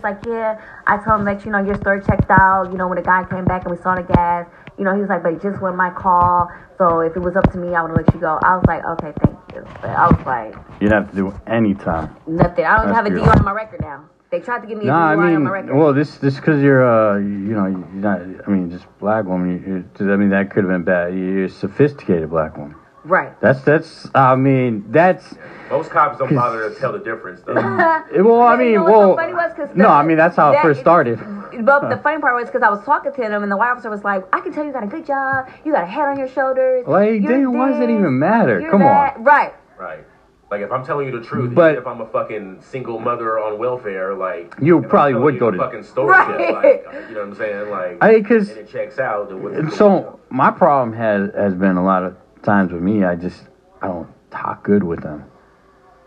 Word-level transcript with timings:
It's 0.00 0.04
like, 0.04 0.24
yeah, 0.24 0.58
I 0.86 0.96
told 0.96 1.20
him 1.20 1.26
that, 1.26 1.44
you 1.44 1.52
know, 1.52 1.62
your 1.62 1.74
story 1.74 2.00
checked 2.00 2.30
out. 2.30 2.72
You 2.72 2.78
know, 2.78 2.88
when 2.88 2.96
the 2.96 3.02
guy 3.04 3.22
came 3.28 3.44
back 3.44 3.66
and 3.66 3.76
we 3.76 3.82
saw 3.82 3.94
the 3.94 4.02
gas, 4.02 4.46
you 4.78 4.84
know, 4.84 4.94
he 4.94 5.00
was 5.00 5.10
like, 5.10 5.22
but 5.22 5.34
it 5.34 5.42
just 5.42 5.60
wasn't 5.60 5.76
my 5.76 5.90
call. 5.90 6.48
So 6.78 7.00
if 7.00 7.14
it 7.14 7.20
was 7.20 7.36
up 7.36 7.52
to 7.52 7.58
me, 7.58 7.74
I 7.74 7.82
would 7.82 7.92
let 7.92 8.12
you 8.14 8.18
go. 8.18 8.38
I 8.42 8.56
was 8.56 8.64
like, 8.66 8.82
okay, 8.82 9.12
thank 9.22 9.36
you. 9.54 9.62
But 9.82 9.90
I 9.90 10.06
was 10.08 10.24
like, 10.24 10.54
You 10.80 10.88
didn't 10.88 11.02
have 11.04 11.10
to 11.10 11.16
do 11.16 11.34
any 11.46 11.74
time. 11.74 12.16
nothing. 12.26 12.64
I 12.64 12.78
don't 12.78 12.86
That's 12.86 12.96
have 12.96 13.06
a. 13.06 13.10
DUI 13.10 13.36
on 13.40 13.44
my 13.44 13.52
record 13.52 13.82
now. 13.82 14.08
They 14.30 14.40
tried 14.40 14.60
to 14.62 14.66
give 14.66 14.78
me 14.78 14.88
a 14.88 14.90
I 14.90 15.14
DUI 15.14 15.18
on 15.18 15.26
mean, 15.34 15.42
my 15.44 15.50
record. 15.50 15.76
well, 15.76 15.92
this 15.92 16.16
this 16.16 16.36
because 16.36 16.62
you're 16.62 16.80
uh, 16.80 17.18
you 17.18 17.52
know, 17.52 17.66
you're 17.66 17.86
not. 17.92 18.20
I 18.46 18.50
mean, 18.50 18.70
just 18.70 18.86
black 19.00 19.26
woman. 19.26 19.50
You, 19.98 20.06
you, 20.06 20.12
I 20.14 20.16
mean, 20.16 20.30
that 20.30 20.48
could 20.50 20.64
have 20.64 20.72
been 20.72 20.84
bad. 20.84 21.12
You're 21.12 21.44
a 21.44 21.48
sophisticated 21.50 22.30
black 22.30 22.56
woman. 22.56 22.74
Right. 23.04 23.38
That's 23.40 23.62
that's. 23.62 24.08
I 24.14 24.34
mean, 24.36 24.84
that's. 24.90 25.34
Most 25.70 25.90
cops 25.90 26.18
don't 26.18 26.34
bother 26.34 26.68
to 26.68 26.74
tell 26.80 26.92
the 26.92 26.98
difference, 26.98 27.40
though. 27.46 27.54
Well, 27.54 28.42
I 28.42 28.56
But 28.56 28.62
you 28.62 28.66
mean, 28.66 28.74
know 28.74 28.82
what's 28.82 28.92
so 28.92 28.98
well. 29.08 29.16
funny 29.16 29.34
was 29.34 29.52
'cause 29.54 29.68
No, 29.76 29.88
I 29.88 30.02
mean 30.02 30.16
that's 30.16 30.34
how 30.36 30.52
it 30.52 30.60
first 30.62 30.80
started. 30.80 31.18
But 31.62 31.90
the 31.90 31.96
funny 31.98 32.20
part 32.20 32.36
was 32.36 32.46
because 32.46 32.62
I 32.62 32.70
was 32.70 32.82
talking 32.84 33.12
to 33.12 33.20
him, 33.22 33.42
and 33.42 33.50
the 33.52 33.56
white 33.56 33.70
officer 33.70 33.90
was 33.90 34.02
like, 34.04 34.24
"I 34.34 34.40
can 34.40 34.52
tell 34.52 34.64
you 34.64 34.72
got 34.72 34.84
a 34.84 34.86
good 34.86 35.04
job. 35.04 35.48
You 35.64 35.72
got 35.72 35.82
a 35.82 35.86
head 35.86 36.06
on 36.06 36.18
your 36.18 36.28
shoulders. 36.28 36.86
Like, 36.86 37.20
You're 37.22 37.50
why 37.50 37.70
does 37.72 37.80
it 37.80 37.90
even 37.90 38.18
matter? 38.18 38.66
Come 38.70 38.80
that." 38.80 39.16
on. 39.18 39.24
Right. 39.24 39.52
right. 39.78 40.04
Like, 40.50 40.62
if 40.62 40.72
I'm 40.72 40.84
telling 40.84 41.06
you 41.06 41.16
the 41.18 41.24
truth, 41.24 41.54
But- 41.54 41.72
even 41.72 41.82
if 41.82 41.86
I'm 41.86 42.00
a 42.00 42.06
fucking 42.06 42.58
single 42.62 42.98
mother 42.98 43.38
on 43.38 43.58
welfare, 43.58 44.14
like. 44.14 44.54
You 44.60 44.80
probably 44.82 45.14
would 45.14 45.34
you 45.34 45.40
go 45.40 45.50
the 45.50 45.58
to- 45.58 45.62
fucking 45.64 45.82
story, 45.84 46.08
Right. 46.10 46.38
shit, 46.40 46.54
like, 46.54 46.86
you 47.08 47.14
know 47.14 47.20
what 47.20 47.28
I'm 47.28 47.34
saying? 47.36 47.70
Like, 47.70 47.98
I 48.00 48.14
because 48.14 48.48
and 48.50 48.58
it 48.60 48.68
checks 48.68 48.98
out. 48.98 49.32
What's 49.32 49.76
so 49.76 50.18
my 50.30 50.50
problem 50.50 50.92
has 50.96 51.30
has 51.36 51.54
been 51.54 51.76
a 51.76 51.84
lot 51.84 52.02
of 52.04 52.16
times 52.42 52.72
with 52.72 52.82
me. 52.82 53.04
I 53.04 53.16
just 53.16 53.42
I 53.82 53.86
don't 53.88 54.08
talk 54.30 54.62
good 54.64 54.82
with 54.82 55.02
them, 55.02 55.24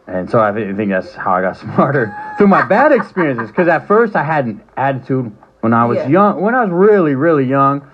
and 0.08 0.30
so 0.30 0.40
I 0.40 0.52
think 0.54 0.90
that's 0.90 1.14
how 1.16 1.34
I 1.34 1.42
got 1.42 1.58
smarter 1.66 2.14
through 2.38 2.48
my 2.48 2.64
bad 2.66 2.92
experiences. 2.92 3.50
Because 3.50 3.68
at 3.68 3.88
first 3.88 4.16
I 4.16 4.24
had 4.24 4.46
an 4.46 4.62
attitude 4.78 5.32
when 5.62 5.74
I 5.74 5.86
was 5.86 5.98
Yeah. 5.98 6.08
young. 6.08 6.42
When 6.42 6.56
I 6.56 6.64
was 6.64 6.72
really 6.72 7.16
really 7.16 7.46
young, 7.46 7.88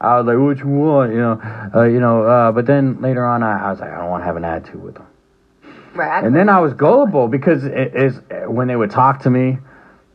I 0.00 0.18
was 0.18 0.26
like, 0.26 0.38
"What 0.38 0.58
you 0.58 0.68
want?" 0.68 1.12
You 1.12 1.18
know, 1.18 1.70
uh, 1.74 1.82
you 1.84 2.00
know. 2.00 2.22
Uh, 2.24 2.52
but 2.52 2.66
then 2.66 3.00
later 3.00 3.24
on, 3.24 3.42
I, 3.42 3.66
I 3.66 3.70
was 3.70 3.80
like, 3.80 3.90
I 3.90 3.98
don't 3.98 4.10
want 4.10 4.22
to 4.22 4.26
have 4.26 4.36
an 4.36 4.44
attitude 4.44 4.82
with 4.82 4.94
them. 4.94 5.06
Right. 5.94 6.24
And 6.24 6.34
then 6.34 6.48
I 6.48 6.58
was 6.58 6.72
gullible 6.72 7.28
because 7.28 7.64
it 7.64 7.94
is 7.94 8.20
when 8.46 8.66
they 8.68 8.76
would 8.76 8.90
talk 8.90 9.20
to 9.22 9.30
me. 9.30 9.58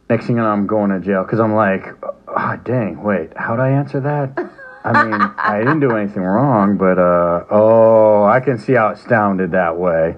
Next 0.09 0.25
thing 0.25 0.37
you 0.37 0.41
know, 0.41 0.49
I'm 0.49 0.65
going 0.65 0.89
to 0.89 0.99
jail 0.99 1.23
because 1.23 1.39
I'm 1.39 1.53
like, 1.53 1.85
oh, 2.27 2.59
dang, 2.63 3.03
wait, 3.03 3.35
how'd 3.35 3.59
I 3.59 3.69
answer 3.69 3.99
that? 3.99 4.49
I 4.87 5.03
mean, 5.03 5.21
I 5.37 5.59
didn't 5.59 5.81
do 5.81 5.95
anything 5.95 6.23
wrong, 6.23 6.77
but 6.77 6.97
uh, 6.97 7.43
oh, 7.49 8.23
I 8.23 8.39
can 8.39 8.57
see 8.57 8.73
how 8.73 8.87
it 8.89 8.97
sounded 8.97 9.51
that 9.51 9.77
way. 9.77 10.15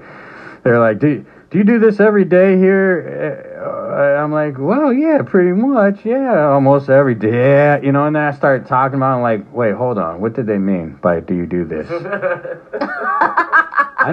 They're 0.64 0.80
like, 0.80 1.00
do 1.00 1.26
do 1.50 1.58
you 1.58 1.64
do 1.64 1.80
this 1.80 2.00
every 2.00 2.26
day 2.26 2.58
here? 2.58 3.58
Uh, 3.60 4.22
I'm 4.22 4.32
like, 4.32 4.60
well, 4.60 4.94
yeah, 4.94 5.24
pretty 5.26 5.52
much, 5.52 6.06
yeah, 6.06 6.50
almost 6.50 6.90
every 6.90 7.16
day, 7.16 7.32
yeah, 7.32 7.82
you 7.82 7.92
know. 7.92 8.06
And 8.06 8.16
then 8.16 8.22
I 8.24 8.32
start 8.32 8.68
talking 8.68 8.98
about, 8.98 9.14
it, 9.14 9.16
I'm 9.16 9.24
like, 9.24 9.52
wait, 9.52 9.74
hold 9.74 9.98
on, 9.98 10.22
what 10.22 10.34
did 10.34 10.46
they 10.46 10.60
mean 10.60 11.00
by 11.02 11.22
do 11.22 11.34
you 11.34 11.48
do 11.48 11.66
this? 11.66 11.88
I 11.92 12.62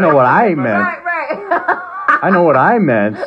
know 0.00 0.14
what 0.14 0.24
I 0.24 0.54
meant. 0.54 0.82
Right. 0.82 1.04
Right. 1.04 1.78
I 2.22 2.30
know 2.30 2.42
what 2.42 2.56
I 2.56 2.78
meant. 2.78 3.18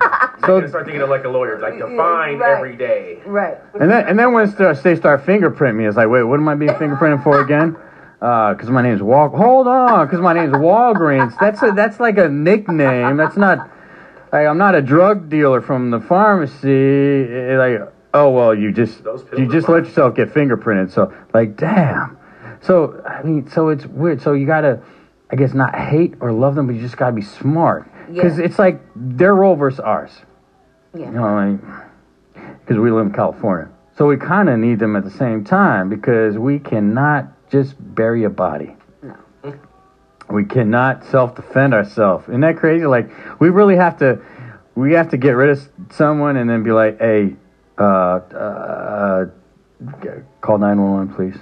You're 0.00 0.38
So 0.40 0.46
gonna 0.60 0.68
start 0.68 0.84
thinking 0.84 1.02
of 1.02 1.08
like 1.08 1.24
a 1.24 1.28
lawyer, 1.28 1.58
like 1.60 1.74
define 1.78 2.38
Right. 2.38 2.56
every 2.56 2.76
day. 2.76 3.20
right. 3.26 3.58
and 3.80 3.90
then 3.90 4.06
and 4.08 4.18
then 4.18 4.32
when 4.32 4.46
st- 4.48 4.82
they 4.82 4.94
start 4.96 5.24
fingerprinting 5.24 5.76
me, 5.76 5.86
it's 5.86 5.96
like, 5.96 6.08
wait, 6.08 6.22
what 6.24 6.38
am 6.38 6.48
I 6.48 6.54
being 6.54 6.72
fingerprinted 6.72 7.22
for 7.22 7.40
again? 7.40 7.76
Because 8.18 8.70
my 8.70 8.82
name's 8.82 9.02
Wal. 9.02 9.28
Hold 9.28 9.68
on, 9.68 10.06
because 10.06 10.20
my 10.20 10.32
name's 10.32 10.52
Walgreens. 10.54 11.38
That's 11.38 11.62
a, 11.62 11.70
that's 11.72 12.00
like 12.00 12.16
a 12.18 12.28
nickname. 12.28 13.16
That's 13.18 13.36
not 13.36 13.70
like 14.32 14.46
I'm 14.46 14.56
not 14.58 14.74
a 14.74 14.80
drug 14.82 15.28
dealer 15.28 15.60
from 15.60 15.90
the 15.90 16.00
pharmacy. 16.00 17.28
Eh, 17.30 17.56
Like, 17.58 17.92
oh 18.14 18.30
well, 18.30 18.54
you 18.54 18.72
just 18.72 19.02
you 19.36 19.46
just 19.48 19.68
let 19.68 19.84
yourself 19.84 20.14
get 20.16 20.32
fingerprinted. 20.32 20.90
So 20.90 21.12
like, 21.34 21.56
damn. 21.56 22.16
So 22.62 23.00
I 23.06 23.22
mean, 23.22 23.48
so 23.48 23.68
it's 23.68 23.84
weird. 23.86 24.20
So 24.22 24.32
you 24.32 24.46
gotta, 24.46 24.80
I 25.30 25.36
guess, 25.36 25.52
not 25.54 25.74
hate 25.76 26.14
or 26.20 26.32
love 26.32 26.54
them, 26.54 26.66
but 26.66 26.74
you 26.74 26.80
just 26.80 26.96
gotta 26.96 27.14
be 27.14 27.22
smart. 27.22 27.88
Because 28.12 28.38
Yeah. 28.38 28.44
it's 28.44 28.58
like 28.58 28.80
their 28.94 29.34
role 29.34 29.56
versus 29.56 29.80
ours. 29.80 30.22
Yeah. 30.94 31.06
You 31.06 31.12
know, 31.12 31.34
like, 31.34 31.60
because 32.60 32.78
we 32.78 32.90
live 32.90 33.06
in 33.06 33.12
California. 33.12 33.68
So 33.96 34.06
we 34.06 34.16
kind 34.16 34.48
of 34.48 34.58
need 34.58 34.78
them 34.78 34.94
at 34.96 35.04
the 35.04 35.10
same 35.10 35.44
time 35.44 35.88
because 35.88 36.38
we 36.38 36.58
cannot 36.58 37.28
just 37.50 37.74
bury 37.94 38.24
a 38.24 38.30
body. 38.30 38.76
No. 39.02 39.14
We 40.28 40.44
cannot 40.44 41.04
self 41.04 41.34
defend 41.34 41.72
ourselves. 41.74 42.28
Isn't 42.28 42.40
that 42.40 42.56
crazy? 42.56 42.84
Like, 42.86 43.10
we 43.40 43.48
really 43.50 43.76
have 43.76 43.96
to, 43.98 44.20
we 44.74 44.92
have 44.92 45.08
to 45.10 45.16
get 45.16 45.30
rid 45.32 45.50
of 45.50 45.68
someone 45.90 46.36
and 46.36 46.50
then 46.50 46.62
be 46.62 46.72
like, 46.72 46.98
hey, 46.98 47.36
uh, 47.78 47.82
uh, 47.82 49.26
call 50.40 50.58
911, 50.58 51.14
please. 51.14 51.40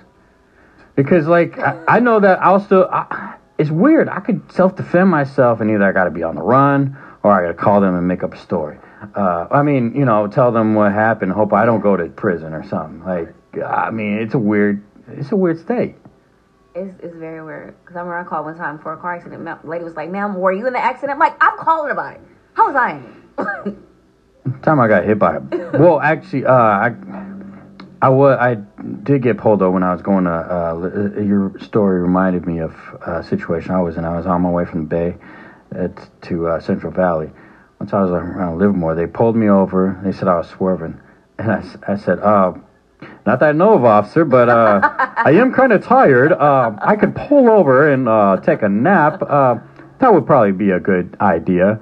Because, 0.97 1.27
like, 1.27 1.59
I, 1.59 1.79
I 1.89 2.01
know 2.01 2.21
that 2.21 2.41
I'll 2.43 2.61
still, 2.61 2.89
I, 2.93 3.24
it's 3.59 3.71
weird. 3.71 4.09
I 4.09 4.21
could 4.21 4.51
self 4.53 4.77
defend 4.77 5.11
myself 5.11 5.61
and 5.61 5.71
either 5.71 5.85
I 5.85 5.93
got 5.93 6.05
to 6.05 6.11
be 6.11 6.23
on 6.23 6.35
the 6.35 6.43
run 6.43 6.97
or 7.23 7.33
I 7.33 7.43
got 7.43 7.49
to 7.49 7.55
call 7.55 7.81
them 7.81 7.95
and 7.95 8.07
make 8.07 8.23
up 8.23 8.35
a 8.35 8.39
story. 8.39 8.79
Uh, 9.15 9.47
I 9.51 9.63
mean, 9.63 9.95
you 9.95 10.05
know, 10.05 10.27
tell 10.27 10.51
them 10.51 10.75
what 10.75 10.93
happened. 10.93 11.33
Hope 11.33 11.53
I 11.53 11.67
don't 11.67 11.81
go 11.81 11.97
to 11.97 12.07
prison 12.07 12.53
or 12.53 12.67
something. 12.67 13.05
Like, 13.05 13.35
I 13.65 13.91
mean, 13.91 14.19
it's 14.19 14.35
a 14.35 14.39
weird, 14.39 14.83
it's 15.09 15.33
a 15.33 15.37
weird 15.37 15.59
state. 15.59 15.97
It's, 16.75 16.93
it's 17.03 17.17
very 17.17 17.45
weird. 17.45 17.77
Because 17.83 17.97
I 17.97 18.01
remember 18.01 18.19
I 18.19 18.25
called 18.25 18.47
one 18.47 18.57
time 18.57 18.79
for 18.79 18.93
a 18.93 18.97
car 18.97 19.15
accident. 19.15 19.43
Ma- 19.43 19.59
lady 19.63 19.85
was 19.85 19.95
like, 19.95 20.11
ma'am, 20.11 20.35
were 20.35 20.53
you 20.53 20.67
in 20.67 20.73
the 20.73 20.79
accident? 20.79 21.13
I'm 21.13 21.19
like, 21.19 21.37
I'm 21.41 21.57
calling 21.59 21.93
about 21.93 22.15
it. 22.15 22.21
How 22.55 22.67
was 22.67 22.77
I 22.77 23.03
time 24.63 24.81
I 24.81 24.89
got 24.89 25.05
hit 25.05 25.19
by 25.19 25.37
a 25.37 25.41
well, 25.79 26.01
actually, 26.01 26.45
uh, 26.45 26.53
I 26.53 26.89
I 28.05 28.11
was 28.11 28.37
I 28.39 28.57
did 29.03 29.23
get 29.23 29.39
pulled 29.39 29.63
over 29.63 29.71
when 29.71 29.83
I 29.83 29.91
was 29.91 30.03
going 30.03 30.25
to. 30.25 30.31
Uh, 30.31 31.23
your 31.23 31.59
story 31.59 32.03
reminded 32.03 32.47
me 32.47 32.59
of 32.59 32.75
a 33.01 33.25
situation 33.25 33.71
I 33.71 33.81
was 33.81 33.97
in. 33.97 34.05
I 34.05 34.15
was 34.15 34.27
on 34.27 34.43
my 34.43 34.51
way 34.51 34.67
from 34.67 34.81
the 34.81 34.89
Bay 34.89 35.17
uh, 35.75 35.89
t- 35.89 36.03
to 36.29 36.49
uh, 36.49 36.61
Central 36.61 36.93
Valley. 36.93 37.31
Once 37.81 37.95
I 37.95 38.03
was 38.03 38.11
around 38.11 38.59
Livermore, 38.59 38.95
they 38.95 39.07
pulled 39.07 39.37
me 39.37 39.49
over. 39.49 39.99
They 40.05 40.13
said 40.13 40.29
I 40.29 40.37
was 40.37 40.49
swerving, 40.51 41.01
and 41.39 41.51
I 41.51 41.97
said, 41.97 42.19
uh, 42.19 42.53
"Not 43.25 43.41
that 43.41 43.49
I 43.49 43.53
know 43.53 43.73
of, 43.73 43.87
officer, 43.87 44.27
but 44.27 44.51
uh, 44.51 44.81
I 45.17 45.31
am 45.41 45.55
kind 45.55 45.73
of 45.73 45.83
tired. 45.83 46.33
Uh, 46.33 46.77
I 46.83 46.97
could 46.97 47.17
pull 47.17 47.49
over 47.49 47.91
and 47.91 48.07
uh, 48.07 48.37
take 48.37 48.61
a 48.61 48.69
nap. 48.69 49.23
Uh, 49.23 49.57
that 50.01 50.13
would 50.13 50.27
probably 50.27 50.53
be 50.53 50.73
a 50.73 50.81
good 50.81 51.17
idea." 51.23 51.81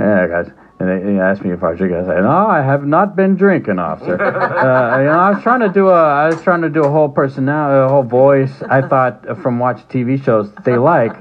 Yeah, 0.00 0.26
guys. 0.26 0.50
And 0.80 0.88
they, 0.88 1.12
they 1.12 1.20
asked 1.20 1.44
me 1.44 1.52
if 1.52 1.62
I 1.62 1.70
was 1.70 1.78
drinking. 1.78 1.98
I 2.00 2.04
said, 2.06 2.22
"No, 2.22 2.30
I 2.30 2.62
have 2.62 2.86
not 2.86 3.14
been 3.14 3.36
drinking, 3.36 3.78
officer." 3.78 4.20
uh, 4.22 4.98
you 4.98 5.04
know, 5.04 5.18
I 5.18 5.30
was 5.30 5.42
trying 5.42 5.60
to 5.60 5.68
do 5.68 5.88
a, 5.88 5.92
I 5.92 6.26
was 6.28 6.40
trying 6.42 6.62
to 6.62 6.70
do 6.70 6.84
a 6.84 6.90
whole 6.90 7.10
personality, 7.10 7.84
a 7.84 7.88
whole 7.88 8.02
voice. 8.02 8.62
I 8.62 8.80
thought 8.80 9.28
uh, 9.28 9.34
from 9.34 9.58
watching 9.58 9.86
TV 9.88 10.24
shows 10.24 10.50
that 10.52 10.64
they 10.64 10.78
like, 10.78 11.12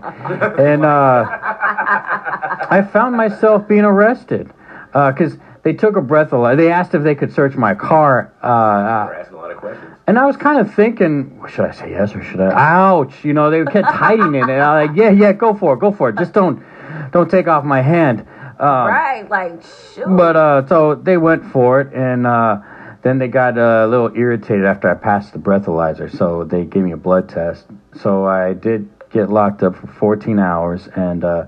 and 0.58 0.86
uh, 0.86 1.25
I 1.28 2.88
found 2.94 3.18
myself 3.18 3.68
being 3.68 3.84
arrested 3.84 4.50
because 4.94 5.38
they 5.64 5.74
took 5.74 5.97
a 5.97 6.02
breath 6.02 6.31
of 6.31 6.40
life. 6.41 6.58
They 6.58 6.72
asked 6.72 6.96
if 6.96 7.03
they 7.03 7.16
could 7.16 7.34
search 7.34 7.56
my 7.56 7.76
car. 7.76 8.34
Uh, 8.41 8.47
uh, 8.47 9.06
We're 9.08 9.14
asking 9.16 9.36
a 9.36 9.41
lot 9.41 9.52
of 9.52 9.58
questions. 9.58 9.94
and 10.08 10.18
I 10.18 10.26
was 10.26 10.38
kind 10.38 10.59
of 10.66 10.74
thinking, 10.74 11.41
should 11.50 11.66
I 11.66 11.72
say 11.72 11.91
yes 11.91 12.16
or 12.16 12.24
should 12.24 12.40
I? 12.40 12.53
Ouch! 12.53 13.26
You 13.26 13.34
know, 13.34 13.50
they 13.52 13.70
kept 13.70 13.88
hiding 13.88 14.36
it, 14.36 14.44
and 14.44 14.52
I 14.52 14.84
was 14.84 14.90
like, 14.90 14.97
yeah, 14.97 15.09
yeah, 15.09 15.34
go 15.34 15.53
for 15.53 15.74
it, 15.74 15.80
go 15.80 15.91
for 15.91 16.09
it. 16.09 16.18
Just 16.18 16.34
don't, 16.34 16.64
don't 17.12 17.30
take 17.30 17.47
off 17.47 17.66
my 17.66 17.81
hand. 17.81 18.26
Um, 18.59 18.88
right. 18.88 19.30
Like, 19.30 19.62
shoot. 19.96 20.06
But 20.08 20.36
uh, 20.36 20.68
so 20.68 20.96
they 20.96 21.18
went 21.18 21.46
for 21.52 21.81
it, 21.81 21.94
and 21.94 22.28
uh, 22.28 22.62
then 23.02 23.18
they 23.18 23.28
got 23.28 23.58
a 23.58 23.88
little 23.88 24.12
irritated 24.16 24.66
after 24.66 24.90
I 24.90 24.96
passed 24.96 25.34
the 25.34 25.40
breathalyzer, 25.40 26.16
so 26.16 26.44
they 26.44 26.66
gave 26.66 26.84
me 26.84 26.92
a 26.92 26.97
blood 26.97 27.30
test. 27.30 27.66
So 28.02 28.25
I 28.25 28.53
did 28.53 28.90
get 29.12 29.30
locked 29.30 29.64
up 29.64 29.75
for 29.75 29.88
14 29.88 30.40
hours 30.40 30.88
and 30.96 31.24
uh, 31.24 31.46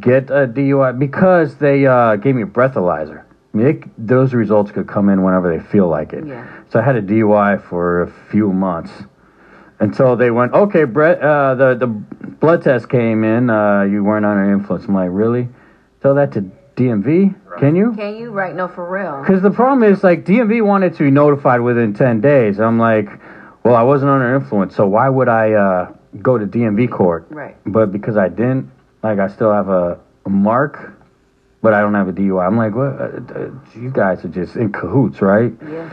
get 0.00 0.30
a 0.30 0.46
DUI 0.48 0.98
because 0.98 1.56
they 1.56 1.86
uh, 1.86 2.16
gave 2.16 2.34
me 2.34 2.42
a 2.42 2.46
breathalyzer. 2.46 3.22
I 3.22 3.56
mean, 3.56 3.90
those 3.96 4.34
results 4.34 4.70
could 4.70 4.86
come 4.86 5.08
in 5.08 5.22
whenever 5.22 5.56
they 5.56 5.64
feel 5.64 5.88
like 5.88 6.12
it. 6.12 6.26
Yeah. 6.26 6.46
So 6.70 6.80
I 6.80 6.82
had 6.82 6.96
a 6.96 7.02
DUI 7.02 7.62
for 7.62 8.02
a 8.02 8.10
few 8.30 8.52
months 8.52 8.90
until 9.78 10.16
they 10.16 10.30
went, 10.30 10.52
okay, 10.52 10.84
Brett, 10.84 11.20
uh, 11.20 11.54
the 11.54 11.74
the 11.74 11.86
blood 11.86 12.62
test 12.62 12.88
came 12.88 13.24
in. 13.24 13.50
Uh, 13.50 13.82
you 13.82 14.02
weren't 14.02 14.26
under 14.26 14.52
influence. 14.52 14.84
I'm 14.86 14.94
like, 14.94 15.10
really? 15.12 15.48
Tell 16.02 16.14
that 16.14 16.32
to 16.32 16.50
DMV? 16.76 17.34
Can 17.58 17.74
you? 17.74 17.94
Can 17.96 18.16
you? 18.16 18.30
Right. 18.30 18.54
No, 18.54 18.68
for 18.68 18.88
real. 18.88 19.22
Because 19.22 19.42
the 19.42 19.50
problem 19.50 19.82
is, 19.90 20.04
like, 20.04 20.24
DMV 20.24 20.64
wanted 20.64 20.94
to 20.94 21.04
be 21.04 21.10
notified 21.10 21.60
within 21.60 21.94
10 21.94 22.20
days. 22.20 22.60
I'm 22.60 22.78
like, 22.78 23.08
well, 23.64 23.74
I 23.74 23.82
wasn't 23.82 24.10
under 24.10 24.34
influence, 24.36 24.76
so 24.76 24.86
why 24.86 25.08
would 25.08 25.28
I 25.28 25.52
uh, 25.52 25.92
go 26.22 26.38
to 26.38 26.46
DMV 26.46 26.90
court? 26.90 27.26
Right. 27.30 27.56
But 27.64 27.92
because 27.92 28.16
I 28.16 28.28
didn't, 28.28 28.70
like, 29.02 29.18
I 29.18 29.28
still 29.28 29.52
have 29.52 29.68
a, 29.68 29.98
a 30.26 30.30
mark, 30.30 30.92
but 31.62 31.72
I 31.72 31.80
don't 31.80 31.94
have 31.94 32.08
a 32.08 32.12
DUI. 32.12 32.46
I'm 32.46 32.56
like, 32.56 32.74
what? 32.74 32.92
Uh, 33.00 33.40
uh, 33.40 33.50
you 33.74 33.90
guys 33.90 34.24
are 34.24 34.28
just 34.28 34.56
in 34.56 34.70
cahoots, 34.70 35.20
right? 35.22 35.52
Yeah. 35.68 35.90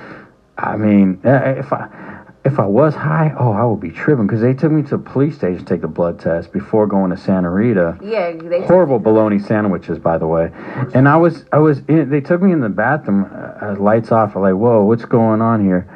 I 0.58 0.78
mean, 0.78 1.20
uh, 1.26 1.56
if 1.58 1.74
I, 1.74 2.13
if 2.46 2.60
I 2.60 2.66
was 2.66 2.94
high, 2.94 3.34
oh, 3.40 3.54
I 3.54 3.64
would 3.64 3.80
be 3.80 3.90
tripping 3.90 4.28
because 4.28 4.42
they 4.42 4.54
took 4.54 4.72
me 4.72 4.82
to 4.84 4.98
the 4.98 4.98
police 4.98 5.36
station 5.36 5.60
to 5.60 5.66
take 5.66 5.82
the 5.82 5.88
blood 5.88 6.20
test 6.20 6.52
before 6.52 6.88
going 6.88 7.12
to 7.12 7.18
Santa 7.18 7.50
Rita. 7.50 7.98
Yeah, 8.02 8.34
they 8.34 8.66
Horrible 8.66 9.00
bologna 9.00 9.40
sandwiches, 9.40 9.98
by 9.98 10.18
the 10.18 10.28
way. 10.28 10.52
And 10.94 11.08
I 11.08 11.16
was, 11.16 11.46
I 11.54 11.60
was, 11.60 11.80
in, 11.88 12.10
they 12.10 12.20
took 12.20 12.42
me 12.42 12.52
in 12.52 12.60
the 12.60 12.70
bathroom, 12.70 13.32
uh, 13.32 13.76
lights 13.80 14.12
off. 14.12 14.36
I'm 14.36 14.42
like, 14.42 14.56
whoa, 14.56 14.84
what's 14.84 15.06
going 15.06 15.42
on 15.42 15.64
here? 15.64 15.88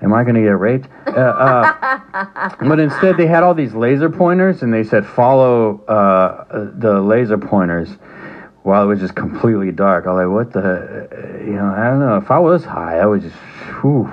Am 0.00 0.12
I 0.12 0.24
gonna 0.24 0.42
get 0.42 0.58
raped? 0.58 0.88
Uh, 1.06 1.10
uh, 1.10 2.50
but 2.60 2.78
instead, 2.78 3.16
they 3.16 3.26
had 3.26 3.42
all 3.42 3.54
these 3.54 3.74
laser 3.74 4.10
pointers, 4.10 4.62
and 4.62 4.72
they 4.72 4.84
said 4.84 5.06
follow 5.06 5.82
uh, 5.84 6.44
the 6.78 7.00
laser 7.00 7.38
pointers. 7.38 7.88
While 8.64 8.84
it 8.84 8.86
was 8.86 9.00
just 9.00 9.14
completely 9.14 9.72
dark, 9.72 10.06
I 10.06 10.12
was 10.12 10.26
like, 10.26 10.34
"What 10.34 10.52
the? 10.52 11.42
You 11.46 11.54
know, 11.54 11.74
I 11.74 11.88
don't 11.88 12.00
know. 12.00 12.16
If 12.16 12.30
I 12.30 12.38
was 12.38 12.64
high, 12.64 12.98
I 12.98 13.06
would 13.06 13.22
just, 13.22 13.36
whew, 13.80 14.10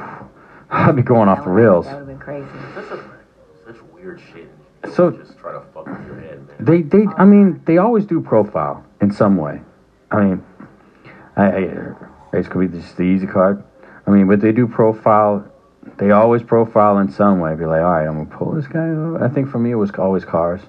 I'd 0.72 0.96
be 0.96 1.02
going 1.02 1.30
off 1.30 1.44
the 1.44 1.50
rails." 1.50 1.86
That 1.86 2.00
would 2.00 2.00
have 2.00 2.08
been 2.08 2.20
crazy. 2.20 2.48
Such 2.76 3.00
a 3.00 3.04
such 3.66 3.82
weird 3.94 4.22
shit. 4.34 4.50
So- 4.94 5.12
just 5.12 5.38
try 5.38 5.52
to 5.54 5.62
fuck 5.74 5.86
with 5.86 6.06
your 6.08 6.20
head, 6.20 6.48
man. 6.48 6.58
They, 6.60 6.82
they, 6.82 7.06
I 7.18 7.26
mean, 7.26 7.62
they 7.66 7.78
always 7.78 8.06
do 8.06 8.20
profile 8.22 8.84
in 9.00 9.12
some 9.12 9.38
way. 9.38 9.62
I 10.10 10.24
mean, 10.24 10.44
I, 11.36 11.46
I 11.46 11.58
it 12.34 12.50
could 12.50 12.72
be 12.72 12.80
just 12.80 12.98
the 12.98 13.04
easy 13.04 13.28
card. 13.28 13.64
I 14.08 14.12
mean, 14.12 14.28
but 14.28 14.42
they 14.42 14.52
do 14.52 14.68
profile. 14.68 15.46
They 15.98 16.12
always 16.12 16.44
profile 16.44 16.98
in 17.00 17.12
some 17.12 17.40
way. 17.40 17.56
Be 17.56 17.66
like, 17.66 17.82
all 17.82 17.92
right, 17.92 18.08
I'm 18.08 18.26
gonna 18.26 18.38
pull 18.38 18.54
this 18.54 18.68
guy. 18.68 18.80
Over. 18.80 19.24
I 19.24 19.30
think 19.30 19.50
for 19.50 19.60
me, 19.60 19.72
it 19.72 19.76
was 19.76 19.92
always 19.92 20.26
cars. 20.26 20.62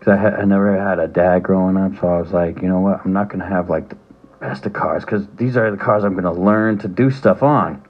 Cause 0.00 0.08
I 0.12 0.16
had, 0.16 0.34
I 0.34 0.44
never 0.44 0.76
had 0.76 0.98
a 0.98 1.08
dad 1.08 1.42
growing 1.42 1.76
up, 1.76 1.98
so 1.98 2.08
I 2.08 2.20
was 2.20 2.32
like, 2.32 2.60
you 2.60 2.68
know 2.68 2.80
what? 2.80 3.00
I'm 3.04 3.12
not 3.12 3.30
gonna 3.30 3.48
have 3.48 3.70
like 3.70 3.88
the 3.88 3.96
best 4.40 4.66
of 4.66 4.72
cars, 4.72 5.04
cause 5.04 5.26
these 5.36 5.56
are 5.56 5.70
the 5.70 5.76
cars 5.76 6.04
I'm 6.04 6.14
gonna 6.14 6.32
learn 6.32 6.78
to 6.80 6.88
do 6.88 7.10
stuff 7.10 7.42
on. 7.42 7.82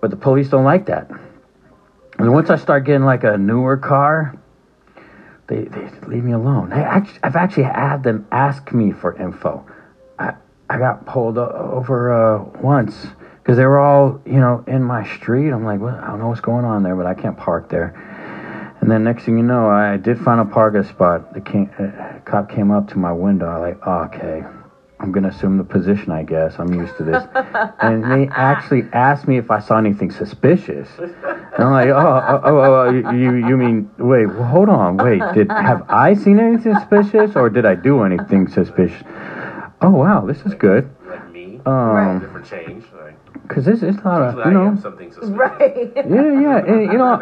But 0.00 0.10
the 0.10 0.16
police 0.16 0.48
don't 0.48 0.64
like 0.64 0.86
that. 0.86 1.10
And 2.18 2.32
once 2.32 2.50
I 2.50 2.56
start 2.56 2.84
getting 2.84 3.04
like 3.04 3.24
a 3.24 3.38
newer 3.38 3.76
car, 3.76 4.36
they, 5.46 5.64
they 5.64 5.88
leave 6.06 6.24
me 6.24 6.32
alone. 6.32 6.72
I 6.72 6.80
actually, 6.80 7.20
I've 7.22 7.36
actually 7.36 7.64
had 7.64 8.02
them 8.02 8.26
ask 8.30 8.72
me 8.72 8.92
for 8.92 9.16
info. 9.16 9.64
I, 10.18 10.34
I 10.68 10.78
got 10.78 11.06
pulled 11.06 11.38
over 11.38 12.12
uh, 12.12 12.44
once 12.60 13.06
because 13.42 13.56
they 13.56 13.64
were 13.64 13.78
all, 13.78 14.20
you 14.26 14.40
know, 14.40 14.62
in 14.66 14.82
my 14.82 15.06
street. 15.16 15.50
I'm 15.50 15.64
like, 15.64 15.80
well, 15.80 15.94
I 15.94 16.08
don't 16.08 16.18
know 16.18 16.28
what's 16.28 16.40
going 16.40 16.64
on 16.64 16.82
there, 16.82 16.94
but 16.96 17.06
I 17.06 17.14
can't 17.14 17.36
park 17.36 17.70
there. 17.70 17.94
And 18.80 18.90
then 18.90 19.04
next 19.04 19.24
thing 19.24 19.36
you 19.36 19.42
know, 19.42 19.68
I 19.68 19.96
did 19.96 20.18
find 20.18 20.40
a 20.40 20.44
parking 20.44 20.84
spot. 20.84 21.32
The 21.34 21.40
king, 21.40 21.70
uh, 21.70 22.20
cop 22.24 22.50
came 22.50 22.70
up 22.70 22.88
to 22.88 22.98
my 22.98 23.12
window. 23.12 23.46
I 23.46 23.56
like, 23.56 23.78
oh, 23.86 24.04
okay, 24.04 24.44
I'm 25.00 25.12
gonna 25.12 25.28
assume 25.28 25.58
the 25.58 25.64
position. 25.64 26.10
I 26.10 26.24
guess 26.24 26.58
I'm 26.58 26.74
used 26.74 26.96
to 26.96 27.04
this. 27.04 27.22
and 27.80 28.02
they 28.04 28.28
actually 28.34 28.82
asked 28.92 29.28
me 29.28 29.38
if 29.38 29.50
I 29.50 29.60
saw 29.60 29.78
anything 29.78 30.10
suspicious. 30.10 30.88
And 30.98 31.64
I'm 31.64 31.70
like, 31.72 31.88
oh, 31.88 32.22
oh, 32.28 32.40
oh, 32.44 32.74
oh 32.88 32.90
you, 33.12 33.34
you 33.48 33.56
mean, 33.56 33.90
wait, 33.98 34.26
well, 34.26 34.44
hold 34.44 34.68
on, 34.68 34.96
wait, 34.96 35.22
did 35.34 35.50
have 35.50 35.84
I 35.88 36.14
seen 36.14 36.38
anything 36.40 36.74
suspicious, 36.74 37.36
or 37.36 37.48
did 37.48 37.64
I 37.64 37.74
do 37.76 38.02
anything 38.02 38.48
suspicious? 38.48 39.02
Oh 39.80 39.90
wow, 39.90 40.26
this 40.26 40.40
is 40.42 40.54
good. 40.54 40.90
Like 41.06 41.30
me, 41.30 41.60
Um, 41.64 42.18
different 42.20 42.46
change. 42.46 42.84
Like, 43.00 43.48
cause 43.48 43.64
this 43.64 43.82
is 43.84 43.96
a 43.96 44.00
lot 44.02 44.22
of, 44.22 44.34
you 44.34 44.42
I 44.42 44.52
know, 44.52 44.66
am 44.66 44.78
something 44.80 45.12
suspicious. 45.12 45.36
Right. 45.36 45.92
yeah, 45.94 46.40
yeah, 46.40 46.58
and, 46.58 46.92
you 46.92 46.98
know, 46.98 47.14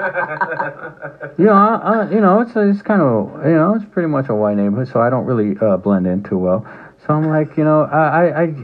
you 1.38 1.44
know, 1.44 1.52
I, 1.52 1.76
I, 1.76 2.11
you 2.11 2.20
know, 2.22 2.40
it's 2.40 2.52
it's 2.56 2.81
kind 2.82 3.02
of, 3.02 3.44
you 3.44 3.52
know, 3.52 3.75
it's 3.75 3.84
pretty 3.84 4.08
much 4.08 4.31
a 4.31 4.34
white 4.34 4.56
neighborhood, 4.56 4.88
so 4.88 5.00
I 5.00 5.11
don't 5.11 5.26
really 5.26 5.56
uh, 5.61 5.76
blend 5.76 6.06
in 6.06 6.22
too 6.22 6.38
well. 6.38 6.67
So 7.06 7.14
I'm 7.14 7.29
like, 7.29 7.56
you 7.56 7.64
know, 7.64 7.82
I, 7.82 8.26
I, 8.29 8.43
I 8.43 8.55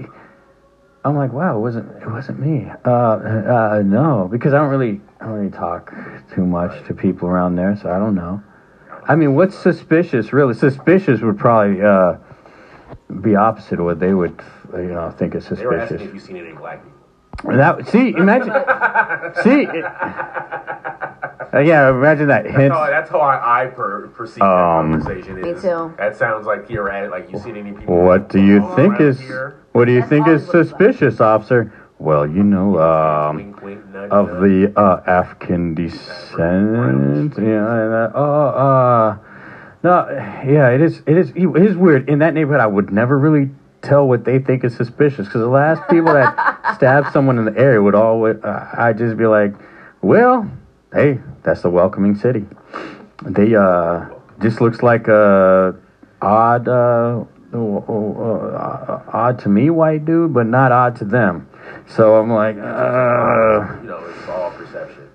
I'm 1.05 1.17
like, 1.17 1.33
wow, 1.33 1.56
it 1.56 1.61
wasn't 1.61 2.03
it 2.03 2.09
wasn't 2.11 2.41
me. 2.41 2.67
Uh, 2.85 2.91
uh, 2.91 3.83
no, 3.85 4.29
because 4.31 4.53
I 4.53 4.59
don't 4.59 4.71
really 4.71 5.00
I 5.21 5.25
don't 5.27 5.35
really 5.35 5.50
talk 5.50 5.93
too 6.35 6.44
much 6.47 6.85
to 6.87 6.94
people 6.94 7.29
around 7.29 7.56
there, 7.56 7.77
so 7.81 7.91
I 7.91 7.99
don't 7.99 8.15
know. 8.15 8.43
I 9.09 9.17
mean, 9.17 9.35
what's 9.35 9.56
suspicious? 9.59 10.33
Really, 10.33 10.55
suspicious 10.55 11.21
would 11.23 11.39
probably 11.39 11.83
uh, 11.83 12.17
be 13.21 13.35
opposite 13.35 13.81
of 13.81 13.85
what 13.85 13.99
they 13.99 14.15
would, 14.15 14.41
you 14.75 14.83
know, 14.85 15.11
think 15.11 15.35
is 15.35 15.49
They 15.49 15.67
were 15.67 15.77
asking 15.79 15.99
suspicious. 15.99 16.09
if 16.09 16.15
you've 16.15 16.23
seen 16.23 16.37
any 16.37 16.53
black 16.53 16.83
people. 16.85 17.56
That 17.56 17.89
see, 17.89 18.11
imagine, 18.11 18.53
see, 19.43 19.67
it- 19.67 19.85
uh, 21.55 21.59
yeah, 21.61 21.89
imagine 21.91 22.29
that 22.29 22.45
That's 22.45 22.57
hint. 22.57 22.73
how, 22.73 22.87
that's 22.87 23.11
how 23.11 23.21
I, 23.21 23.65
I 23.65 23.67
per, 23.67 24.09
perceive 24.09 24.43
Um, 24.43 24.93
that 24.93 25.01
conversation. 25.03 25.41
Me 25.41 25.51
Is. 25.51 25.63
too. 25.63 25.93
That 25.99 26.17
sounds 26.17 26.47
like 26.47 26.69
you're 26.71 26.91
at 26.91 27.11
like 27.11 27.31
you 27.31 27.39
seen 27.39 27.57
any 27.57 27.73
people. 27.73 27.97
What 28.03 28.29
do 28.29 28.41
you 28.43 28.63
all 28.65 28.75
think 28.77 28.95
around 28.95 29.03
is 29.03 29.21
here? 29.21 29.57
what 29.73 29.85
do 29.87 29.93
you 29.93 30.01
That's 30.01 30.11
think 30.11 30.29
is 30.29 30.45
Hollywood 30.47 30.67
stuff. 30.69 30.79
suspicious, 30.81 31.21
officer? 31.21 31.73
Well, 31.99 32.27
you 32.27 32.43
know, 32.43 32.81
um, 32.81 33.37
Wink, 33.37 33.63
wink, 33.63 33.87
nudge, 33.93 34.11
of 34.11 34.27
nudge. 34.27 34.41
the 34.75 34.81
uh, 34.81 35.03
African 35.07 35.75
descent. 35.75 37.35
Yeah, 37.39 37.83
and, 37.85 37.93
uh, 37.95 38.11
oh, 38.15 38.47
uh, 38.49 39.19
no, 39.85 40.09
yeah, 40.45 40.71
it 40.71 40.81
is. 40.81 41.03
It 41.07 41.17
is. 41.17 41.31
It 41.31 41.47
is 41.57 41.77
weird. 41.77 42.09
In 42.09 42.19
that 42.21 42.35
neighborhood, 42.35 42.61
I 42.61 42.67
would 42.67 42.93
never 42.93 43.19
really 43.19 43.51
tell 43.83 44.07
what 44.09 44.25
they 44.25 44.39
think 44.39 44.65
is 44.65 44.77
suspicious 44.77 45.27
because 45.27 45.41
the 45.41 45.47
last 45.49 45.89
people 45.91 46.13
that 46.13 46.75
stabbed 46.77 47.13
someone 47.13 47.39
in 47.39 47.45
the 47.45 47.57
area 47.57 47.81
would 47.83 47.95
always. 47.95 48.37
Uh, 48.43 48.69
I'd 48.79 48.99
just 48.99 49.17
be 49.17 49.27
like, 49.27 49.53
well, 50.01 50.49
hey, 50.93 51.21
that's 51.43 51.65
a 51.65 51.71
welcoming 51.71 52.15
city. 52.17 52.44
They 53.25 53.55
uh, 53.55 54.06
just 54.41 54.61
looks 54.61 54.83
like 54.83 55.09
a 55.09 55.75
odd. 56.21 56.69
Uh, 56.69 57.25
oh, 57.55 57.85
oh, 57.89 58.50
uh, 58.55 59.03
odd 59.12 59.39
to 59.41 59.49
me, 59.49 59.71
white 59.71 60.05
dude, 60.05 60.33
but 60.35 60.47
not 60.47 60.73
odd 60.73 60.97
to 60.97 61.05
them. 61.05 61.49
So 61.87 62.17
I'm 62.17 62.31
like, 62.33 62.56
uh, 62.56 63.81
You 63.81 63.89
know, 63.89 64.05
it's 64.06 64.29
all 64.29 64.50
perception. 64.53 65.09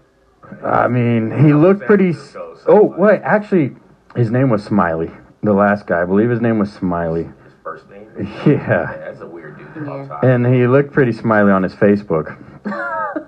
I 0.63 0.87
mean, 0.87 1.31
he 1.45 1.53
looked 1.53 1.81
pretty. 1.85 2.09
s- 2.11 2.35
Oh, 2.69 2.83
wait, 2.97 3.21
actually, 3.23 3.75
his 4.15 4.29
name 4.31 4.49
was 4.49 4.63
Smiley. 4.63 5.11
The 5.43 5.53
last 5.53 5.85
guy, 5.87 6.01
I 6.01 6.05
believe 6.05 6.29
his 6.29 6.41
name 6.41 6.59
was 6.59 6.71
Smiley. 6.73 7.23
His 7.23 7.53
first 7.63 7.89
name. 7.89 8.07
Yeah, 8.17 8.25
Yeah, 8.45 8.97
that's 8.97 9.21
a 9.21 9.27
weird 9.27 9.57
dude. 9.57 9.85
Yeah. 9.85 10.19
and 10.23 10.45
he 10.47 10.65
looked 10.67 10.91
pretty 10.91 11.11
smiley 11.11 11.51
on 11.51 11.61
his 11.63 11.75
Facebook. 11.75 12.35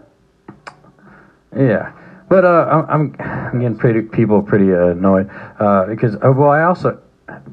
yeah, 1.56 1.92
but 2.30 2.46
uh, 2.46 2.86
I'm, 2.88 3.16
I'm 3.20 3.60
getting 3.60 3.78
pretty 3.78 4.02
people 4.04 4.42
pretty 4.42 4.72
uh, 4.72 4.90
annoyed 4.90 5.30
uh, 5.60 5.86
because 5.86 6.16
uh, 6.16 6.32
well, 6.32 6.50
I 6.50 6.64
also 6.64 7.02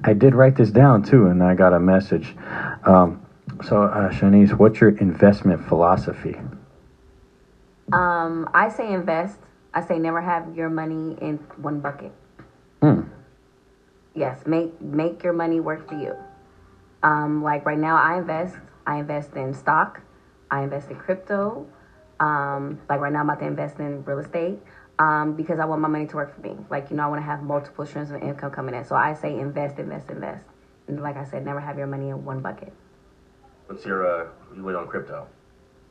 I 0.05 0.12
did 0.12 0.34
write 0.34 0.56
this 0.56 0.70
down 0.70 1.02
too, 1.02 1.26
and 1.26 1.43
I 1.43 1.55
got 1.55 1.73
a 1.73 1.81
message. 1.81 2.37
Um, 2.84 3.26
so, 3.64 3.82
uh, 3.82 4.11
Shanice, 4.11 4.52
what's 4.52 4.81
your 4.81 4.90
investment 4.99 5.67
philosophy? 5.67 6.37
Um, 7.93 8.49
I 8.52 8.69
say 8.69 8.93
invest. 8.93 9.38
I 9.73 9.81
say 9.81 9.99
never 9.99 10.20
have 10.20 10.55
your 10.55 10.69
money 10.69 11.17
in 11.20 11.37
one 11.56 11.81
bucket. 11.81 12.12
Hmm. 12.82 13.02
Yes, 14.14 14.46
make 14.46 14.81
make 14.81 15.22
your 15.22 15.32
money 15.32 15.61
work 15.61 15.88
for 15.88 15.99
you. 15.99 16.14
Um, 17.02 17.43
like 17.43 17.64
right 17.64 17.79
now, 17.79 17.96
I 17.96 18.19
invest. 18.19 18.56
I 18.87 18.99
invest 18.99 19.34
in 19.37 19.55
stock. 19.55 20.00
I 20.50 20.62
invest 20.62 20.90
in 20.90 20.96
crypto. 20.96 21.67
Um, 22.20 22.81
like 22.88 23.00
right 23.00 23.12
now, 23.12 23.20
I'm 23.20 23.29
about 23.29 23.41
to 23.41 23.46
invest 23.46 23.79
in 23.79 24.05
real 24.05 24.19
estate 24.19 24.58
um, 24.98 25.34
because 25.34 25.58
I 25.58 25.65
want 25.65 25.81
my 25.81 25.88
money 25.88 26.06
to 26.06 26.17
work 26.17 26.34
for 26.34 26.41
me. 26.41 26.56
Like 26.70 26.91
you 26.91 26.96
know, 26.96 27.05
I 27.05 27.06
want 27.08 27.20
to 27.20 27.26
have 27.26 27.43
multiple 27.43 27.84
streams 27.86 28.10
of 28.10 28.22
income 28.22 28.50
coming 28.50 28.74
in. 28.74 28.84
So 28.84 28.94
I 28.94 29.15
say 29.15 29.38
invest, 29.38 29.79
invest, 29.79 30.10
invest. 30.10 30.44
And 30.88 31.03
like 31.03 31.17
I 31.17 31.24
said, 31.24 31.44
never 31.44 31.60
have 31.60 31.76
your 31.76 31.86
money 31.86 32.08
in 32.10 32.24
one 32.24 32.41
bucket. 32.41 32.72
What's 33.67 33.84
your 33.84 34.06
uh? 34.06 34.29
You 34.55 34.65
went 34.65 34.76
on 34.76 34.86
crypto. 34.86 35.26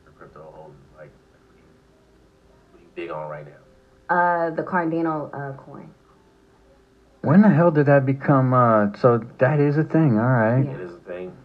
Your 0.04 0.12
crypto 0.18 0.50
hold 0.54 0.72
like 0.96 1.10
what 1.10 2.80
you, 2.80 2.80
you 2.80 2.88
big 2.94 3.10
on 3.10 3.28
right 3.30 3.46
now? 3.46 3.52
Uh, 4.14 4.50
the 4.50 4.62
Cardano 4.62 5.30
uh, 5.34 5.56
coin. 5.56 5.90
When 7.22 7.42
the 7.42 7.48
hell 7.48 7.70
did 7.70 7.86
that 7.86 8.06
become? 8.06 8.54
Uh, 8.54 8.92
so 8.96 9.18
that 9.38 9.60
is 9.60 9.76
a 9.78 9.84
thing. 9.84 10.18
All 10.18 10.26
right. 10.26 10.64
Yeah. 10.64 10.70
It 10.72 10.80
is 10.80 10.94
a 10.94 10.98
thing. 10.98 11.36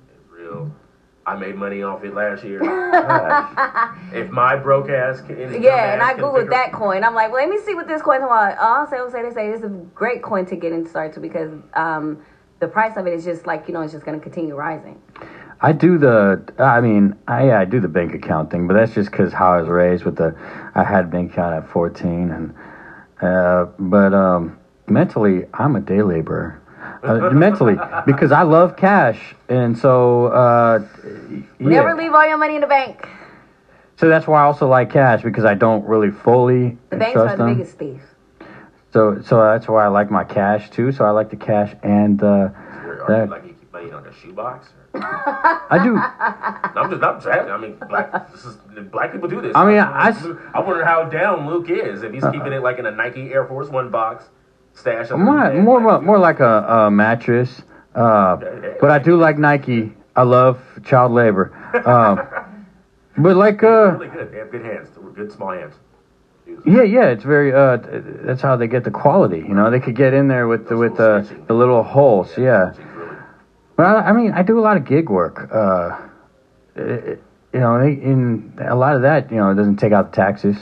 It's 1.22 1.28
real. 1.28 1.38
I 1.38 1.40
made 1.40 1.56
money 1.56 1.84
off 1.84 2.04
it 2.04 2.13
last 2.13 2.44
year. 2.44 2.60
If 4.13 4.30
my 4.30 4.56
broke 4.58 4.90
ass 4.90 5.22
can, 5.22 5.62
Yeah, 5.62 5.94
and 5.94 6.01
I 6.01 6.13
googled 6.13 6.36
figure- 6.40 6.51
that 6.51 6.72
coin. 6.74 7.04
I'm 7.04 7.13
like, 7.16 7.32
well, 7.32 7.42
let 7.42 7.50
me 7.50 7.58
see 7.66 7.74
what 7.75 7.88
this 7.88 8.01
coin. 8.01 8.22
about. 8.22 8.90
Say, 8.90 8.98
I'll 8.98 9.10
say, 9.10 9.22
they 9.22 9.32
say 9.32 9.50
it's 9.50 9.63
a 9.63 9.70
great 9.70 10.22
coin 10.22 10.46
to 10.48 10.56
get 10.56 10.72
into 10.74 10.90
start 10.90 11.13
to 11.13 11.20
because 11.20 11.51
um, 11.74 12.18
the 12.60 12.68
price 12.68 12.98
of 12.98 13.08
it 13.08 13.13
is 13.13 13.24
just 13.24 13.48
like 13.48 13.68
you 13.68 13.74
know 13.74 13.82
it's 13.82 13.94
just 13.94 14.06
going 14.06 14.18
to 14.20 14.24
continue 14.24 14.56
rising. 14.56 15.01
I 15.62 15.72
do 15.74 15.98
the. 15.98 16.44
I 16.58 16.82
mean, 16.82 17.16
I 17.28 17.48
yeah, 17.48 17.60
I 17.60 17.66
do 17.66 17.80
the 17.80 17.88
bank 17.88 18.13
account 18.13 18.50
thing, 18.51 18.68
but 18.68 18.74
that's 18.74 18.94
just 18.94 19.12
because 19.12 19.32
how 19.32 19.54
I 19.54 19.62
was 19.62 19.70
raised 19.70 20.04
with 20.04 20.16
the. 20.18 20.36
I 20.75 20.84
had 20.84 21.10
bank 21.12 21.32
account 21.34 21.54
at 21.63 21.70
14, 21.70 22.32
and 22.32 22.54
uh, 23.22 23.66
but 23.80 24.13
um, 24.13 24.58
mentally, 24.88 25.46
I'm 25.54 25.75
a 25.75 25.80
day 25.82 26.01
laborer. 26.01 26.61
Uh, 27.03 27.31
mentally, 27.31 27.77
because 28.05 28.31
I 28.31 28.43
love 28.43 28.77
cash, 28.77 29.20
and 29.50 29.75
so 29.75 30.27
uh, 30.27 30.88
yeah. 31.34 31.41
Never 31.60 31.96
leave 31.96 32.13
all 32.13 32.27
your 32.27 32.38
money 32.38 32.55
in 32.55 32.62
the 32.62 32.67
bank. 32.67 33.08
So 33.98 34.08
that's 34.08 34.27
why 34.27 34.41
I 34.41 34.46
also 34.46 34.67
like 34.67 34.91
cash 34.91 35.24
because 35.24 35.46
I 35.46 35.53
don't 35.55 35.86
really 35.86 36.12
fully 36.12 36.77
The 36.89 36.98
banks 36.98 37.13
trust 37.13 37.34
are 37.34 37.38
the 37.38 37.43
them. 37.43 37.58
biggest 37.58 37.77
thief. 37.77 38.01
So 38.93 39.22
so 39.22 39.38
that's 39.41 39.67
why 39.67 39.86
I 39.86 39.88
like 39.88 40.12
my 40.12 40.24
cash 40.24 40.70
too. 40.70 40.91
So 40.91 41.05
I 41.05 41.10
like 41.12 41.29
the 41.29 41.38
cash 41.38 41.75
and 41.81 42.22
uh, 42.22 42.27
Are 42.27 43.24
you 43.24 43.31
like 43.31 43.46
you 43.46 43.53
keep 43.53 43.72
money 43.72 43.91
on 43.91 44.05
a 44.05 44.13
shoebox? 44.13 44.70
Or? 44.93 45.01
I 45.01 45.79
do. 45.84 45.96
I'm 46.79 46.89
just 46.89 47.01
not 47.01 47.24
saying. 47.24 47.50
I 47.50 47.58
mean, 47.58 47.77
black, 47.88 48.31
this 48.31 48.46
is, 48.46 48.58
black 48.91 49.12
people 49.12 49.29
do 49.29 49.41
this. 49.41 49.55
I 49.55 49.65
mean, 49.65 49.79
I 49.79 50.10
I 50.53 50.60
wonder 50.60 50.84
how 50.84 51.05
down 51.05 51.48
Luke 51.48 51.70
is 51.70 52.03
if 52.03 52.13
he's 52.13 52.24
keeping 52.31 52.53
it 52.53 52.62
like 52.62 52.79
in 52.79 52.86
a 52.86 52.91
Nike 52.91 53.31
Air 53.31 53.46
Force 53.46 53.70
One 53.70 53.89
box 53.89 54.25
stash. 54.74 55.12
under 55.12 55.24
More, 55.24 55.50
the 55.50 55.62
more, 55.62 55.82
like, 55.82 56.04
more 56.04 56.20
like 56.20 56.40
a, 56.40 56.63
a 56.63 56.92
mattress. 56.92 57.62
Uh, 57.94 58.38
but 58.80 58.90
I 58.92 59.00
do 59.00 59.18
like 59.18 59.38
Nike. 59.38 59.94
I 60.16 60.24
love 60.24 60.62
child 60.84 61.12
labor. 61.12 61.54
Um, 61.86 62.22
but 63.18 63.36
like, 63.36 63.63
uh, 63.63 63.92
really 63.92 64.08
good. 64.08 64.32
They 64.32 64.38
have 64.38 64.51
good 64.51 64.66
hands. 64.66 64.90
They're 64.96 65.10
good 65.12 65.32
small 65.32 65.51
hands. 65.51 65.74
yeah, 66.66 66.84
yeah, 66.84 67.08
it's 67.08 67.24
very. 67.24 67.54
Uh, 67.54 67.78
that's 68.24 68.42
how 68.42 68.56
they 68.56 68.68
get 68.68 68.84
the 68.84 68.92
quality. 68.92 69.40
You 69.40 69.54
know, 69.54 69.70
they 69.70 69.80
could 69.80 69.96
get 69.96 70.13
in 70.13 70.28
there 70.28 70.48
with 70.48 70.70
the 70.70 70.78
with 70.78 70.98
the, 70.98 71.28
the 71.48 71.54
little 71.54 71.84
holes. 71.84 72.38
Yeah. 72.38 72.74
Stitching's 72.74 73.24
But 73.75 73.86
I, 73.86 74.10
I 74.10 74.13
mean, 74.13 74.32
I 74.32 74.44
do 74.44 74.60
a 74.60 74.62
lot 74.62 74.78
of 74.78 74.86
gig 74.86 75.10
work. 75.10 75.50
Uh, 75.54 75.98
it, 76.75 77.22
you 77.54 77.60
know, 77.60 77.75
in 77.82 78.54
a 78.60 78.75
lot 78.75 78.96
of 78.96 79.01
that, 79.01 79.30
you 79.30 79.38
know, 79.38 79.50
it 79.51 79.56
doesn't 79.56 79.78
take 79.78 79.92
out 79.92 80.12
the 80.12 80.16
taxes. 80.16 80.58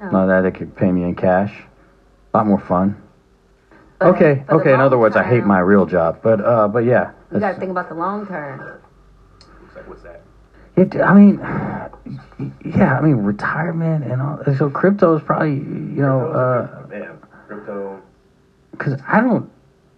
A 0.00 0.10
lot 0.10 0.22
of 0.24 0.28
that 0.28 0.42
they 0.42 0.56
could 0.56 0.76
pay 0.76 0.92
me 0.92 1.02
in 1.02 1.14
cash. 1.14 1.52
A 2.32 2.36
lot 2.36 2.46
more 2.46 2.60
fun. 2.60 3.02
But 4.04 4.16
okay, 4.16 4.44
the 4.46 4.54
okay. 4.54 4.74
In 4.74 4.80
other 4.80 4.96
long 4.96 5.02
words, 5.02 5.16
I 5.16 5.24
hate 5.24 5.44
my 5.44 5.60
real 5.60 5.86
job, 5.86 6.20
but 6.22 6.44
uh, 6.44 6.68
but 6.68 6.84
yeah. 6.84 7.12
You 7.32 7.40
got 7.40 7.52
to 7.52 7.58
think 7.58 7.70
about 7.70 7.88
the 7.88 7.94
long 7.94 8.26
term. 8.26 8.80
Like, 9.74 9.88
what's 9.88 10.02
that? 10.02 10.22
It, 10.76 11.00
I 11.00 11.14
mean, 11.14 11.38
yeah, 12.64 12.98
I 12.98 13.00
mean 13.00 13.16
retirement 13.16 14.04
and 14.04 14.20
all. 14.20 14.42
So 14.56 14.68
crypto 14.68 15.16
is 15.16 15.22
probably 15.22 15.54
you 15.54 16.02
know 16.02 16.30
uh, 16.32 16.86
Man, 16.88 17.18
crypto. 17.46 18.02
because 18.72 19.00
I 19.08 19.20
don't 19.20 19.50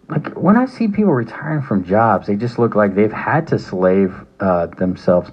like 0.08 0.28
when 0.34 0.56
I 0.56 0.66
see 0.66 0.86
people 0.86 1.12
retiring 1.12 1.62
from 1.62 1.84
jobs, 1.84 2.26
they 2.26 2.36
just 2.36 2.58
look 2.58 2.75
like 2.75 2.94
they've 2.94 3.12
had 3.12 3.46
to 3.48 3.58
slave 3.58 4.14
uh, 4.40 4.66
themselves 4.66 5.30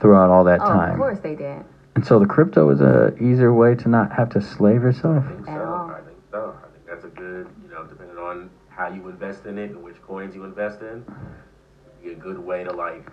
throughout 0.00 0.30
all 0.30 0.44
that 0.44 0.60
time. 0.60 0.90
Oh, 0.90 0.94
of 0.94 0.98
course 0.98 1.18
they 1.20 1.34
did. 1.34 1.64
And 1.94 2.04
so 2.04 2.18
the 2.18 2.26
crypto 2.26 2.70
is 2.70 2.80
a 2.80 3.14
easier 3.22 3.52
way 3.52 3.74
to 3.76 3.88
not 3.88 4.12
have 4.12 4.30
to 4.30 4.40
slave 4.40 4.82
yourself. 4.82 5.24
I 5.24 5.28
think 5.28 5.46
so. 5.46 5.52
all. 5.52 5.90
I 5.90 6.00
think 6.00 6.18
so. 6.30 6.56
I 6.62 6.72
think 6.72 6.86
that's 6.86 7.04
a 7.04 7.08
good, 7.08 7.48
you 7.62 7.70
know, 7.70 7.84
depending 7.84 8.18
on 8.18 8.50
how 8.74 8.88
you 8.88 9.08
invest 9.08 9.46
in 9.46 9.58
it 9.58 9.70
and 9.70 9.82
which 9.82 10.00
coins 10.02 10.34
you 10.34 10.44
invest 10.44 10.80
in, 10.82 11.04
be 12.02 12.10
a 12.12 12.14
good 12.14 12.38
way 12.38 12.64
to 12.64 12.72
like. 12.72 13.08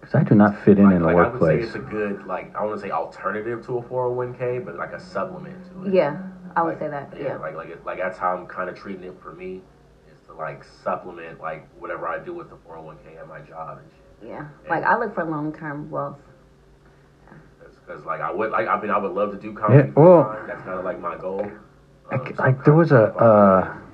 Because 0.00 0.14
I 0.14 0.22
do 0.24 0.34
not 0.34 0.62
fit 0.64 0.78
in 0.78 0.84
like, 0.86 0.94
in 0.96 1.02
the 1.02 1.06
like, 1.06 1.16
I 1.16 1.28
would 1.28 1.40
say 1.40 1.46
workplace. 1.46 1.66
it's 1.66 1.74
a 1.74 1.78
good, 1.78 2.26
like, 2.26 2.54
I 2.54 2.64
want 2.64 2.76
to 2.80 2.86
say 2.86 2.90
alternative 2.90 3.64
to 3.66 3.78
a 3.78 3.82
401k, 3.82 4.64
but 4.64 4.76
like 4.76 4.92
a 4.92 5.00
supplement 5.00 5.56
to 5.72 5.84
it. 5.88 5.94
Yeah, 5.94 6.22
I 6.54 6.62
would 6.62 6.70
Like, 6.70 6.78
say 6.80 6.88
that. 6.88 7.12
Yeah. 7.18 7.36
Like, 7.38 7.54
like, 7.56 7.84
like 7.84 7.98
that's 7.98 8.18
how 8.18 8.36
I'm 8.36 8.46
kind 8.46 8.68
of 8.68 8.76
treating 8.76 9.04
it 9.04 9.16
for 9.22 9.32
me, 9.32 9.62
is 10.12 10.26
to 10.26 10.34
like 10.34 10.64
supplement 10.64 11.40
like 11.40 11.66
whatever 11.80 12.08
I 12.08 12.18
do 12.18 12.34
with 12.34 12.50
the 12.50 12.56
401k 12.56 13.18
at 13.18 13.28
my 13.28 13.40
job 13.40 13.78
and 13.78 13.88
shit. 14.20 14.28
Yeah. 14.30 14.48
Like 14.68 14.84
I 14.84 14.98
look 14.98 15.14
for 15.14 15.24
long 15.24 15.52
term 15.54 15.90
wealth. 15.90 16.18
Because 17.86 18.04
like 18.04 18.20
I 18.20 18.32
would, 18.32 18.50
like 18.50 18.66
I 18.66 18.80
mean, 18.80 18.90
I 18.90 18.98
would 18.98 19.12
love 19.12 19.30
to 19.30 19.38
do 19.38 19.52
comedy. 19.54 19.88
Yeah, 19.88 19.94
well- 19.94 20.36
that's 20.46 20.62
kind 20.62 20.78
of 20.78 20.84
like 20.84 20.98
my 21.00 21.16
goal. 21.16 21.42
Um, 21.42 21.60
Like- 22.20 22.36
so 22.36 22.42
like, 22.42 22.64
there 22.64 22.74
was 22.74 22.92
a, 22.92 22.96
I'm 22.96 23.12
trying 23.14 23.18
to 23.18 23.24
uh, 23.24 23.62
get 23.62 23.70
away 23.70 23.78
from. 23.78 23.85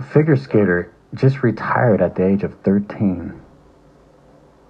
Figure 0.00 0.36
skater 0.36 0.92
just 1.14 1.42
retired 1.42 2.00
at 2.00 2.14
the 2.14 2.24
age 2.26 2.42
of 2.42 2.54
13. 2.60 3.40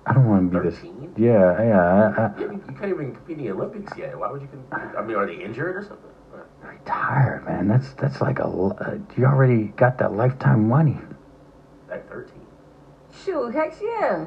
I 0.07 0.13
don't 0.15 0.27
want 0.29 0.53
to 0.53 0.61
be 0.61 0.71
this. 0.71 0.81
Yeah, 1.17 1.63
yeah. 1.63 2.13
I, 2.17 2.23
I, 2.27 2.41
Yeah, 2.41 2.47
you 2.47 2.53
you 2.53 2.75
can't 2.75 2.85
even 2.93 3.15
compete 3.15 3.39
in 3.39 3.45
the 3.45 3.51
Olympics 3.51 3.97
yet. 3.97 4.19
Why 4.19 4.31
would 4.31 4.41
you? 4.41 4.49
Compete? 4.49 4.97
I 4.97 5.03
mean, 5.03 5.17
are 5.17 5.27
they 5.27 5.35
injured 5.35 5.77
or 5.77 5.83
something? 5.83 6.07
retired, 6.63 7.45
man. 7.45 7.69
That's 7.69 7.93
that's 7.93 8.21
like 8.21 8.39
a. 8.39 8.45
l- 8.45 8.77
Uh, 8.81 8.97
you 9.17 9.25
already 9.27 9.65
got 9.77 9.99
that 9.99 10.13
lifetime 10.15 10.69
money. 10.69 10.99
At 11.91 12.09
13. 12.09 12.35
Shoot, 13.25 13.53
heck 13.53 13.75
yeah. 13.83 14.27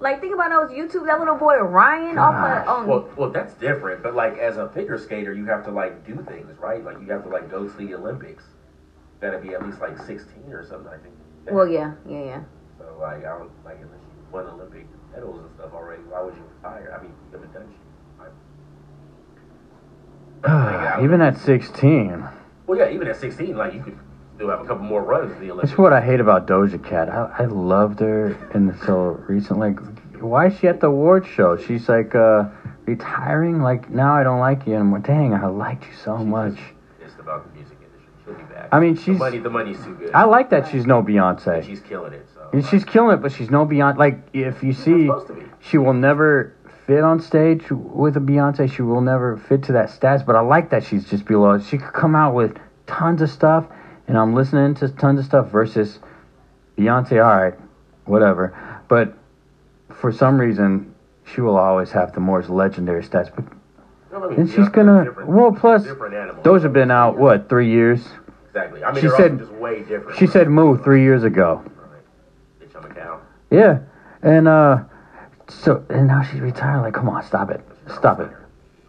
Like 0.00 0.20
think 0.20 0.34
about 0.34 0.50
those 0.50 0.76
YouTube 0.76 1.06
that 1.06 1.18
little 1.18 1.36
boy 1.36 1.56
Ryan 1.56 2.18
off 2.18 2.34
Gosh. 2.34 2.62
of 2.62 2.68
on 2.68 2.86
Well, 2.88 3.08
well, 3.16 3.30
that's 3.30 3.54
different. 3.54 4.02
But 4.02 4.14
like 4.14 4.36
as 4.38 4.56
a 4.56 4.68
figure 4.70 4.98
skater, 4.98 5.32
you 5.32 5.46
have 5.46 5.64
to 5.64 5.70
like 5.70 6.04
do 6.06 6.16
things, 6.28 6.58
right? 6.58 6.84
Like 6.84 7.00
you 7.00 7.06
have 7.12 7.22
to 7.22 7.28
like 7.30 7.50
go 7.50 7.68
to 7.68 7.76
the 7.76 7.94
Olympics. 7.94 8.44
You 9.24 9.30
gotta 9.30 9.42
be 9.42 9.54
at 9.54 9.64
least 9.64 9.80
like 9.80 9.96
16 9.96 10.52
or 10.52 10.62
something. 10.66 10.92
I 10.92 10.98
think. 10.98 11.14
Well 11.50 11.66
yeah, 11.66 11.94
yeah, 12.06 12.24
yeah. 12.24 12.40
So 12.78 12.84
like 13.00 13.24
I 13.24 13.38
don't 13.38 13.50
like 13.64 13.76
unless 13.80 14.00
you 14.02 14.22
won 14.30 14.46
Olympic 14.48 14.86
medals 15.14 15.40
and 15.40 15.50
stuff 15.54 15.72
already. 15.72 16.02
Why 16.02 16.20
would 16.20 16.34
you 16.34 16.42
retire? 16.56 16.94
I 16.98 17.02
mean, 17.02 17.12
you 17.32 17.38
haven't 17.38 17.54
done 17.54 17.74
shit. 20.42 20.50
I- 20.50 21.00
Even 21.04 21.22
at 21.22 21.38
16. 21.38 22.28
Well, 22.66 22.78
yeah, 22.78 22.90
even 22.90 23.08
at 23.08 23.16
16, 23.16 23.56
like 23.56 23.72
you 23.72 23.82
could 23.82 23.98
still 24.34 24.50
have 24.50 24.60
a 24.60 24.64
couple 24.66 24.84
more 24.84 25.02
runs 25.02 25.32
in 25.32 25.40
the 25.40 25.50
Olympics. 25.52 25.70
That's 25.70 25.78
what 25.78 25.94
I 25.94 26.02
hate 26.02 26.20
about 26.20 26.46
Doja 26.46 26.82
Cat. 26.84 27.08
I, 27.08 27.30
I 27.38 27.44
loved 27.46 28.00
her 28.00 28.36
until 28.52 29.22
recently. 29.26 29.70
Like, 29.70 29.80
why 30.20 30.48
is 30.48 30.58
she 30.58 30.68
at 30.68 30.80
the 30.80 30.88
award 30.88 31.26
show? 31.26 31.56
She's 31.56 31.88
like 31.88 32.14
uh, 32.14 32.44
retiring. 32.84 33.62
Like 33.62 33.88
now 33.88 34.14
I 34.14 34.22
don't 34.22 34.40
like 34.40 34.66
you 34.66 34.74
anymore. 34.74 34.98
Dang, 34.98 35.32
I 35.32 35.46
liked 35.46 35.84
you 35.86 35.94
so 35.94 36.18
much. 36.18 36.58
It's 37.00 37.14
about 37.18 37.46
the 37.50 37.58
music 37.58 37.78
industry. 37.80 38.44
She'll 38.64 38.70
be 38.70 38.70
back. 38.70 38.74
I 38.76 38.80
mean, 38.80 38.94
the 38.94 39.00
she's- 39.02 39.18
money. 39.18 39.38
The 39.38 39.50
money's 39.50 39.84
too 39.84 39.94
good. 39.94 40.14
I 40.14 40.24
like 40.24 40.50
that 40.50 40.68
she's 40.70 40.86
no 40.86 41.02
Beyonce. 41.02 41.64
She's 41.64 41.80
killing 41.80 42.12
it. 42.12 42.26
So 42.34 42.48
And 42.52 42.64
she's 42.66 42.84
killing 42.84 43.16
it, 43.18 43.22
but 43.22 43.32
she's 43.32 43.50
no 43.50 43.66
Beyonce. 43.66 43.96
Like 43.98 44.20
if 44.32 44.62
you 44.62 44.72
see, 44.72 45.06
supposed 45.06 45.26
to 45.28 45.34
be. 45.34 45.42
she 45.60 45.78
will 45.78 45.92
never 45.94 46.54
fit 46.86 47.02
on 47.02 47.20
stage 47.20 47.64
with 47.70 48.16
a 48.16 48.20
Beyonce. 48.20 48.70
She 48.70 48.82
will 48.82 49.00
never 49.00 49.36
fit 49.36 49.62
to 49.64 49.72
that 49.72 49.90
status. 49.90 50.22
But 50.22 50.36
I 50.36 50.40
like 50.40 50.70
that 50.70 50.84
she's 50.84 51.08
just 51.08 51.24
below. 51.24 51.52
It. 51.52 51.64
She 51.64 51.78
could 51.78 51.92
come 51.92 52.14
out 52.14 52.34
with 52.34 52.56
tons 52.86 53.22
of 53.22 53.30
stuff, 53.30 53.66
and 54.08 54.16
I'm 54.18 54.34
listening 54.34 54.74
to 54.76 54.88
tons 54.88 55.18
of 55.20 55.24
stuff. 55.26 55.48
Versus 55.50 55.98
Beyonce, 56.78 57.24
all 57.24 57.42
right, 57.42 57.54
whatever. 58.04 58.54
But 58.88 59.14
for 59.90 60.12
some 60.12 60.38
reason, 60.38 60.94
she 61.24 61.40
will 61.40 61.56
always 61.56 61.90
have 61.92 62.12
the 62.12 62.20
more 62.20 62.42
legendary 62.42 63.02
status. 63.02 63.32
But 63.34 63.44
I 64.14 64.28
mean, 64.28 64.40
and 64.40 64.50
she's 64.50 64.68
gonna. 64.68 65.06
Well, 65.26 65.52
plus 65.52 65.86
those 66.42 66.62
have 66.62 66.72
been 66.72 66.90
out 66.90 67.16
what 67.16 67.48
three 67.48 67.70
years. 67.70 68.06
Exactly. 68.54 68.84
I 68.84 68.92
mean, 68.92 69.02
she 69.02 69.08
said- 69.08 69.36
just 69.36 69.50
way 69.52 69.80
different. 69.82 70.16
She 70.16 70.28
said 70.28 70.48
"moo" 70.48 70.78
three 70.78 71.02
years 71.02 71.24
ago. 71.24 71.64
Right. 71.76 72.00
Bitch, 72.62 72.76
I'm 72.76 72.88
a 72.88 72.94
cow. 72.94 73.20
Yeah, 73.50 73.80
and 74.22 74.46
uh, 74.46 74.84
so 75.48 75.84
and 75.88 76.06
now 76.06 76.22
she's 76.22 76.40
retired. 76.40 76.82
Like, 76.82 76.94
come 76.94 77.08
on, 77.08 77.24
stop 77.24 77.50
it, 77.50 77.60
stop 77.88 78.20
it. 78.20 78.30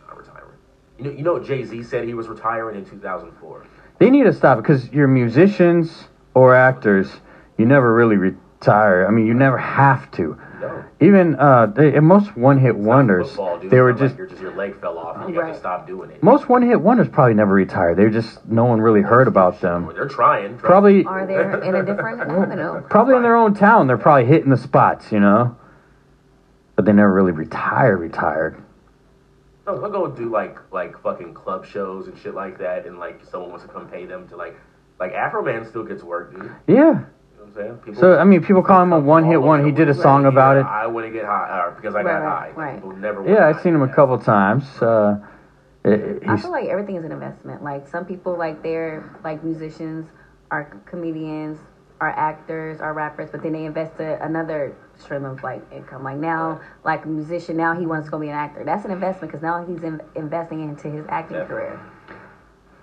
Not 0.08 0.18
retiring. 0.20 0.52
You 1.00 1.06
know, 1.06 1.12
you 1.12 1.24
know, 1.24 1.40
Jay 1.40 1.64
Z 1.64 1.82
said 1.82 2.04
he 2.06 2.14
was 2.14 2.28
retiring 2.28 2.78
in 2.78 2.86
2004. 2.86 3.66
They 3.98 4.12
need 4.12 4.26
to 4.26 4.34
stop 4.34 4.60
it 4.60 4.62
because 4.62 4.92
you're 4.92 5.08
musicians 5.08 6.10
or 6.36 6.54
actors. 6.54 7.10
You 7.58 7.66
never 7.66 7.92
really 7.92 8.18
retire. 8.18 9.08
I 9.08 9.10
mean, 9.10 9.26
you 9.26 9.34
never 9.34 9.58
have 9.58 10.12
to. 10.12 10.38
No. 10.62 10.84
Even 11.02 11.36
uh, 11.36 11.66
they, 11.68 11.96
and 11.96 12.06
most 12.06 12.36
one-hit 12.38 12.76
wonders, 12.76 13.28
Football, 13.30 13.60
they 13.60 13.80
were 13.82 13.92
not 13.92 14.02
like 14.02 14.18
just 14.18 14.30
just 14.30 14.42
your 14.42 14.56
leg 14.56 14.80
fell 14.80 14.98
off 14.98 15.18
and 15.18 15.30
you 15.30 15.36
have 15.36 15.46
Right. 15.48 15.54
to 15.54 15.60
stop 15.60 15.86
doing 15.88 16.12
it. 16.12 16.24
most 16.24 16.48
one-hit 16.50 16.80
wonders 16.80 17.08
probably 17.10 17.34
never 17.34 17.54
retired. 17.54 17.98
They're 17.98 18.10
just 18.10 18.46
no 18.48 18.66
one 18.66 18.80
really 18.82 19.02
heard 19.02 19.28
about 19.28 19.60
them. 19.62 19.92
They're 19.94 20.08
trying. 20.08 20.58
Probably, 20.58 21.04
Are 21.06 21.26
they 21.26 21.36
in 21.68 21.76
a 21.76 21.84
different 21.84 22.22
I 22.22 22.26
don't 22.26 22.56
know. 22.56 22.84
probably 22.90 23.16
in 23.18 23.24
their 23.24 23.36
own 23.36 23.54
town. 23.54 23.88
They're 23.88 23.98
probably 23.98 24.26
hitting 24.26 24.50
the 24.50 24.58
spots, 24.58 25.12
you 25.12 25.20
know. 25.20 25.58
But 26.76 26.86
they 26.86 26.94
never 26.94 27.12
really 27.14 27.32
retire. 27.32 27.96
Retired. 27.98 28.62
No, 29.68 29.80
they'll 29.80 29.90
go 29.90 30.08
do 30.08 30.30
like 30.30 30.58
like 30.72 31.02
fucking 31.02 31.34
club 31.34 31.66
shows 31.66 32.08
and 32.08 32.18
shit 32.18 32.36
like 32.36 32.60
that, 32.60 32.86
and 32.86 33.00
like 33.00 33.24
someone 33.26 33.50
wants 33.50 33.66
to 33.66 33.72
come 33.72 33.88
pay 33.88 34.06
them 34.06 34.28
to 34.30 34.36
like 34.36 34.56
like 35.00 35.14
Afroman 35.14 35.68
still 35.68 35.84
gets 35.84 36.04
work, 36.04 36.32
dude. 36.34 36.52
Yeah. 36.68 37.06
Know 37.56 37.62
what 37.62 37.70
I'm 37.70 37.76
saying? 37.76 37.78
People, 37.86 38.00
So 38.02 38.18
I 38.18 38.24
mean, 38.24 38.44
people 38.44 38.64
call 38.64 38.82
him 38.84 38.94
a 38.94 39.00
one-hit 39.00 39.36
all 39.36 39.40
over 39.40 39.48
one. 39.48 39.66
He 39.66 39.72
did 39.72 39.90
a 39.90 39.94
song 39.94 40.24
Right, 40.24 40.30
about 40.30 40.58
it. 40.58 40.66
I 40.66 40.88
wouldn't 40.88 41.14
get 41.14 41.26
high 41.26 41.64
or 41.66 41.72
because 41.72 41.96
I 41.96 42.04
got 42.04 42.10
Right, 42.10 42.20
right, 42.20 42.54
high. 42.56 42.62
Right. 42.62 42.76
People 42.76 42.94
never. 42.98 43.28
Yeah, 43.28 43.48
I've 43.48 43.62
seen 43.62 43.74
him 43.76 43.82
a 43.82 43.88
couple 43.88 44.18
times. 44.18 44.82
Uh, 44.82 45.18
it- 45.84 46.24
I 46.28 46.38
feel 46.38 46.52
like 46.52 46.68
everything 46.68 46.96
is 46.96 47.06
an 47.06 47.12
investment. 47.12 47.64
Like 47.64 47.88
some 47.88 48.06
people, 48.06 48.36
like 48.38 48.62
they're 48.64 49.04
like 49.24 49.44
musicians, 49.44 50.08
are 50.52 50.66
comedians, 50.86 51.60
are 52.02 52.10
actors, 52.10 52.82
are 52.82 52.94
rappers, 52.94 53.30
but 53.32 53.42
then 53.42 53.54
they 53.54 53.66
invest 53.66 54.00
a, 54.00 54.24
another 54.24 54.76
stream 54.98 55.26
of 55.26 55.42
like 55.44 55.62
income. 55.72 56.04
Like 56.04 56.18
now, 56.18 56.60
like 56.84 57.06
a 57.06 57.08
musician, 57.08 57.56
now 57.58 57.74
he 57.74 57.86
wants 57.86 58.08
to 58.08 58.12
go 58.12 58.20
be 58.20 58.30
an 58.30 58.36
actor. 58.36 58.64
That's 58.64 58.86
an 58.86 58.92
investment 58.92 59.32
because 59.32 59.44
now 59.44 59.66
he's 59.66 59.84
in, 59.84 60.02
investing 60.16 60.62
into 60.62 60.90
his 60.90 61.06
acting 61.10 61.38
Definitely. 61.38 61.66
career. 61.68 61.80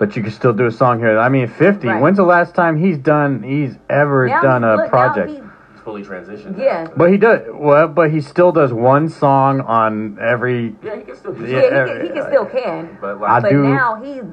But 0.02 0.16
you 0.16 0.22
can 0.24 0.32
still 0.32 0.52
do 0.52 0.66
a 0.66 0.70
song 0.72 0.98
here. 0.98 1.16
I 1.16 1.28
mean, 1.28 1.46
fifty. 1.46 1.86
Right. 1.86 2.02
When's 2.02 2.16
the 2.16 2.24
last 2.24 2.56
time 2.56 2.76
he's 2.76 2.98
done? 2.98 3.40
He's 3.40 3.76
ever 3.88 4.26
Now 4.26 4.40
done 4.42 4.62
he- 4.64 4.68
a 4.68 4.72
look, 4.74 4.84
now 4.86 4.88
project? 4.88 5.30
He's 5.30 5.40
fully 5.84 6.02
transitioned. 6.02 6.58
yeah. 6.58 6.88
But 6.96 7.12
he 7.12 7.18
does 7.18 7.42
well. 7.54 7.86
But 7.86 8.10
he 8.10 8.20
still 8.20 8.50
does 8.50 8.72
one 8.72 9.08
song 9.08 9.60
on 9.60 10.18
every. 10.20 10.74
Yeah, 10.82 10.96
he 10.96 11.02
can 11.04 11.14
still 11.16 11.32
do 11.34 11.46
Yeah, 11.46 11.58
yeah, 11.60 11.62
Yeah, 11.62 11.84
he, 11.84 11.92
can, 11.92 12.06
he 12.08 12.12
can 12.14 12.26
still 12.26 12.46
can. 12.46 12.98
But 13.00 13.10
I 13.22 13.34
like, 13.34 13.42
But 13.44 13.50
do- 13.50 13.62
now 13.62 13.94
he's 14.02 14.24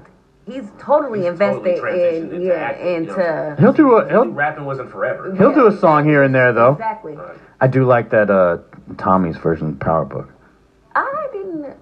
he's 0.47 0.71
totally 0.79 1.19
He's 1.19 1.27
invested 1.27 1.75
totally 1.75 1.79
transitioned 1.79 2.17
in 2.29 2.33
into 2.33 2.45
yeah 2.47 2.53
acting, 2.55 2.87
you 3.03 3.15
know. 3.15 3.55
He'll 3.59 3.73
do 3.73 3.91
a 3.97 4.09
he'll, 4.09 4.23
he'll 4.23 4.31
rapping 4.33 4.65
wasn't 4.65 4.89
forever. 4.89 5.35
he'll 5.35 5.53
do 5.53 5.67
a 5.67 5.77
song 5.77 6.03
here 6.03 6.23
and 6.23 6.33
there 6.33 6.51
though. 6.51 6.71
exactly. 6.71 7.13
Right. 7.15 7.37
I 7.61 7.67
do 7.67 7.85
like 7.85 8.09
that 8.09 8.31
uh 8.31 8.57
Tommy's 8.97 9.37
version 9.37 9.67
of 9.69 9.79
Power 9.79 10.05
Book. 10.05 10.29
I 10.95 11.27
didn't. 11.31 11.77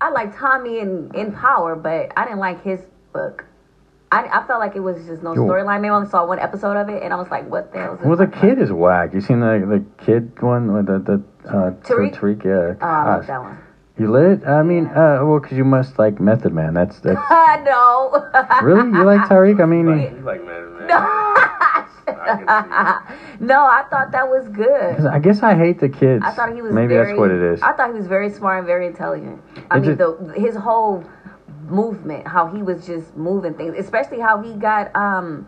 I 0.00 0.08
like 0.10 0.34
Tommy 0.34 0.78
in 0.78 1.10
in 1.14 1.32
Power, 1.32 1.76
but 1.76 2.10
I 2.16 2.24
didn't 2.24 2.38
like 2.38 2.62
his 2.64 2.80
book. 3.18 3.44
I, 4.10 4.24
I 4.38 4.46
felt 4.46 4.60
like 4.60 4.74
it 4.74 4.80
was 4.80 4.96
just 5.06 5.22
no 5.22 5.34
storyline. 5.34 5.82
Maybe 5.82 5.90
I 5.90 5.94
only 5.96 6.08
saw 6.08 6.24
one 6.26 6.38
episode 6.38 6.76
of 6.78 6.88
it, 6.88 7.02
and 7.02 7.12
I 7.12 7.16
was 7.16 7.28
like, 7.30 7.46
"What 7.50 7.72
the 7.72 7.78
hell?" 7.78 7.92
Is 7.94 7.98
this 7.98 8.06
Well, 8.06 8.16
the 8.16 8.26
talking 8.26 8.40
kid 8.56 8.58
is 8.58 8.72
whack. 8.72 9.12
You 9.12 9.20
seen 9.20 9.40
the 9.40 9.52
the 9.74 9.84
kid 10.04 10.40
one 10.40 10.72
with 10.72 10.86
the 10.86 10.98
the 10.98 11.22
uh, 11.48 11.70
Tariq? 11.86 12.14
Tariq, 12.14 12.44
yeah. 12.44 12.72
about? 12.72 12.78
Oh, 12.80 12.86
I 13.10 13.16
like 13.18 13.26
that 13.26 13.42
one. 13.42 13.58
You 13.98 14.10
lit? 14.12 14.46
I 14.46 14.62
mean, 14.62 14.86
uh, 14.86 15.18
well, 15.26 15.40
because 15.40 15.58
you 15.58 15.64
must 15.64 15.98
like 15.98 16.20
Method 16.20 16.54
Man. 16.54 16.72
That's 16.72 17.00
that's 17.00 17.20
no. 17.66 18.24
really 18.62 18.88
you 18.96 19.04
like 19.04 19.28
Tariq. 19.28 19.60
I 19.60 19.66
mean, 19.66 19.86
Like, 19.86 20.10
you 20.12 20.20
like 20.20 20.44
man, 20.46 20.78
man. 20.78 20.88
no, 23.40 23.66
I 23.66 23.84
thought 23.90 24.10
that 24.12 24.26
was 24.28 24.48
good. 24.48 25.06
I 25.06 25.18
guess 25.18 25.42
I 25.42 25.54
hate 25.54 25.78
the 25.80 25.88
kids. 25.90 26.24
I 26.24 26.30
thought 26.30 26.54
he 26.54 26.62
was 26.62 26.72
maybe 26.72 26.94
very, 26.94 27.08
that's 27.08 27.18
what 27.18 27.30
it 27.30 27.42
is. 27.42 27.60
I 27.62 27.72
thought 27.72 27.90
he 27.92 27.98
was 27.98 28.06
very 28.06 28.30
smart 28.30 28.58
and 28.58 28.66
very 28.66 28.86
intelligent. 28.86 29.42
I 29.70 29.76
It 29.76 29.80
mean, 29.80 29.96
just- 29.96 29.98
the 29.98 30.32
his 30.40 30.56
whole 30.56 31.04
movement, 31.70 32.26
how 32.26 32.46
he 32.46 32.62
was 32.62 32.86
just 32.86 33.16
moving 33.16 33.54
things, 33.54 33.74
especially 33.78 34.20
how 34.20 34.42
he 34.42 34.54
got 34.54 34.94
um, 34.94 35.46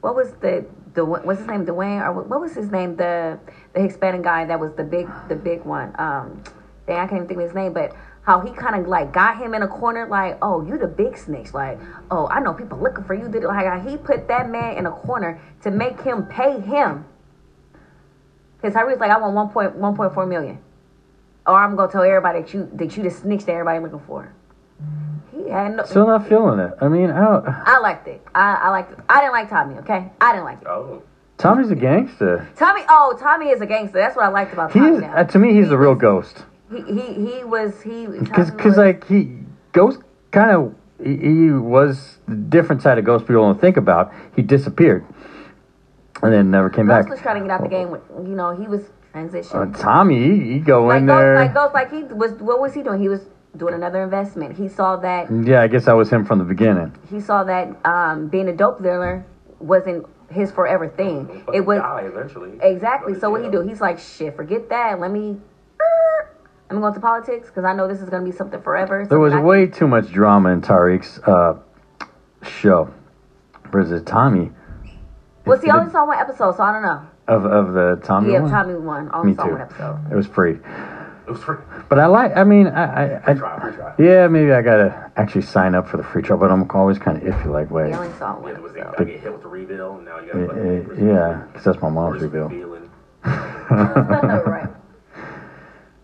what 0.00 0.14
was 0.14 0.32
the 0.40 0.66
the 0.94 1.04
what's 1.04 1.40
his 1.40 1.48
name, 1.48 1.66
Dwayne 1.66 2.02
or 2.02 2.22
what 2.22 2.40
was 2.40 2.54
his 2.54 2.70
name, 2.70 2.96
the 2.96 3.38
the 3.74 3.80
Hispanic 3.80 4.22
guy 4.22 4.44
that 4.46 4.58
was 4.58 4.72
the 4.74 4.84
big 4.84 5.08
the 5.28 5.36
big 5.36 5.64
one. 5.64 5.94
Um, 5.98 6.42
dang, 6.86 6.98
I 6.98 7.06
can't 7.06 7.12
even 7.16 7.28
think 7.28 7.40
of 7.40 7.46
his 7.46 7.54
name, 7.54 7.72
but. 7.72 7.94
How 8.22 8.38
he 8.38 8.52
kind 8.52 8.78
of 8.78 8.86
like 8.86 9.14
got 9.14 9.38
him 9.38 9.54
in 9.54 9.62
a 9.62 9.66
corner, 9.66 10.06
like, 10.06 10.36
oh, 10.42 10.62
you 10.64 10.76
the 10.76 10.86
big 10.86 11.16
snitch. 11.16 11.54
Like, 11.54 11.80
oh, 12.10 12.28
I 12.28 12.38
know 12.38 12.52
people 12.52 12.78
looking 12.78 13.02
for 13.02 13.14
you. 13.14 13.28
Did 13.30 13.44
like 13.44 13.88
he 13.88 13.96
put 13.96 14.28
that 14.28 14.50
man 14.50 14.76
in 14.76 14.84
a 14.84 14.90
corner 14.90 15.40
to 15.62 15.70
make 15.70 15.98
him 16.02 16.26
pay 16.26 16.60
him 16.60 17.06
because 18.60 18.74
Tariq's 18.74 19.00
like, 19.00 19.10
I 19.10 19.18
want 19.18 19.54
1. 19.54 19.96
1.4 19.96 20.28
million. 20.28 20.58
Or 21.46 21.54
I'm 21.54 21.76
gonna 21.76 21.90
tell 21.90 22.02
everybody 22.02 22.42
that 22.42 22.52
you 22.52 22.70
that 22.74 22.96
you 22.96 23.02
the 23.02 23.10
snitch 23.10 23.44
that 23.46 23.52
everybody 23.52 23.80
looking 23.80 24.06
for. 24.06 24.32
He 25.44 25.50
had 25.50 25.76
no 25.76 25.84
Still 25.84 26.06
not 26.06 26.28
feeling 26.28 26.58
it. 26.60 26.72
I 26.80 26.88
mean, 26.88 27.10
I 27.10 27.62
I 27.66 27.78
liked 27.78 28.06
it. 28.08 28.20
I, 28.34 28.54
I 28.54 28.68
liked 28.70 28.92
it. 28.92 28.98
I 29.08 29.20
didn't 29.20 29.32
like 29.32 29.48
Tommy, 29.50 29.74
okay? 29.76 30.10
I 30.20 30.32
didn't 30.32 30.44
like 30.44 30.60
it. 30.62 30.66
Oh, 30.68 31.02
Tommy's 31.38 31.70
a 31.70 31.74
gangster. 31.74 32.48
Tommy 32.56 32.82
oh, 32.88 33.16
Tommy 33.18 33.48
is 33.48 33.60
a 33.60 33.66
gangster. 33.66 33.98
That's 33.98 34.16
what 34.16 34.24
I 34.26 34.28
liked 34.28 34.52
about 34.52 34.72
He 34.72 34.78
Tommy 34.80 34.96
is, 34.98 35.02
uh, 35.02 35.24
to 35.24 35.38
me, 35.38 35.54
he's 35.54 35.68
the 35.70 35.78
real 35.78 35.94
ghost. 35.94 36.44
he, 36.70 36.82
he 36.82 37.14
he 37.38 37.44
was 37.44 37.80
he 37.82 38.06
Because, 38.06 38.50
Tommy 38.50 38.64
was- 38.64 38.76
like, 38.76 39.06
he 39.06 39.32
Ghost 39.72 40.00
kind 40.32 40.50
of 40.50 40.74
he, 41.02 41.16
he 41.16 41.50
was 41.50 42.18
the 42.28 42.34
different 42.36 42.82
side 42.82 42.98
of 42.98 43.04
Ghost 43.04 43.26
people 43.26 43.42
don't 43.42 43.60
think 43.60 43.76
about. 43.76 44.12
He 44.36 44.42
disappeared 44.42 45.04
and 46.22 46.32
then 46.32 46.50
never 46.50 46.68
came 46.68 46.86
Ghost 46.86 47.04
back. 47.06 47.10
was 47.10 47.20
trying 47.20 47.36
to 47.40 47.48
get 47.48 47.50
out 47.50 47.62
the 47.62 47.68
game 47.68 47.90
with 47.90 48.02
you 48.22 48.34
know, 48.34 48.50
he 48.54 48.66
was 48.66 48.82
Uh. 49.14 49.66
Tommy, 49.78 50.18
he, 50.22 50.52
he 50.52 50.58
go 50.60 50.84
like 50.86 51.00
in 51.00 51.06
Ghost 51.06 51.18
there. 51.18 51.34
like 51.36 51.54
Ghost 51.54 51.74
like 51.74 51.90
he 51.90 52.02
was 52.04 52.32
what 52.34 52.60
was 52.60 52.74
he 52.74 52.82
doing? 52.82 53.00
He 53.00 53.08
was 53.08 53.22
doing 53.56 53.74
another 53.74 54.02
investment. 54.02 54.56
He 54.56 54.68
saw 54.68 54.96
that 54.96 55.28
yeah, 55.30 55.62
I 55.62 55.66
guess 55.66 55.84
that 55.86 55.92
was 55.92 56.10
him 56.10 56.24
from 56.24 56.38
the 56.38 56.44
beginning. 56.44 56.94
he 57.10 57.20
saw 57.20 57.44
that 57.44 57.74
um, 57.86 58.28
being 58.28 58.48
a 58.48 58.52
dope 58.56 58.82
dealer 58.82 59.24
wasn't 59.58 60.06
his 60.30 60.50
forever 60.52 60.88
thing. 60.88 61.26
fucking 61.26 61.54
It 61.54 61.66
was 61.66 61.78
die 61.78 62.02
eventually. 62.04 62.52
exactly. 62.62 63.18
So 63.18 63.30
what 63.30 63.42
he 63.44 63.50
do? 63.50 63.60
He's 63.62 63.80
like, 63.80 63.98
shit, 63.98 64.36
forget 64.36 64.68
that. 64.68 65.00
Let 65.00 65.10
me. 65.10 65.38
I'm 66.70 66.80
going 66.80 66.94
to 66.94 67.00
politics 67.00 67.48
because 67.48 67.64
I 67.64 67.72
know 67.72 67.88
this 67.88 68.00
is 68.00 68.08
going 68.08 68.24
to 68.24 68.30
be 68.30 68.36
something 68.36 68.62
forever. 68.62 69.04
There 69.08 69.18
was 69.18 69.32
I 69.32 69.40
way 69.40 69.66
too 69.66 69.88
much 69.88 70.12
drama 70.12 70.50
in 70.50 70.60
Tariq's 70.62 71.18
uh, 71.26 71.58
show. 72.48 72.94
Versus 73.72 74.02
Tommy. 74.04 74.50
Well, 75.46 75.58
see, 75.60 75.68
I 75.68 75.78
only 75.78 75.90
saw 75.92 76.06
one 76.06 76.18
episode, 76.18 76.56
so 76.56 76.62
I 76.62 76.72
don't 76.72 76.82
know. 76.82 77.02
of 77.28 77.44
of 77.44 77.72
the 77.72 78.00
Tommy 78.04 78.32
Yeah, 78.32 78.40
one. 78.40 78.50
Tommy 78.50 78.74
one. 78.74 79.08
I 79.10 79.18
only 79.18 79.30
Me 79.32 79.36
saw 79.36 79.44
too. 79.44 79.52
one 79.52 79.60
episode. 79.62 79.98
It 80.10 80.14
was 80.16 80.26
free, 80.26 80.58
It 81.26 81.30
was 81.30 81.42
free. 81.42 81.56
but 81.88 81.98
I 81.98 82.06
like. 82.06 82.36
I 82.36 82.44
mean, 82.44 82.66
I, 82.66 83.14
I, 83.16 83.20
I 83.30 83.34
Try, 83.34 83.60
free 83.60 83.72
try. 83.72 83.94
yeah, 83.98 84.26
maybe 84.28 84.52
I 84.52 84.62
gotta 84.62 85.10
actually 85.16 85.42
sign 85.42 85.74
up 85.74 85.86
for 85.88 85.96
the 85.96 86.02
free 86.02 86.22
trial, 86.22 86.38
but 86.40 86.50
I'm 86.50 86.68
always 86.72 86.98
kind 86.98 87.16
of 87.16 87.22
iffy. 87.22 87.46
Like, 87.46 87.70
wait, 87.70 87.90
Yeah, 87.90 87.98
I 88.00 88.04
only 88.06 88.18
saw 88.18 88.38
one 88.38 88.52
Yeah, 88.54 88.60
was 88.60 88.74
it, 88.74 88.78
episode. 88.80 89.00
I 89.00 89.04
get 89.04 89.20
hit 89.20 89.32
with 89.32 89.42
the 89.42 89.48
reveal, 89.48 89.96
and 89.96 90.04
now 90.04 90.18
you 90.18 90.32
gotta 90.32 90.46
put 90.46 90.98
uh, 90.98 91.04
yeah, 91.04 91.42
because 91.48 91.64
that's 91.64 91.80
my 91.82 91.88
mom's 91.88 92.20
reveal. 92.22 92.48
revealing. 92.48 92.90
right. 93.70 94.68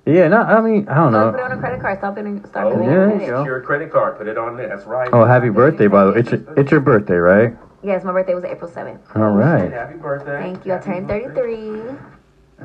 yeah, 0.06 0.28
no, 0.28 0.38
I 0.42 0.60
mean, 0.60 0.88
I 0.88 0.94
don't 0.96 1.12
So 1.12 1.30
put 1.32 1.40
it 1.40 1.42
on 1.42 1.52
a 1.52 1.56
credit 1.58 1.80
card. 1.80 1.98
Stop 1.98 2.14
doing. 2.14 2.44
Start 2.46 2.66
Oh, 2.72 2.80
yeah, 2.80 3.08
it. 3.10 3.20
you 3.22 3.26
go. 3.26 3.44
Your 3.44 3.60
credit 3.62 3.90
card, 3.90 4.18
put 4.18 4.28
it 4.28 4.38
on 4.38 4.56
there. 4.56 4.68
That's 4.68 4.84
right. 4.86 5.08
Oh, 5.12 5.24
happy 5.24 5.48
birthday, 5.48 5.88
by 5.88 6.04
the 6.04 6.12
way. 6.12 6.18
It's 6.20 6.30
your, 6.30 6.54
it's 6.56 6.70
your 6.70 6.80
birthday, 6.80 7.16
right? 7.16 7.56
Yes, 7.82 8.04
my 8.04 8.12
birthday 8.12 8.34
was 8.34 8.44
April 8.44 8.70
seventh. 8.70 9.00
All 9.14 9.30
right. 9.30 9.70
Happy 9.72 9.94
birthday. 9.96 10.38
Thank 10.38 10.66
you. 10.66 10.74
I 10.74 10.78
turned 10.78 11.08
birthday. 11.08 11.34
33. 11.34 11.96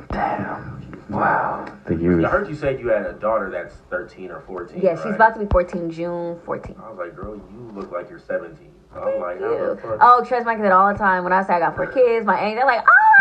Damn. 0.10 0.91
Wow. 1.12 1.66
The 1.86 1.96
youth. 1.96 2.26
I 2.26 2.30
heard 2.30 2.48
you 2.48 2.56
said 2.56 2.80
you 2.80 2.88
had 2.88 3.06
a 3.06 3.14
daughter 3.14 3.50
that's 3.50 3.76
13 3.90 4.32
or 4.32 4.42
14. 4.42 4.82
Yeah, 4.82 4.96
she's 4.96 5.14
about 5.16 5.34
to 5.34 5.40
be 5.40 5.46
14, 5.48 5.92
June 5.92 6.40
14. 6.46 6.76
I 6.82 6.90
was 6.90 6.98
like, 6.98 7.16
girl, 7.16 7.36
you 7.36 7.72
look 7.76 7.92
like 7.92 8.10
you're 8.10 8.20
17. 8.20 8.58
So 8.94 9.00
I'm 9.00 9.20
like, 9.20 9.40
how 9.40 9.52
Ew. 9.52 9.76
the 9.76 9.82
fuck? 9.82 9.98
Oh, 10.02 10.24
Trez 10.26 10.46
Mike 10.46 10.60
that 10.62 10.72
all 10.72 10.92
the 10.92 10.98
time. 10.98 11.24
When 11.24 11.34
I 11.34 11.44
say 11.44 11.54
I 11.54 11.60
got 11.60 11.76
four 11.76 11.88
kids, 11.88 12.26
my 12.26 12.40
aunt, 12.40 12.56
they're 12.56 12.66
like, 12.66 12.84
oh 12.88 13.14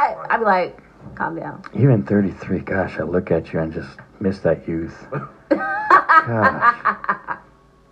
my 0.00 0.14
God. 0.16 0.26
I 0.30 0.36
be 0.38 0.44
like, 0.44 0.78
calm 1.14 1.36
down. 1.36 1.62
Even 1.74 2.02
33, 2.04 2.58
gosh, 2.60 2.98
I 2.98 3.04
look 3.04 3.30
at 3.30 3.52
you 3.52 3.60
and 3.60 3.72
just 3.72 3.98
miss 4.20 4.40
that 4.40 4.66
youth. 4.66 5.06
Gosh. 5.50 7.38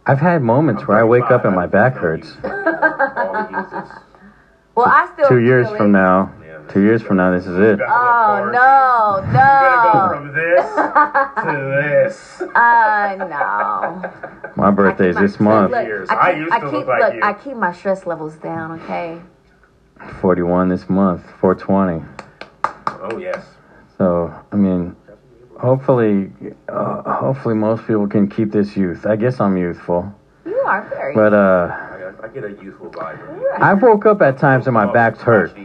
I've 0.06 0.18
had 0.20 0.42
moments 0.42 0.86
where 0.86 0.98
I 0.98 1.04
wake 1.04 1.30
up 1.30 1.44
and 1.44 1.54
my 1.54 1.66
back 1.66 1.94
hurts. 1.94 2.36
All 2.44 3.32
the 3.32 3.48
uses. 3.50 3.90
Well, 4.74 4.86
I 4.86 5.08
still 5.14 5.28
Two 5.28 5.38
years 5.40 5.68
from 5.70 5.90
now, 5.90 6.30
Yeah, 6.30 6.35
Oh, 6.35 6.35
two 6.68 6.80
years 6.82 7.02
from 7.02 7.16
now, 7.18 7.30
this 7.32 7.46
is 7.46 7.56
it. 7.58 7.80
Oh, 7.86 8.50
no, 8.52 9.26
You 9.26 9.32
gotta 9.32 9.92
go 9.92 9.98
no. 9.98 10.08
from 10.14 10.32
this 10.32 10.74
to 11.44 11.82
this. 11.82 12.42
Uh, 12.56 13.14
no. 13.18 14.52
My 14.56 14.70
birthday's 14.70 15.14
my- 15.14 15.20
this 15.22 15.38
month. 15.40 15.70
Look, 15.72 15.84
Years. 15.86 16.08
I 16.10 16.14
I 16.14 16.32
keep, 16.32 16.38
used 16.40 16.52
I 16.52 16.58
to 16.60 16.64
keep, 16.66 16.72
look 16.72 16.86
like 16.86 17.00
look, 17.02 17.14
you. 17.14 17.20
I 17.22 17.32
keep 17.34 17.56
my 17.56 17.72
stress 17.72 18.06
levels 18.06 18.34
down, 18.36 18.80
okay? 18.82 19.20
41 20.20 20.68
this 20.68 20.88
month, 20.88 21.22
420. 21.40 22.04
Oh, 22.86 23.18
yes. 23.18 23.44
So, 23.98 24.34
I 24.52 24.56
mean, 24.56 24.96
hopefully, 25.58 26.30
uh, 26.68 27.12
hopefully 27.14 27.54
most 27.54 27.86
people 27.86 28.06
can 28.06 28.28
keep 28.28 28.52
this 28.52 28.76
youth. 28.76 29.06
I 29.06 29.16
guess 29.16 29.40
I'm 29.40 29.56
youthful, 29.56 30.10
You 30.46 30.56
are 30.60 30.82
very. 30.88 31.14
but 31.14 31.32
uh, 31.34 31.76
I, 32.22 32.28
get 32.28 32.44
a 32.44 32.50
youthful 32.62 32.90
vibe 32.90 33.24
from 33.26 33.40
you. 33.40 33.50
I 33.58 33.74
woke 33.74 34.06
up 34.06 34.20
at 34.22 34.38
times 34.38 34.66
and 34.66 34.74
my 34.74 34.90
back's 34.90 35.20
hurt. 35.20 35.56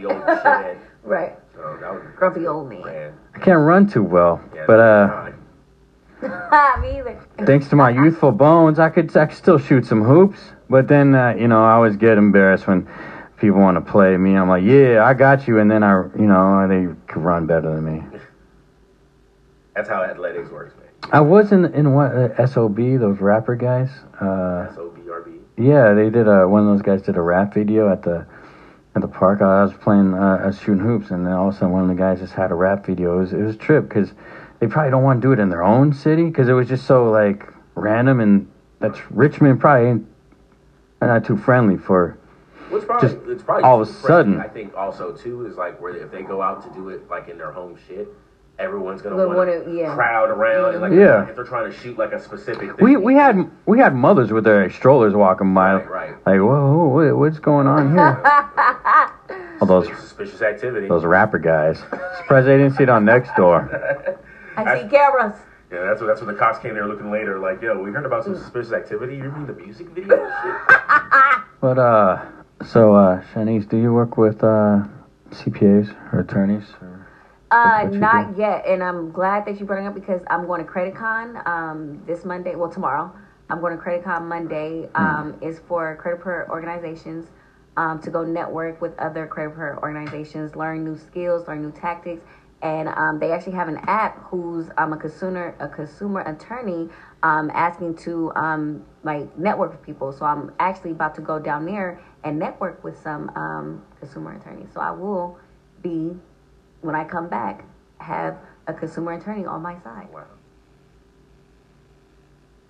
The 1.12 1.18
old 1.18 1.28
shit. 1.28 1.30
right. 1.30 1.38
So 1.54 1.78
that 1.80 1.92
was 1.92 2.02
Grumpy 2.16 2.46
old 2.46 2.68
man. 2.68 2.82
man. 2.82 3.12
I 3.34 3.38
can't 3.38 3.60
run 3.60 3.86
too 3.86 4.02
well, 4.02 4.40
Yeah, 4.54 4.64
but 4.66 4.80
uh. 4.80 5.30
Me 6.80 6.98
either. 6.98 7.20
thanks 7.44 7.68
to 7.68 7.76
my 7.76 7.90
youthful 7.90 8.30
bones, 8.32 8.78
I 8.78 8.88
could 8.88 9.16
I 9.16 9.26
could 9.26 9.36
still 9.36 9.58
shoot 9.58 9.84
some 9.86 10.02
hoops. 10.02 10.38
But 10.70 10.88
then, 10.88 11.14
uh, 11.14 11.34
you 11.36 11.48
know, 11.48 11.62
I 11.64 11.72
always 11.72 11.96
get 11.96 12.16
embarrassed 12.16 12.66
when 12.66 12.88
people 13.36 13.60
want 13.60 13.76
to 13.84 13.92
play 13.92 14.16
me. 14.16 14.36
I'm 14.36 14.48
like, 14.48 14.62
yeah, 14.62 15.04
I 15.04 15.14
got 15.14 15.46
you, 15.48 15.58
and 15.58 15.70
then 15.70 15.82
I, 15.82 16.04
you 16.16 16.26
know, 16.26 16.66
they 16.68 16.94
could 17.12 17.22
run 17.22 17.46
better 17.46 17.74
than 17.74 17.84
me. 17.84 18.02
That's 19.74 19.88
how 19.88 20.02
athletics 20.02 20.50
works, 20.50 20.74
man. 20.76 20.88
I 21.12 21.20
was 21.20 21.50
in 21.52 21.64
in 21.74 21.92
what 21.92 22.12
uh, 22.12 22.46
sob 22.46 22.76
those 22.76 23.20
rapper 23.20 23.56
guys. 23.56 23.90
Uh, 24.20 24.68
S 24.70 24.76
O 24.78 24.90
B 24.94 25.10
R 25.10 25.22
B. 25.22 25.32
Yeah, 25.56 25.92
they 25.92 26.08
did 26.08 26.28
a 26.28 26.46
one 26.48 26.62
of 26.62 26.68
those 26.68 26.82
guys 26.82 27.02
did 27.02 27.16
a 27.16 27.20
rap 27.22 27.54
video 27.54 27.90
at 27.90 28.02
the 28.02 28.26
at 28.94 29.02
the 29.02 29.08
park. 29.08 29.40
I 29.40 29.64
was 29.64 29.72
playing, 29.74 30.14
uh, 30.14 30.40
I 30.42 30.46
was 30.46 30.58
shooting 30.58 30.84
hoops, 30.84 31.10
and 31.10 31.26
then 31.26 31.32
all 31.32 31.48
of 31.48 31.54
a 31.54 31.58
sudden 31.58 31.72
one 31.72 31.82
of 31.82 31.88
the 31.88 31.94
guys 31.94 32.20
just 32.20 32.34
had 32.34 32.50
a 32.50 32.54
rap 32.54 32.86
video. 32.86 33.16
It 33.16 33.20
was, 33.20 33.32
it 33.32 33.42
was 33.42 33.54
a 33.54 33.58
trip 33.58 33.88
because 33.88 34.12
they 34.60 34.66
probably 34.66 34.90
don't 34.90 35.02
want 35.02 35.20
to 35.20 35.26
do 35.26 35.32
it 35.32 35.38
in 35.38 35.48
their 35.48 35.62
own 35.62 35.92
city 35.92 36.24
because 36.24 36.48
it 36.48 36.52
was 36.52 36.68
just 36.68 36.86
so 36.86 37.10
like 37.10 37.46
random, 37.74 38.20
and 38.20 38.50
that's 38.78 38.98
Richmond 39.10 39.60
probably 39.60 39.88
ain't 39.88 40.06
not 41.00 41.24
too 41.24 41.36
friendly 41.36 41.76
for. 41.76 42.18
Well, 42.70 42.78
it's 42.78 42.86
probably, 42.86 43.08
Just 43.08 43.26
it's 43.28 43.42
probably 43.42 43.64
all 43.64 43.82
of 43.82 43.88
a 43.88 43.92
sudden. 43.92 44.40
I 44.40 44.48
think 44.48 44.74
also 44.74 45.12
too 45.12 45.46
is 45.46 45.56
like 45.56 45.80
where 45.80 45.94
if 45.94 46.10
they 46.10 46.22
go 46.22 46.40
out 46.40 46.62
to 46.62 46.70
do 46.78 46.88
it 46.88 47.08
like 47.10 47.28
in 47.28 47.38
their 47.38 47.52
home 47.52 47.78
shit, 47.86 48.08
everyone's 48.62 49.02
gonna 49.02 49.16
want 49.16 49.36
wanna- 49.36 49.62
yeah. 49.70 49.94
crowd 49.94 50.30
around. 50.30 50.72
And 50.74 50.82
like 50.82 50.92
Yeah. 50.92 51.28
if 51.28 51.34
they're 51.36 51.44
trying 51.44 51.70
to 51.70 51.76
shoot 51.76 51.98
like 51.98 52.12
a 52.12 52.20
specific. 52.20 52.76
Thing, 52.76 52.84
We 52.84 52.96
we 52.96 53.14
had 53.14 53.50
we 53.66 53.78
had 53.78 53.94
mothers 53.94 54.32
with 54.32 54.44
their 54.44 54.70
strollers 54.70 55.14
walking 55.14 55.52
by, 55.52 55.74
Right, 55.74 55.90
right. 55.90 56.10
like 56.26 56.40
whoa, 56.40 56.86
what, 56.88 57.16
what's 57.18 57.38
going 57.38 57.66
on 57.66 57.92
here? 57.92 58.22
all 59.60 59.66
those 59.66 59.88
suspicious 59.98 60.40
activity. 60.42 60.88
those 60.88 61.04
rapper 61.04 61.38
guys. 61.38 61.78
Surprised 62.18 62.46
they 62.46 62.56
didn't 62.56 62.74
see 62.76 62.84
it 62.84 62.88
on 62.88 63.04
Nextdoor. 63.04 64.16
I 64.56 64.80
see 64.80 64.88
cameras. 64.88 65.34
Yeah, 65.72 65.84
that's 65.86 66.00
what 66.02 66.06
that's 66.08 66.20
when 66.20 66.32
the 66.34 66.38
cops 66.38 66.58
came 66.58 66.74
there 66.74 66.86
looking 66.86 67.10
later. 67.10 67.38
Like, 67.38 67.62
yo, 67.62 67.80
we 67.82 67.90
heard 67.90 68.04
about 68.04 68.24
some 68.24 68.36
suspicious 68.36 68.72
activity. 68.72 69.16
You 69.16 69.30
mean 69.30 69.46
the 69.46 69.54
music 69.54 69.88
video? 69.88 70.30
But 71.62 71.78
uh, 71.78 72.20
so 72.66 72.92
uh, 72.94 73.22
Shanice, 73.32 73.68
do 73.68 73.76
you 73.76 73.92
work 73.94 74.16
with 74.18 74.42
uh 74.42 74.82
CPAs 75.30 75.94
or 76.12 76.18
attorneys? 76.20 76.64
Or? 76.82 76.91
Uh, 77.52 77.84
not 77.92 78.34
yet, 78.38 78.64
and 78.66 78.82
I'm 78.82 79.12
glad 79.12 79.44
that 79.44 79.60
you 79.60 79.66
brought 79.66 79.84
it 79.84 79.86
up 79.86 79.94
because 79.94 80.22
I'm 80.28 80.46
going 80.46 80.64
to 80.64 80.72
CreditCon 80.72 81.46
um, 81.46 82.02
this 82.06 82.24
Monday. 82.24 82.54
Well, 82.54 82.70
tomorrow. 82.70 83.14
I'm 83.50 83.60
going 83.60 83.76
to 83.76 83.82
CreditCon 83.82 84.22
Monday. 84.22 84.88
Um, 84.94 85.36
is 85.42 85.60
for 85.68 85.94
credit 85.96 86.48
organizations 86.48 87.26
um, 87.76 88.00
to 88.00 88.10
go 88.10 88.24
network 88.24 88.80
with 88.80 88.98
other 88.98 89.26
credit 89.26 89.54
organizations, 89.82 90.56
learn 90.56 90.82
new 90.82 90.96
skills, 90.96 91.46
learn 91.46 91.60
new 91.60 91.72
tactics, 91.72 92.24
and 92.62 92.88
um, 92.88 93.18
they 93.18 93.32
actually 93.32 93.52
have 93.52 93.68
an 93.68 93.80
app 93.86 94.16
who's 94.24 94.70
um, 94.78 94.94
a 94.94 94.96
consumer 94.96 95.54
a 95.60 95.68
consumer 95.68 96.20
attorney 96.22 96.88
um, 97.22 97.50
asking 97.52 97.96
to 97.96 98.32
um, 98.34 98.82
like 99.02 99.36
network 99.36 99.72
with 99.72 99.82
people. 99.82 100.10
So 100.10 100.24
I'm 100.24 100.52
actually 100.58 100.92
about 100.92 101.14
to 101.16 101.20
go 101.20 101.38
down 101.38 101.66
there 101.66 102.00
and 102.24 102.38
network 102.38 102.82
with 102.82 102.98
some 103.02 103.28
um, 103.36 103.82
consumer 104.00 104.36
attorneys. 104.36 104.68
So 104.72 104.80
I 104.80 104.92
will 104.92 105.38
be 105.82 106.16
when 106.82 106.94
I 106.94 107.04
come 107.04 107.28
back 107.28 107.64
have 107.98 108.36
a 108.66 108.74
consumer 108.74 109.12
attorney 109.14 109.46
on 109.46 109.62
my 109.62 109.78
side. 109.78 110.08
Wow. 110.12 110.24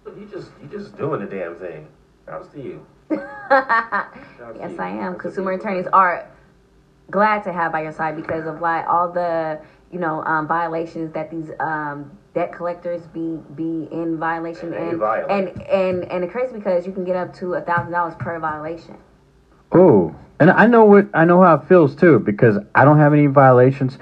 You 0.07 0.27
just 0.27 0.51
you 0.61 0.69
just 0.69 0.97
doing 0.97 1.21
the 1.21 1.27
damn 1.27 1.57
thing. 1.57 1.89
Shouts 2.27 2.49
to 2.49 2.61
you. 2.61 2.87
Shouts 3.11 3.23
to 3.51 4.55
Yes, 4.59 4.73
you. 4.73 4.79
I 4.79 4.89
am. 4.89 5.13
That's 5.13 5.23
Consumer 5.23 5.53
attorneys 5.53 5.85
thing. 5.85 5.95
are 5.95 6.27
glad 7.11 7.43
to 7.45 7.53
have 7.53 7.73
by 7.73 7.83
your 7.83 7.93
side 7.93 8.17
because 8.17 8.47
of 8.47 8.61
like 8.61 8.87
all 8.89 9.11
the 9.11 9.61
you 9.91 9.99
know 9.99 10.23
um, 10.25 10.47
violations 10.47 11.13
that 11.13 11.31
these 11.31 11.51
um, 11.61 12.11
debt 12.35 12.53
collectors 12.53 13.07
be 13.07 13.39
be 13.55 13.89
in 13.93 14.19
violation 14.19 14.73
And 14.75 15.01
they 15.01 15.07
and 15.29 15.49
and 15.49 15.63
and 15.69 16.05
and 16.13 16.25
it's 16.25 16.33
crazy 16.33 16.55
because 16.55 16.87
you 16.87 16.93
can 16.93 17.05
get 17.05 17.17
up 17.17 17.33
to 17.35 17.55
a 17.55 17.61
thousand 17.61 17.93
dollars 17.93 18.15
per 18.19 18.39
violation. 18.39 18.97
Oh, 19.71 20.15
and 20.43 20.51
I 20.51 20.67
know 20.67 20.85
what 20.85 21.07
I 21.15 21.25
know 21.25 21.41
how 21.43 21.55
it 21.55 21.69
feels 21.69 21.95
too 21.95 22.19
because 22.19 22.59
I 22.75 22.85
don't 22.85 22.99
have 22.99 23.13
any 23.13 23.27
violations, 23.27 23.97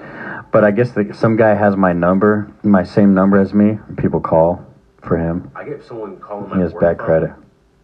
but 0.51 0.63
I 0.63 0.71
guess 0.71 0.91
the, 0.91 1.13
some 1.13 1.35
guy 1.35 1.53
has 1.53 1.75
my 1.75 1.93
number, 1.93 2.51
my 2.63 2.83
same 2.83 3.13
number 3.13 3.39
as 3.39 3.53
me. 3.53 3.77
and 3.87 3.97
People 3.97 4.19
call 4.19 4.65
for 5.03 5.17
him. 5.17 5.51
I 5.55 5.63
get 5.63 5.83
someone 5.83 6.17
calling 6.17 6.49
my 6.49 6.55
He 6.55 6.61
has 6.63 6.73
work 6.73 6.81
bad 6.81 6.97
credit. 6.97 7.31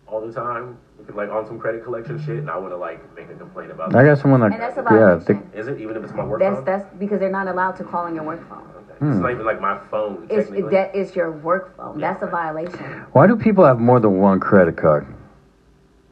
all 0.08 0.26
the 0.26 0.34
time, 0.34 0.78
like 1.14 1.30
on 1.30 1.46
some 1.46 1.60
credit 1.60 1.84
collection 1.84 2.18
shit, 2.26 2.38
and 2.40 2.50
I 2.50 2.58
want 2.58 2.72
to 2.74 2.78
like 2.78 3.00
make 3.16 3.30
a 3.30 3.36
complaint 3.36 3.70
about 3.72 3.92
it. 3.92 3.96
I 3.96 4.04
got 4.04 4.18
someone 4.18 4.42
like 4.42 4.54
And 4.54 4.62
that's 4.62 4.78
a 4.78 4.82
yeah, 4.82 5.16
violation. 5.20 5.50
they, 5.54 5.60
Is 5.60 5.68
it 5.68 5.80
even 5.80 5.96
if 5.96 6.04
it's 6.04 6.14
my 6.14 6.26
work 6.26 6.40
That's 6.40 6.56
phone? 6.56 6.66
that's 6.66 6.86
because 6.98 7.20
they're 7.20 7.30
not 7.30 7.48
allowed 7.48 7.74
to 7.78 7.84
call 7.84 8.06
on 8.06 8.16
your 8.16 8.24
work 8.24 8.42
phone. 8.50 8.64
Hmm. 9.00 9.12
It's 9.12 9.20
not 9.22 9.30
even 9.32 9.46
like 9.46 9.62
my 9.62 9.78
phone. 9.92 10.26
It's 10.28 10.48
technically. 10.50 10.72
that 10.72 10.96
is 10.96 11.16
your 11.16 11.32
work 11.32 11.78
phone. 11.78 12.00
Yeah, 12.00 12.12
That's 12.14 12.24
a 12.24 12.28
violation. 12.28 12.80
why 13.12 13.28
do 13.28 13.36
people 13.36 13.64
have 13.64 13.80
more 13.80 14.00
than 14.00 14.18
one 14.18 14.40
credit 14.40 14.76
card? 14.76 15.06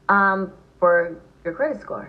Um, 0.10 0.52
for 0.80 1.16
your 1.44 1.54
credit 1.56 1.82
score. 1.82 2.08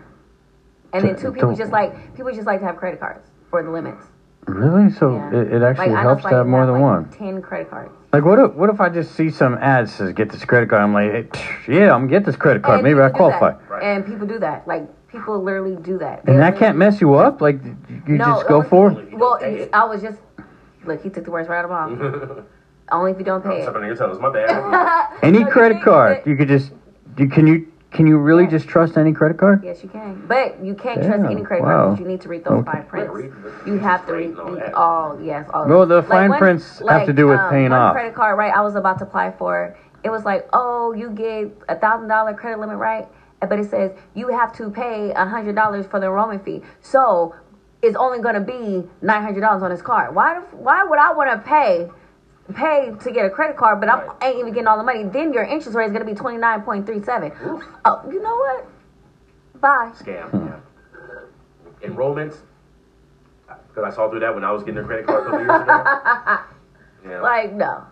And 0.96 1.08
then 1.08 1.16
two 1.16 1.32
people 1.32 1.54
just 1.54 1.72
like 1.72 2.14
people 2.16 2.32
just 2.32 2.46
like 2.46 2.60
to 2.60 2.66
have 2.66 2.76
credit 2.76 3.00
cards 3.00 3.20
for 3.50 3.62
the 3.62 3.70
limits. 3.70 4.04
Really? 4.46 4.90
So 4.92 5.14
Yeah. 5.16 5.40
it, 5.40 5.52
it 5.54 5.62
actually 5.62 5.90
Like, 5.90 6.02
helps 6.02 6.22
to 6.22 6.28
have 6.30 6.46
more 6.46 6.66
than 6.66 6.74
like, 6.76 6.82
one. 6.82 7.08
Ten 7.10 7.42
credit 7.42 7.68
cards. 7.70 7.92
Like 8.12 8.24
what 8.24 8.38
if 8.38 8.52
what 8.54 8.70
if 8.70 8.80
I 8.80 8.88
just 8.88 9.14
see 9.14 9.28
some 9.30 9.54
ads 9.54 9.92
says 9.94 10.12
get 10.12 10.30
this 10.30 10.44
credit 10.44 10.70
card? 10.70 10.82
I'm 10.82 10.94
like, 10.94 11.10
hey, 11.12 11.22
psh, 11.24 11.68
yeah, 11.68 11.92
I'm 11.92 12.02
gonna 12.06 12.10
get 12.18 12.24
this 12.24 12.36
credit 12.36 12.62
card. 12.62 12.78
And 12.80 12.84
Maybe 12.84 13.00
I 13.00 13.08
people 13.08 13.26
do 13.26 13.32
that. 13.32 13.38
qualify. 13.38 13.74
Right. 13.74 13.82
And 13.82 14.06
people 14.06 14.26
do 14.26 14.38
that. 14.38 14.66
Like 14.68 15.08
people 15.08 15.42
literally 15.42 15.76
do 15.76 15.98
that. 15.98 16.24
And 16.24 16.36
They 16.36 16.40
that 16.40 16.56
can't 16.58 16.78
mess 16.78 17.00
you 17.00 17.14
up. 17.14 17.40
Like 17.40 17.58
you 17.64 18.16
No, 18.18 18.24
just 18.36 18.48
go 18.48 18.56
only- 18.58 18.68
for 18.68 18.90
it. 18.92 19.18
Well, 19.18 19.30
don't 19.32 19.40
pay 19.40 19.52
it's- 19.54 19.66
it. 19.66 19.74
I 19.74 19.84
was 19.84 20.00
just 20.00 20.18
look. 20.84 21.02
He 21.02 21.10
took 21.10 21.24
the 21.24 21.30
words 21.30 21.48
right 21.48 21.58
out 21.58 21.64
of 21.64 21.70
my 21.70 21.86
mouth. 21.88 22.44
Only 22.92 23.10
if 23.10 23.18
you 23.18 23.24
don't 23.24 23.44
I'm 23.44 23.50
pay 23.50 23.58
it. 23.58 23.62
stepping 23.64 23.80
on 23.82 23.86
your 23.88 23.96
toes. 23.96 24.20
My 24.20 24.30
bad. 24.32 25.10
Any 25.24 25.40
No, 25.40 25.50
credit 25.50 25.82
card, 25.82 26.18
it. 26.18 26.26
you 26.28 26.36
could 26.36 26.46
just 26.46 26.70
you 27.18 27.28
can 27.28 27.48
you 27.48 27.66
can 27.96 28.06
you 28.06 28.18
really 28.18 28.44
Yeah. 28.44 28.50
just 28.50 28.68
trust 28.68 28.98
any 28.98 29.12
credit 29.14 29.38
card? 29.38 29.64
Yes, 29.64 29.82
you 29.82 29.88
can. 29.88 30.22
But 30.28 30.62
you 30.62 30.74
can't 30.74 31.02
trust 31.02 31.24
any 31.24 31.42
credit 31.42 31.64
wow. 31.64 31.68
card 31.86 31.90
because 31.92 32.00
you 32.00 32.06
need 32.06 32.20
to 32.20 32.28
read 32.28 32.44
those 32.44 32.60
Okay. 32.60 32.70
fine 32.72 32.84
prints. 32.84 33.34
You 33.64 33.78
have 33.78 34.06
to 34.06 34.12
read 34.12 34.36
and 34.38 34.74
all 34.74 35.16
Yes, 35.18 35.48
all. 35.52 35.66
Well, 35.66 35.86
the 35.86 35.96
Like, 35.96 36.06
fine 36.06 36.28
one- 36.30 36.38
prints 36.38 36.82
have 36.86 37.06
to 37.06 37.14
do 37.14 37.26
with 37.26 37.40
um, 37.40 37.50
paying 37.50 37.70
one 37.70 37.80
off. 37.80 37.94
credit 37.94 38.14
card, 38.14 38.36
right? 38.36 38.54
I 38.54 38.60
was 38.60 38.76
about 38.76 38.98
to 38.98 39.04
apply 39.04 39.30
for. 39.30 39.74
It 40.04 40.10
was 40.10 40.26
like, 40.26 40.46
oh, 40.52 40.92
you 40.92 41.08
get 41.08 41.50
a 41.70 41.74
thousand 41.74 42.08
dollar 42.08 42.34
credit 42.34 42.60
limit, 42.60 42.76
right? 42.76 43.08
But 43.40 43.58
it 43.58 43.70
says 43.70 43.92
you 44.14 44.28
have 44.28 44.52
to 44.58 44.68
pay 44.70 45.12
a 45.12 45.24
hundred 45.24 45.54
dollars 45.56 45.86
for 45.86 45.98
the 45.98 46.06
enrollment 46.06 46.44
fee. 46.44 46.62
So 46.80 47.34
it's 47.80 47.96
only 47.96 48.18
going 48.20 48.34
to 48.34 48.40
be 48.40 48.86
nine 49.00 49.22
hundred 49.22 49.40
dollars 49.40 49.62
on 49.62 49.70
this 49.70 49.82
card. 49.82 50.14
Why? 50.14 50.40
Why 50.52 50.84
would 50.84 50.98
I 50.98 51.12
want 51.14 51.30
to 51.30 51.38
pay? 51.38 51.90
Pay 52.54 52.92
to 53.02 53.10
get 53.10 53.26
a 53.26 53.30
credit 53.30 53.56
card, 53.56 53.80
but 53.80 53.88
I 53.88 54.04
Right. 54.06 54.16
ain't 54.22 54.38
even 54.38 54.52
getting 54.52 54.68
all 54.68 54.76
the 54.78 54.84
money. 54.84 55.02
Then 55.04 55.32
your 55.32 55.42
interest 55.44 55.74
rate 55.76 55.86
is 55.86 55.92
going 55.92 56.04
to 56.06 56.10
be 56.10 56.16
twenty 56.16 56.38
nine 56.38 56.62
point 56.62 56.86
three 56.86 57.02
seven. 57.02 57.32
Oof. 57.44 57.62
Oh, 57.84 58.02
you 58.10 58.22
know 58.22 58.36
what? 58.36 58.66
Bye. 59.60 59.90
Scam. 59.94 60.32
Yeah. 60.32 61.88
Enrollments. 61.88 62.36
Because 63.68 63.92
I 63.92 63.94
saw 63.94 64.08
through 64.08 64.20
that 64.20 64.34
when 64.34 64.44
I 64.44 64.52
was 64.52 64.62
getting 64.62 64.78
a 64.82 64.84
credit 64.86 65.06
card 65.06 65.22
a 65.22 65.24
couple 65.24 65.40
years 65.40 65.62
ago. 65.62 66.38
Yeah. 67.08 67.20
Like 67.20 67.52
no. 67.52 67.84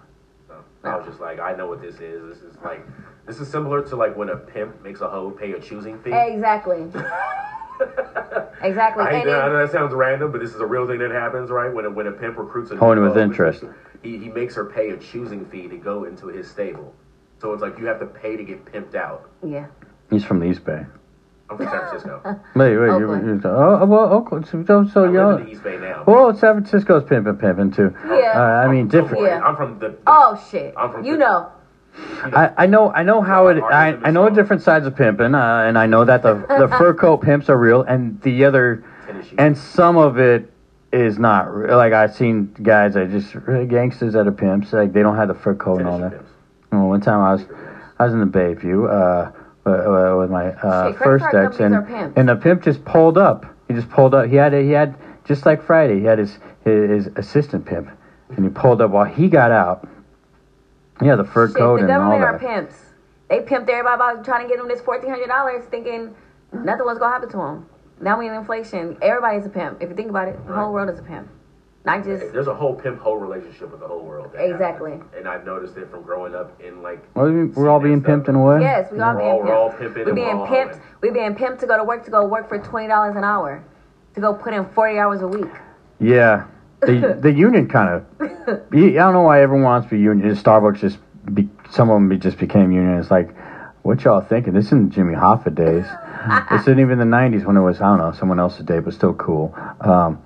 So 0.48 0.54
I 0.82 0.96
was 0.96 1.06
just 1.06 1.20
like, 1.20 1.38
I 1.38 1.54
know 1.54 1.68
what 1.68 1.80
this 1.80 2.00
is. 2.00 2.22
This 2.28 2.42
is 2.42 2.56
like, 2.64 2.84
this 3.26 3.38
is 3.38 3.48
similar 3.48 3.80
to 3.82 3.94
like 3.96 4.16
when 4.16 4.28
a 4.28 4.36
pimp 4.36 4.82
makes 4.82 5.00
a 5.02 5.08
hoe 5.08 5.30
pay 5.30 5.52
a 5.52 5.60
choosing 5.60 6.00
fee. 6.00 6.10
Exactly. 6.12 6.86
Exactly. 8.62 9.04
I, 9.04 9.10
hate 9.10 9.20
And 9.22 9.30
that, 9.30 9.42
I 9.42 9.48
know 9.48 9.58
that 9.58 9.72
sounds 9.72 9.92
random, 9.92 10.32
but 10.32 10.40
this 10.40 10.54
is 10.54 10.60
a 10.60 10.64
real 10.66 10.86
thing 10.86 10.98
that 11.00 11.10
happens, 11.10 11.50
right? 11.50 11.72
When 11.72 11.84
a, 11.84 11.90
when 11.90 12.06
a 12.06 12.12
pimp 12.12 12.38
recruits 12.38 12.70
a 12.70 12.76
Hoeing 12.76 12.98
new 12.98 13.08
with 13.08 13.18
interest. 13.18 13.62
he, 14.02 14.16
he 14.16 14.28
makes 14.30 14.54
her 14.54 14.64
pay 14.64 14.90
a 14.90 14.96
choosing 14.96 15.44
fee 15.46 15.68
to 15.68 15.76
go 15.76 16.04
into 16.04 16.28
his 16.28 16.50
stable. 16.50 16.94
So 17.40 17.52
it's 17.52 17.60
like 17.60 17.78
you 17.78 17.84
have 17.86 18.00
to 18.00 18.06
pay 18.06 18.36
to 18.36 18.44
get 18.44 18.64
pimped 18.64 18.94
out. 18.94 19.28
Yeah. 19.46 19.66
He's 20.08 20.24
from 20.24 20.40
the 20.40 20.46
East 20.46 20.64
Bay. 20.64 20.86
I'm 21.50 21.58
from 21.58 21.66
San 21.66 21.78
Francisco. 21.80 22.20
Wait, 22.54 22.76
wait, 22.78 22.86
you, 22.86 22.92
Oakland. 22.92 23.42
you, 23.44 23.50
oh, 23.50 23.84
well, 23.84 24.12
Oakland. 24.12 24.46
So, 24.46 24.64
so, 24.64 24.86
so 24.86 25.02
I 25.02 25.06
live 25.06 25.14
y'all. 25.14 25.36
in 25.36 25.44
the 25.44 25.50
East 25.50 25.62
Bay 25.62 25.76
now. 25.76 26.04
Well, 26.06 26.32
San 26.34 26.54
Francisco's 26.54 27.04
pimping, 27.06 27.36
pimping 27.36 27.72
too. 27.72 27.94
Yeah. 28.06 28.32
Uh, 28.34 28.66
I 28.66 28.72
mean, 28.72 28.88
Don't 28.88 29.02
different. 29.02 29.24
Yeah. 29.24 29.42
I'm 29.44 29.56
from 29.56 29.78
the. 29.78 29.90
the 29.90 29.96
Oh 30.06 30.42
shit. 30.50 30.72
I'm 30.76 30.90
from 30.90 31.04
you 31.04 31.12
the- 31.12 31.18
know. 31.18 31.52
You 31.96 32.30
know, 32.30 32.36
I, 32.36 32.64
I 32.64 32.66
know 32.66 32.90
I 32.92 33.02
know 33.02 33.20
how 33.20 33.48
it 33.48 33.62
I, 33.62 33.96
I 34.02 34.10
know 34.10 34.26
is 34.26 34.34
different 34.34 34.62
sides 34.62 34.86
of 34.86 34.96
pimping 34.96 35.34
uh, 35.34 35.64
and 35.66 35.78
I 35.78 35.86
know 35.86 36.04
that 36.04 36.22
the 36.22 36.34
the 36.34 36.68
fur 36.78 36.94
coat 37.00 37.18
pimps 37.18 37.48
are 37.48 37.58
real 37.58 37.82
and 37.82 38.20
the 38.22 38.44
other 38.44 38.84
and 39.38 39.56
some 39.56 39.96
of 39.96 40.18
it 40.18 40.50
is 40.92 41.18
not 41.18 41.52
real. 41.54 41.76
like 41.76 41.92
I've 41.92 42.14
seen 42.14 42.54
guys 42.62 42.94
that 42.94 43.10
just 43.10 43.34
really 43.34 43.66
gangsters 43.66 44.14
that 44.14 44.26
are 44.26 44.32
pimps 44.32 44.72
like 44.72 44.92
they 44.92 45.02
don't 45.02 45.16
have 45.16 45.28
the 45.28 45.34
fur 45.34 45.54
coat 45.54 45.80
and 45.80 45.88
all 45.88 45.98
that. 45.98 46.12
pimps. 46.12 46.30
Well, 46.72 46.88
one 46.88 47.00
time 47.00 47.20
I 47.20 47.32
was 47.32 47.44
I 47.98 48.04
was 48.04 48.12
in 48.12 48.20
the 48.20 48.26
Bayview 48.26 48.88
uh, 48.88 49.68
uh, 49.68 50.16
with 50.18 50.30
my 50.30 50.48
uh, 50.48 50.92
Shit, 50.92 50.98
first 50.98 51.24
ex 51.32 51.60
and 51.60 51.74
and 52.16 52.28
the 52.28 52.36
pimp 52.36 52.62
just 52.62 52.84
pulled 52.84 53.18
up. 53.18 53.46
He 53.68 53.74
just 53.74 53.90
pulled 53.90 54.14
up. 54.14 54.28
He 54.28 54.36
had 54.36 54.52
a, 54.52 54.62
he 54.62 54.70
had 54.70 54.96
just 55.24 55.46
like 55.46 55.62
Friday. 55.62 56.00
He 56.00 56.04
had 56.04 56.18
his, 56.18 56.38
his 56.64 57.06
his 57.06 57.16
assistant 57.16 57.64
pimp 57.66 57.88
and 58.30 58.44
he 58.44 58.50
pulled 58.50 58.80
up 58.80 58.90
while 58.90 59.04
he 59.04 59.28
got 59.28 59.50
out. 59.50 59.88
Yeah, 61.02 61.16
the 61.16 61.24
fur 61.24 61.48
Shit, 61.48 61.56
coat 61.56 61.78
the 61.80 61.84
and 61.84 61.92
all 61.92 62.10
that. 62.10 62.14
The 62.16 62.20
government 62.38 62.42
are 62.42 62.62
pimps. 62.62 62.76
They 63.28 63.40
pimped 63.40 63.68
everybody 63.68 63.94
about 63.94 64.24
trying 64.24 64.42
to 64.42 64.48
get 64.48 64.58
them 64.58 64.68
this 64.68 64.80
fourteen 64.80 65.10
hundred 65.10 65.28
dollars, 65.28 65.64
thinking 65.70 66.14
nothing 66.52 66.84
was 66.86 66.98
gonna 66.98 67.12
happen 67.12 67.28
to 67.30 67.36
them. 67.36 67.66
Now 68.00 68.18
we 68.18 68.28
in 68.28 68.34
inflation. 68.34 68.96
Everybody's 69.02 69.46
a 69.46 69.48
pimp. 69.48 69.82
If 69.82 69.88
you 69.90 69.96
think 69.96 70.10
about 70.10 70.28
it, 70.28 70.46
the 70.46 70.52
whole 70.54 70.72
world 70.72 70.90
is 70.90 70.98
a 70.98 71.02
pimp. 71.02 71.28
Not 71.86 72.02
just 72.04 72.32
There's 72.32 72.46
a 72.46 72.54
whole 72.54 72.74
pimp 72.74 72.98
hoe 73.00 73.14
relationship 73.14 73.70
with 73.70 73.80
the 73.80 73.86
whole 73.86 74.02
world. 74.04 74.30
Exactly. 74.34 74.92
happens. 74.92 75.12
And 75.18 75.28
I've 75.28 75.44
noticed 75.44 75.76
it 75.76 75.90
from 75.90 76.02
growing 76.02 76.34
up 76.34 76.58
in 76.62 76.82
like. 76.82 77.02
Well, 77.14 77.30
we- 77.30 77.44
we're 77.44 77.68
all 77.68 77.78
being 77.80 78.00
CNN 78.02 78.22
pimped 78.24 78.28
in 78.30 78.34
a 78.36 78.42
way. 78.42 78.60
yes, 78.62 78.90
we 78.90 79.00
all 79.00 79.12
We're 79.14 79.18
being 79.20 79.32
all- 79.32 79.42
we're 79.42 79.54
all 79.54 79.70
pimped. 79.70 79.78
pimping 79.94 80.04
We 80.04 80.10
and 80.10 80.18
we're 80.40 80.46
being 80.46 80.46
pimped. 80.66 80.70
hoeing. 80.70 80.80
We 81.02 81.10
being 81.10 81.34
pimped 81.34 81.58
to 81.60 81.66
go 81.66 81.76
to 81.76 81.84
work 81.84 82.04
to 82.04 82.10
go 82.10 82.24
work 82.26 82.48
for 82.48 82.58
twenty 82.58 82.88
dollars 82.88 83.16
an 83.16 83.24
hour, 83.24 83.62
to 84.14 84.20
go 84.20 84.32
put 84.32 84.54
in 84.54 84.64
forty 84.66 84.98
hours 84.98 85.20
a 85.22 85.28
week. 85.28 85.50
Yeah, 85.98 86.44
the 86.80 87.18
the 87.20 87.32
union 87.32 87.68
kind 87.68 87.94
of. 87.94 88.06
I 88.72 88.90
don't 88.90 89.12
know 89.12 89.22
why 89.22 89.42
everyone 89.42 89.64
wants 89.64 89.86
to 89.88 89.94
be 89.94 90.00
union. 90.00 90.34
Starbucks 90.34 90.80
just 90.80 90.98
be, 91.32 91.48
some 91.70 91.90
of 91.90 91.94
them 91.94 92.08
be, 92.08 92.18
just 92.18 92.38
became 92.38 92.72
union. 92.72 92.98
It's 92.98 93.10
like, 93.10 93.34
what 93.82 94.02
y'all 94.04 94.20
thinking? 94.20 94.54
This 94.54 94.66
isn't 94.66 94.90
Jimmy 94.90 95.14
Hoffa 95.14 95.54
days. 95.54 95.86
this 96.50 96.62
isn't 96.62 96.80
even 96.80 96.98
the 96.98 97.04
'90s 97.04 97.44
when 97.44 97.56
it 97.56 97.62
was 97.62 97.80
I 97.80 97.84
don't 97.86 97.98
know 97.98 98.12
someone 98.12 98.40
else's 98.40 98.64
day, 98.64 98.80
but 98.80 98.94
still 98.94 99.14
cool. 99.14 99.54
Um, 99.80 100.22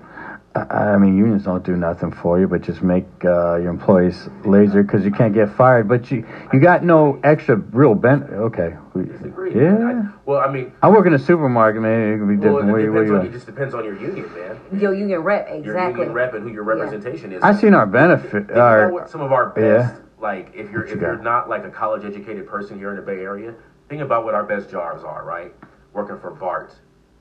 I, 0.55 0.61
I 0.93 0.97
mean, 0.97 1.15
unions 1.15 1.43
don't 1.43 1.63
do 1.63 1.77
nothing 1.77 2.11
for 2.11 2.39
you, 2.39 2.47
but 2.47 2.61
just 2.61 2.81
make 2.81 3.05
uh, 3.23 3.57
your 3.57 3.69
employees 3.69 4.29
lazier 4.45 4.81
because 4.81 5.05
you 5.05 5.11
can't 5.11 5.33
get 5.33 5.49
fired. 5.49 5.87
But 5.87 6.09
you 6.09 6.25
you 6.51 6.59
got 6.59 6.83
no 6.83 7.19
extra 7.23 7.55
real 7.57 7.93
ben. 7.93 8.23
Okay, 8.23 8.75
we, 8.93 9.03
Disagree. 9.05 9.53
yeah. 9.55 10.03
I, 10.07 10.09
well, 10.25 10.39
I 10.39 10.51
mean, 10.51 10.71
I 10.81 10.89
work 10.89 11.05
in 11.05 11.13
a 11.13 11.19
supermarket, 11.19 11.81
man. 11.81 12.13
It 12.13 12.17
can 12.17 12.27
be 12.27 12.35
well, 12.35 12.55
different. 12.57 12.69
it, 12.69 12.71
Where 12.71 12.81
you- 12.81 12.91
where 12.93 13.05
you 13.05 13.15
on, 13.17 13.25
it 13.27 13.31
just 13.31 13.45
depends 13.45 13.75
on 13.75 13.85
your 13.85 13.95
union, 13.95 14.27
man. 14.33 14.59
Your 14.79 14.93
union 14.95 15.19
rep, 15.21 15.47
Your 15.49 15.57
exactly. 15.59 15.99
union 15.99 16.13
rep 16.13 16.33
and 16.33 16.43
who 16.43 16.49
your 16.51 16.63
representation 16.63 17.31
is. 17.31 17.43
I've 17.43 17.59
seen 17.59 17.73
our 17.75 17.85
benefit. 17.85 18.47
Think 18.47 18.51
Our, 18.57 18.85
about 18.85 18.93
what 18.93 19.09
some 19.09 19.21
of 19.21 19.31
our 19.31 19.53
Yeah. 19.55 19.61
best, 19.91 20.01
like 20.19 20.47
if 20.55 20.71
you're 20.71 20.81
What 20.81 20.89
if 20.89 20.95
you 20.95 21.01
you're 21.01 21.17
not 21.21 21.47
like 21.47 21.63
a 21.63 21.69
college 21.69 22.03
educated 22.05 22.47
person 22.47 22.77
here 22.79 22.89
in 22.89 22.95
the 22.95 23.01
Bay 23.03 23.19
Area, 23.21 23.53
think 23.87 24.01
about 24.01 24.25
what 24.25 24.33
our 24.33 24.43
best 24.43 24.69
jobs 24.71 25.03
are, 25.03 25.23
right? 25.23 25.53
Working 25.93 26.17
for 26.19 26.31
BART, 26.31 26.73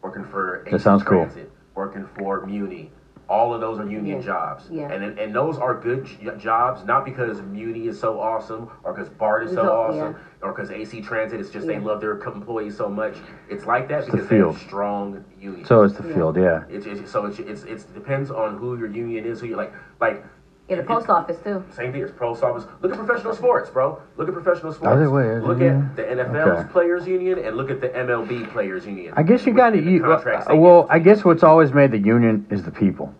working 0.03 0.25
for 0.25 0.67
That 0.71 0.81
sounds 0.81 1.03
cool. 1.03 1.25
Transit, 1.25 1.53
working 1.75 2.07
for 2.17 2.45
Muni. 2.47 2.91
All 3.29 3.53
of 3.53 3.61
those 3.61 3.79
are 3.79 3.85
union 3.87 4.19
Yeah. 4.21 4.25
jobs, 4.25 4.71
Yeah. 4.71 4.91
and 4.91 5.19
and 5.19 5.35
those 5.35 5.59
are 5.59 5.75
good 5.75 6.09
jobs, 6.39 6.83
not 6.85 7.05
because 7.05 7.43
Muni 7.43 7.87
is 7.87 7.99
so 7.99 8.19
awesome, 8.19 8.69
or 8.83 8.93
because 8.95 9.11
BART 9.11 9.43
is 9.45 9.53
so 9.53 9.65
No, 9.65 9.73
awesome, 9.73 10.17
or 10.41 10.53
because 10.53 10.71
AC 10.71 11.03
Transit 11.03 11.39
is 11.39 11.51
just 11.51 11.67
they 11.67 11.79
love 11.79 12.01
their 12.01 12.13
employees 12.19 12.75
so 12.75 12.89
much. 12.89 13.19
It's 13.51 13.67
like 13.67 13.87
that 13.89 14.07
the 14.07 14.13
because 14.13 14.29
they're 14.29 14.53
strong 14.55 15.23
unions. 15.39 15.69
so 15.69 15.83
it's 15.83 15.95
the 15.95 16.07
Yeah. 16.09 16.15
field, 16.15 16.37
yeah. 16.39 16.63
it's, 16.71 16.87
it's 16.87 17.11
so 17.11 17.27
it's, 17.27 17.39
it's 17.39 17.65
it's 17.65 17.85
depends 17.85 18.31
on 18.31 18.57
who 18.57 18.79
your 18.79 18.89
union 18.89 19.27
is, 19.27 19.41
who 19.41 19.47
you 19.49 19.57
like 19.57 19.75
like. 20.01 20.25
In 20.69 20.77
the 20.77 20.83
it- 20.83 20.87
post 20.87 21.09
office 21.09 21.39
too. 21.43 21.65
same 21.71 21.93
thing 21.93 22.03
as 22.03 22.11
post 22.11 22.43
office. 22.43 22.65
Look 22.83 22.93
at 22.93 22.99
professional 22.99 23.35
sports, 23.35 23.71
bro. 23.71 23.99
Look 24.19 24.29
at 24.29 24.35
professional 24.35 24.73
sports. 24.73 24.93
Other 24.95 25.11
way, 25.11 25.39
look 25.41 25.63
at 25.63 25.97
the 25.97 26.03
NFL's 26.03 26.61
Okay. 26.61 26.69
players 26.73 27.07
union 27.07 27.39
and 27.39 27.57
look 27.57 27.71
at 27.71 27.81
the 27.81 27.89
MLB 27.89 28.45
players 28.53 28.87
union. 28.87 29.15
I 29.17 29.23
guess 29.23 29.47
you 29.47 29.55
got 29.55 29.71
to. 29.71 29.81
the 29.81 29.91
You, 29.91 30.01
contracts 30.03 30.47
uh, 30.47 30.53
they 30.53 30.59
well. 30.59 30.87
I 30.91 30.99
guess 30.99 31.25
what's 31.25 31.43
always 31.43 31.73
made 31.73 31.91
the 31.91 31.99
union 31.99 32.47
is 32.51 32.63
the 32.65 32.71
people. 32.71 33.15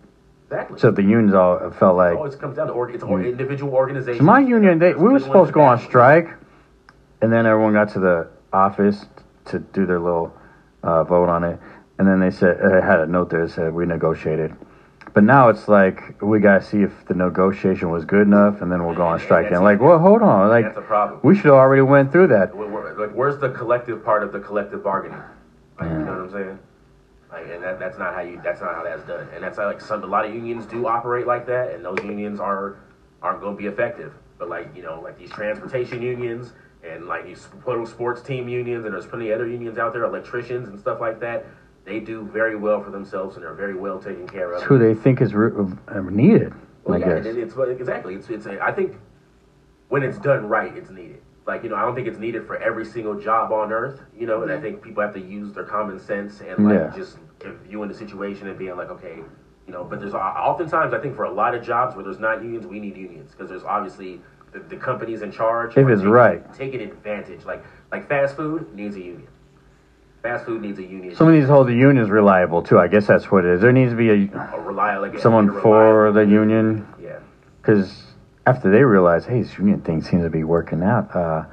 Exactly. 0.45 0.79
So 0.79 0.91
the 0.91 1.01
unions 1.03 1.33
all 1.33 1.69
felt 1.71 1.95
like 1.97 2.13
it 2.13 2.17
always 2.17 2.35
comes 2.35 2.55
down 2.57 2.67
to 2.67 2.73
org- 2.73 2.93
it's 2.93 3.03
or- 3.03 3.21
individual 3.21 3.73
organizations. 3.73 4.19
So 4.19 4.25
my 4.25 4.39
union, 4.39 4.77
they, 4.79 4.93
we 4.93 5.09
were 5.09 5.19
supposed 5.19 5.49
to 5.49 5.53
go 5.53 5.61
on 5.61 5.67
ones 5.69 5.81
and 5.81 5.87
bad 5.87 5.91
strike, 5.91 6.29
and 7.21 7.31
then 7.33 7.45
everyone 7.47 7.73
got 7.73 7.89
to 7.89 7.99
the 7.99 8.27
office 8.53 9.05
to 9.45 9.59
do 9.59 9.85
their 9.87 9.99
little 9.99 10.33
uh, 10.83 11.03
vote 11.03 11.29
on 11.29 11.43
it, 11.43 11.59
and 11.97 12.07
then 12.07 12.19
they 12.19 12.29
said 12.31 12.57
it 12.61 12.83
had 12.83 12.99
a 12.99 13.07
note 13.07 13.29
there 13.31 13.45
that 13.47 13.51
said 13.53 13.73
we 13.73 13.85
negotiated. 13.87 14.55
But 15.13 15.23
now 15.23 15.49
it's 15.49 15.67
like 15.67 16.21
we 16.21 16.39
gotta 16.39 16.63
see 16.63 16.81
if 16.81 17.05
the 17.05 17.13
negotiation 17.13 17.89
was 17.89 18.05
good 18.05 18.27
enough, 18.27 18.61
and 18.61 18.71
then 18.71 18.85
we'll 18.85 18.95
go 18.95 19.05
on 19.05 19.13
and 19.15 19.21
strike. 19.21 19.51
And 19.51 19.63
like, 19.63 19.79
well, 19.79 19.99
hold 19.99 20.21
on, 20.21 20.49
like 20.49 20.65
That's 20.65 20.77
a 20.77 20.81
problem. 20.81 21.19
we 21.23 21.35
should 21.35 21.45
have 21.45 21.55
already 21.55 21.81
went 21.81 22.11
through 22.11 22.27
that. 22.27 22.55
Like, 22.55 23.11
where's 23.11 23.39
the 23.39 23.49
collective 23.49 24.03
part 24.03 24.23
of 24.23 24.31
the 24.31 24.39
collective 24.39 24.83
bargaining? 24.83 25.19
Like, 25.79 25.89
Yeah. 25.89 25.99
You 25.99 26.05
know 26.05 26.11
what 26.11 26.21
I'm 26.21 26.31
saying? 26.31 26.59
Like, 27.31 27.45
and 27.51 27.63
that, 27.63 27.79
that's 27.79 27.97
not 27.97 28.13
how 28.13 28.21
you. 28.21 28.41
That's 28.43 28.61
not 28.61 28.75
how 28.75 28.83
that's 28.83 29.03
done. 29.03 29.27
And 29.33 29.43
that's 29.43 29.57
how, 29.57 29.67
like 29.67 29.81
some. 29.81 30.03
A 30.03 30.07
lot 30.07 30.25
of 30.25 30.33
unions 30.33 30.65
do 30.65 30.87
operate 30.87 31.27
like 31.27 31.45
that, 31.47 31.73
and 31.73 31.85
those 31.85 31.99
unions 32.03 32.39
are 32.39 32.77
aren't 33.21 33.41
going 33.41 33.55
to 33.55 33.61
be 33.61 33.67
effective. 33.67 34.13
But 34.37 34.49
like 34.49 34.75
you 34.75 34.81
know, 34.81 34.99
like 35.01 35.17
these 35.17 35.29
transportation 35.29 36.01
unions 36.01 36.53
and 36.83 37.05
like 37.05 37.25
these 37.25 37.47
sports 37.85 38.21
team 38.21 38.47
unions, 38.47 38.85
and 38.85 38.93
there's 38.93 39.05
plenty 39.05 39.29
of 39.29 39.35
other 39.35 39.47
unions 39.47 39.77
out 39.77 39.93
there, 39.93 40.05
electricians 40.05 40.69
and 40.69 40.79
stuff 40.79 40.99
like 41.01 41.19
that. 41.19 41.45
They 41.89 41.99
do 41.99 42.23
very 42.31 42.55
well 42.55 42.83
for 42.83 42.91
themselves, 42.91 43.35
and 43.35 43.43
they're 43.43 43.55
very 43.55 43.73
well 43.73 43.97
taken 43.97 44.27
care 44.27 44.51
of. 44.51 44.57
It's 44.61 44.63
who 44.63 44.77
they 44.77 44.93
think 44.93 45.21
is 45.21 45.33
re- 45.33 45.51
uh, 45.87 46.01
needed. 46.01 46.53
Well, 46.83 46.95
I 46.95 46.99
yeah, 46.99 47.15
guess. 47.15 47.25
it, 47.25 47.37
it's 47.37 47.55
exactly. 47.57 48.13
It's 48.13 48.29
it's. 48.29 48.45
A, 48.45 48.61
I 48.63 48.71
think 48.71 48.93
when 49.87 50.03
it's 50.03 50.19
done 50.19 50.47
right, 50.47 50.71
it's 50.77 50.91
needed. 50.91 51.19
Like 51.47 51.63
you 51.63 51.69
know, 51.69 51.75
I 51.75 51.81
don't 51.81 51.95
think 51.95 52.07
it's 52.07 52.19
needed 52.19 52.45
for 52.45 52.57
every 52.57 52.85
single 52.85 53.19
job 53.19 53.51
on 53.51 53.71
earth. 53.73 54.01
You 54.15 54.27
know, 54.27 54.43
and 54.43 54.51
I 54.51 54.61
think 54.61 54.83
people 54.83 55.01
have 55.01 55.15
to 55.15 55.19
use 55.19 55.51
their 55.53 55.63
common 55.63 55.99
sense 55.99 56.41
and 56.41 56.63
like 56.67 56.75
Yeah. 56.75 56.93
just 56.95 57.17
viewing 57.67 57.89
the 57.89 57.95
situation 57.95 58.47
and 58.47 58.57
being 58.59 58.77
like, 58.77 58.91
okay, 58.91 59.15
you 59.65 59.73
know. 59.73 59.83
But 59.83 59.99
there's 59.99 60.13
oftentimes 60.13 60.93
I 60.93 60.99
think 60.99 61.15
for 61.15 61.23
a 61.23 61.33
lot 61.33 61.55
of 61.55 61.63
jobs 61.63 61.95
where 61.95 62.03
there's 62.05 62.19
not 62.19 62.43
unions, 62.43 62.67
we 62.67 62.79
need 62.79 62.97
unions 62.97 63.31
because 63.31 63.49
there's 63.49 63.63
obviously 63.63 64.21
the, 64.51 64.59
the 64.59 64.75
companies 64.77 65.23
in 65.23 65.31
charge. 65.31 65.71
If 65.75 65.87
it's 65.87 66.01
taking- 66.01 66.11
right. 66.11 66.53
taking 66.53 66.81
advantage. 66.81 67.45
Like 67.45 67.63
like 67.91 68.07
fast 68.07 68.35
food 68.35 68.71
needs 68.75 68.95
a 68.95 68.99
union. 69.01 69.27
Fast 70.21 70.45
food 70.45 70.61
needs 70.61 70.79
a 70.79 70.83
union. 70.83 71.15
Someone 71.15 71.35
needs 71.35 71.47
to 71.47 71.53
hold 71.53 71.67
the 71.67 71.73
unions 71.73 72.09
reliable 72.09 72.61
too. 72.61 72.77
I 72.77 72.87
guess 72.87 73.07
that's 73.07 73.31
what 73.31 73.45
it 73.45 73.51
is. 73.55 73.61
There 73.61 73.71
needs 73.71 73.91
to 73.91 73.95
be 73.97 74.09
a 74.09 74.37
a 74.53 74.59
reliable, 74.59 75.07
like, 75.07 75.19
someone 75.19 75.49
a 75.49 75.61
for 75.61 76.11
the 76.11 76.21
union. 76.25 76.85
Yeah. 77.01 77.19
because 77.61 78.03
after 78.45 78.69
they 78.71 78.83
realize, 78.83 79.25
hey, 79.25 79.41
this 79.41 79.57
union 79.57 79.81
thing 79.81 80.01
seems 80.01 80.23
to 80.23 80.29
be 80.29 80.43
working 80.43 80.81
out, 80.83 81.15
uh, 81.15 81.43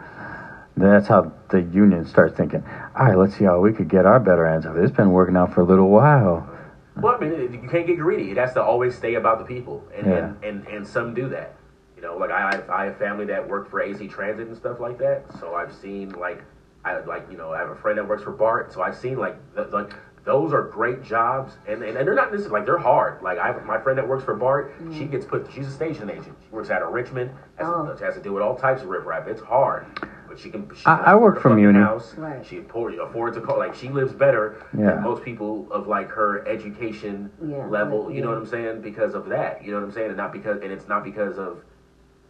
that's 0.76 1.06
how 1.06 1.32
the 1.50 1.62
union 1.62 2.04
starts 2.06 2.36
thinking, 2.36 2.64
all 2.98 3.06
right, 3.06 3.16
let's 3.16 3.36
see 3.36 3.44
how 3.44 3.60
we 3.60 3.72
could 3.72 3.88
get 3.88 4.04
our 4.06 4.18
better 4.18 4.46
ends 4.46 4.66
of 4.66 4.76
it. 4.76 4.82
It's 4.84 4.96
been 4.96 5.12
working 5.12 5.36
out 5.36 5.52
for 5.54 5.60
a 5.60 5.64
little 5.64 5.88
while. 5.88 6.48
Well, 6.96 7.14
I 7.14 7.18
mean, 7.18 7.52
you 7.62 7.68
can't 7.68 7.86
get 7.86 7.98
greedy. 7.98 8.30
It 8.30 8.36
has 8.38 8.54
to 8.54 8.62
always 8.62 8.96
stay 8.96 9.14
about 9.14 9.38
the 9.38 9.44
people, 9.44 9.84
and 9.94 10.06
Yeah. 10.06 10.16
and, 10.16 10.44
and, 10.44 10.66
and 10.68 10.86
some 10.86 11.14
do 11.14 11.28
that. 11.28 11.54
You 11.96 12.02
know, 12.02 12.16
like 12.16 12.30
I 12.30 12.62
I 12.70 12.84
have 12.86 12.96
family 12.98 13.26
that 13.26 13.46
work 13.48 13.70
for 13.70 13.80
AC 13.82 14.08
Transit 14.08 14.48
and 14.48 14.56
stuff 14.56 14.80
like 14.80 14.98
that, 14.98 15.24
so 15.38 15.54
I've 15.54 15.72
seen 15.74 16.10
like 16.10 16.42
I 16.86 17.00
like 17.04 17.26
you 17.30 17.36
know 17.36 17.52
I 17.52 17.58
have 17.58 17.70
a 17.70 17.74
friend 17.76 17.98
that 17.98 18.06
works 18.08 18.22
for 18.22 18.30
BART, 18.30 18.72
so 18.72 18.80
I've 18.82 18.96
seen 18.96 19.18
like 19.18 19.36
the, 19.54 19.64
like 19.64 19.92
those 20.24 20.52
are 20.52 20.62
great 20.64 21.04
jobs, 21.04 21.52
and, 21.68 21.82
and, 21.84 21.96
and 21.96 22.06
they're 22.06 22.14
not 22.14 22.32
necessarily 22.32 22.60
like 22.60 22.66
they're 22.66 22.78
hard. 22.78 23.22
Like 23.22 23.38
I 23.38 23.52
my 23.64 23.80
friend 23.80 23.98
that 23.98 24.06
works 24.08 24.24
for 24.24 24.34
BART, 24.34 24.80
mm. 24.80 24.96
she 24.96 25.04
gets 25.04 25.24
put 25.26 25.48
she's 25.52 25.66
a 25.66 25.70
station 25.72 26.08
agent. 26.10 26.36
She 26.42 26.48
works 26.50 26.70
out 26.70 26.82
of 26.82 26.92
Richmond, 26.92 27.30
has, 27.56 27.66
Oh. 27.68 27.92
to, 27.96 28.04
has 28.04 28.14
to 28.14 28.20
deal 28.22 28.32
with 28.34 28.42
all 28.42 28.56
types 28.56 28.82
of 28.82 28.88
riffraff. 28.88 29.26
It's 29.26 29.42
hard. 29.42 29.86
But 30.28 30.38
she 30.38 30.50
can. 30.50 30.68
She 30.74 30.82
I- 30.86 30.96
can 30.96 31.04
I 31.06 31.14
work 31.16 31.38
afford 31.38 31.38
a 31.38 31.40
from 31.40 31.52
fucking 31.52 31.62
uni. 31.64 31.78
House. 31.78 32.14
Right. 32.16 32.44
She 32.46 32.58
afford, 32.58 32.94
affords 32.94 33.36
a 33.36 33.40
car. 33.40 33.58
Like 33.58 33.74
she 33.74 33.88
lives 33.88 34.12
better 34.12 34.64
Yeah. 34.76 34.94
than 34.94 35.02
most 35.02 35.22
people 35.24 35.66
of 35.72 35.86
like 35.88 36.08
her 36.10 36.46
education 36.48 37.30
Yeah. 37.44 37.66
level. 37.66 38.10
You 38.10 38.22
know 38.22 38.28
what 38.28 38.38
I'm 38.38 38.46
saying? 38.46 38.80
Because 38.80 39.14
of 39.14 39.26
that. 39.28 39.64
You 39.64 39.72
know 39.72 39.78
what 39.78 39.86
I'm 39.86 39.92
saying? 39.92 40.08
And 40.08 40.16
not 40.16 40.32
because, 40.32 40.60
and 40.62 40.70
it's 40.72 40.88
not 40.88 41.04
because 41.04 41.38
of, 41.38 41.62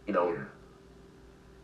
you 0.05 0.13
know, 0.13 0.35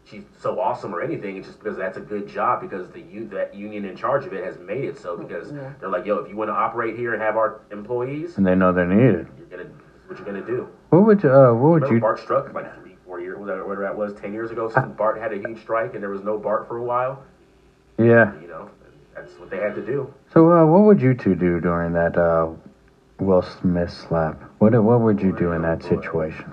she's 0.06 0.24
so 0.40 0.60
awesome 0.60 0.94
or 0.94 1.02
anything. 1.02 1.38
It's 1.38 1.48
just 1.48 1.60
because 1.60 1.78
that's 1.78 1.98
a 1.98 2.02
good 2.02 2.28
job 2.28 2.62
because 2.62 2.90
the 2.90 3.02
u- 3.02 3.28
that 3.30 3.54
union 3.56 3.86
in 3.86 3.96
charge 3.96 4.26
of 4.26 4.34
it 4.34 4.44
has 4.44 4.58
made 4.60 4.84
it 4.86 4.98
so 4.98 5.16
because 5.18 5.52
Yeah. 5.52 5.72
they're 5.80 5.90
like, 5.90 6.06
yo, 6.06 6.18
if 6.18 6.30
you 6.30 6.36
want 6.36 6.50
to 6.50 6.54
operate 6.54 6.96
here 6.98 7.14
and 7.14 7.22
have 7.22 7.38
our 7.38 7.60
employees, 7.72 8.38
And 8.38 8.46
they 8.46 8.56
know 8.56 8.72
they're 8.72 8.86
needed. 8.86 9.28
you're 9.38 9.48
gonna. 9.48 9.70
What 10.08 10.18
you're 10.20 10.26
gonna 10.26 10.46
do. 10.46 10.68
What 10.90 11.04
would 11.06 11.24
you, 11.24 11.32
uh, 11.32 11.54
what 11.54 11.72
would 11.72 11.74
Remember 11.84 11.96
you, 11.96 12.02
Bart 12.02 12.20
struck 12.20 12.54
like 12.54 12.82
three, 12.82 12.98
four 13.06 13.20
years, 13.22 13.38
whatever 13.40 13.64
whatever 13.66 13.84
that 13.84 13.98
was, 13.98 14.14
ten 14.14 14.34
years 14.34 14.52
ago. 14.52 14.68
Since 14.70 14.92
Bart 14.98 15.18
had 15.18 15.32
a 15.32 15.38
huge 15.38 15.62
strike 15.62 15.94
and 15.94 16.04
there 16.04 16.10
was 16.10 16.22
no 16.24 16.38
Bart 16.38 16.68
for 16.68 16.78
a 16.78 16.84
while. 16.84 17.24
yeah. 17.98 18.34
You 18.42 18.48
know, 18.50 18.70
that's 19.16 19.40
what 19.40 19.50
they 19.50 19.58
had 19.58 19.74
to 19.76 19.82
do. 19.82 20.14
So, 20.34 20.52
uh, 20.52 20.66
what 20.66 20.82
would 20.82 21.02
you 21.02 21.14
two 21.14 21.36
do 21.36 21.60
during 21.62 21.94
that, 21.94 22.18
uh, 22.18 22.50
Will 23.20 23.42
Smith 23.42 23.92
slap? 23.92 24.42
What, 24.58 24.74
what 24.84 25.00
would 25.02 25.22
you 25.22 25.32
do 25.32 25.52
in 25.54 25.62
that 25.62 25.82
situation? 25.84 26.52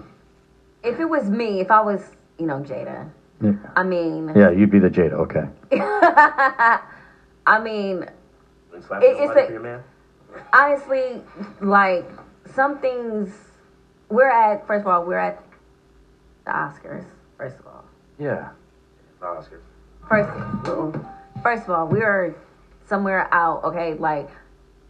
If 0.84 1.00
it 1.00 1.08
was 1.08 1.28
me, 1.28 1.60
if 1.60 1.70
I 1.70 1.80
was, 1.80 2.12
you 2.38 2.46
know, 2.46 2.60
Jada, 2.60 3.08
Yeah, 3.40 3.52
I 3.74 3.82
mean, 3.82 4.32
yeah 4.36 4.50
you'd 4.50 4.70
be 4.70 4.78
the 4.78 4.90
Jada, 4.90 5.12
okay. 5.14 5.48
I 7.46 7.58
mean, 7.62 8.04
And 8.74 8.84
slap 8.84 9.02
It- 9.02 9.16
it's 9.16 9.18
somebody 9.18 9.46
a- 9.46 9.50
your 9.50 9.60
man. 9.60 9.82
honestly, 10.52 11.22
like 11.60 12.08
some 12.54 12.78
things, 12.78 13.30
we're 14.08 14.28
at. 14.30 14.66
First 14.66 14.82
of 14.82 14.88
all, 14.88 15.04
we're 15.04 15.18
at 15.18 15.42
the 16.44 16.50
Oscars. 16.52 17.04
First 17.38 17.58
of 17.60 17.66
all, 17.66 17.84
Yeah. 18.18 18.48
The 19.20 19.26
Oscars. 19.26 19.60
first, 20.08 20.30
first 21.42 21.62
of 21.64 21.70
all, 21.70 21.86
we 21.86 22.02
are 22.02 22.34
somewhere 22.86 23.28
out. 23.32 23.64
Okay, 23.64 23.94
like, 23.94 24.28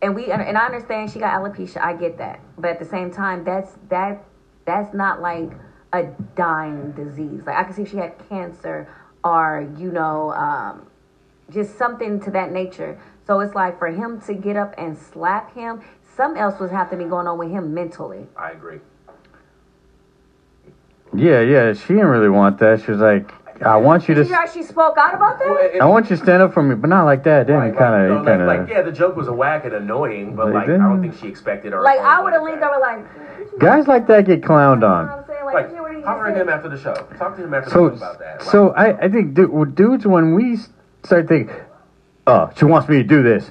and 0.02 0.14
we 0.14 0.30
and 0.30 0.56
I 0.58 0.64
understand 0.66 1.10
she 1.10 1.18
got 1.20 1.40
alopecia. 1.40 1.80
I 1.82 1.92
get 1.94 2.18
that, 2.18 2.40
but 2.58 2.70
at 2.70 2.78
the 2.78 2.84
same 2.84 3.10
time, 3.10 3.44
that's 3.44 3.76
that 3.90 4.24
that's 4.64 4.92
not 4.94 5.20
like 5.20 5.50
a 5.92 6.04
dying 6.36 6.92
disease. 6.92 7.42
Like 7.46 7.56
I 7.56 7.64
can 7.64 7.72
see 7.74 7.82
if 7.82 7.90
she 7.90 7.96
had 7.96 8.14
cancer 8.28 8.88
or 9.24 9.68
you 9.76 9.90
know, 9.90 10.32
um, 10.32 10.86
just 11.50 11.76
something 11.76 12.20
to 12.20 12.30
that 12.30 12.52
nature. 12.52 13.00
So 13.26 13.40
it's 13.40 13.54
like 13.54 13.78
for 13.78 13.88
him 13.88 14.20
to 14.22 14.34
get 14.34 14.56
up 14.56 14.74
and 14.78 14.96
slap 14.96 15.54
him, 15.54 15.82
something 16.16 16.40
else 16.40 16.58
was 16.58 16.70
have 16.70 16.90
to 16.90 16.96
be 16.96 17.04
going 17.04 17.26
on 17.26 17.38
with 17.38 17.50
him 17.50 17.74
mentally. 17.74 18.26
I 18.36 18.50
agree. 18.52 18.80
Yeah, 21.12 21.40
yeah, 21.40 21.72
she 21.72 21.88
didn't 21.88 22.06
really 22.06 22.28
want 22.28 22.58
that. 22.58 22.82
She 22.82 22.92
was 22.92 23.00
like, 23.00 23.32
I 23.62 23.76
want 23.76 24.08
you 24.08 24.14
Did 24.14 24.20
you 24.20 24.24
to, 24.24 24.28
hear 24.30 24.46
how 24.46 24.52
she 24.52 24.62
spoke 24.62 24.96
out 24.96 25.14
about 25.14 25.38
that? 25.38 25.78
I 25.82 25.84
want 25.84 26.08
you 26.08 26.16
to 26.16 26.22
stand 26.22 26.40
up 26.42 26.54
for 26.54 26.62
me, 26.62 26.74
but 26.76 26.88
not 26.88 27.04
like 27.04 27.24
that. 27.24 27.46
Then 27.46 27.56
Right, 27.56 27.76
kind 27.76 28.08
you 28.08 28.14
of, 28.14 28.20
he 28.20 28.26
kind 28.26 28.42
of. 28.42 28.46
like, 28.46 28.68
yeah, 28.68 28.80
the 28.82 28.92
joke 28.92 29.16
was 29.16 29.28
a 29.28 29.32
whack 29.32 29.64
and 29.64 29.74
annoying, 29.74 30.34
but 30.34 30.46
Like, 30.46 30.68
like, 30.68 30.80
I 30.80 30.88
don't 30.88 31.02
think 31.02 31.16
she 31.18 31.26
expected 31.26 31.72
her. 31.72 31.82
Like 31.82 31.98
I 31.98 32.22
would 32.22 32.32
have 32.32 32.42
wanted 32.42 32.54
leaned 32.54 32.64
over 32.64 32.80
like, 32.80 33.58
Guys 33.58 33.86
like 33.86 34.06
that 34.06 34.24
get 34.24 34.40
clowned 34.40 34.76
you 34.76 34.80
know 34.80 34.86
on. 34.86 35.24
What 35.52 35.64
I'm? 35.64 35.64
Like, 35.64 35.64
Like, 35.64 35.72
hear 35.72 35.82
what 35.82 35.94
he 35.96 36.02
holler 36.02 36.24
just 36.28 36.36
at 36.36 36.42
him 36.42 36.48
after 36.48 36.68
the 36.68 36.78
show. 36.80 36.94
Talk 37.18 37.36
to 37.36 37.44
him 37.44 37.54
after 37.54 37.70
So, 37.70 37.88
the 37.90 37.96
show 37.98 38.04
about 38.04 38.18
that. 38.18 38.40
Like, 38.40 38.50
so 38.50 38.70
I, 38.70 38.98
I 39.04 39.08
think 39.08 39.34
du- 39.34 39.66
dudes, 39.74 40.06
when 40.06 40.34
we 40.34 40.58
start 41.04 41.28
thinking, 41.28 41.54
oh, 42.26 42.50
she 42.56 42.64
wants 42.64 42.88
me 42.88 42.98
to 42.98 43.04
do 43.04 43.22
this, 43.22 43.50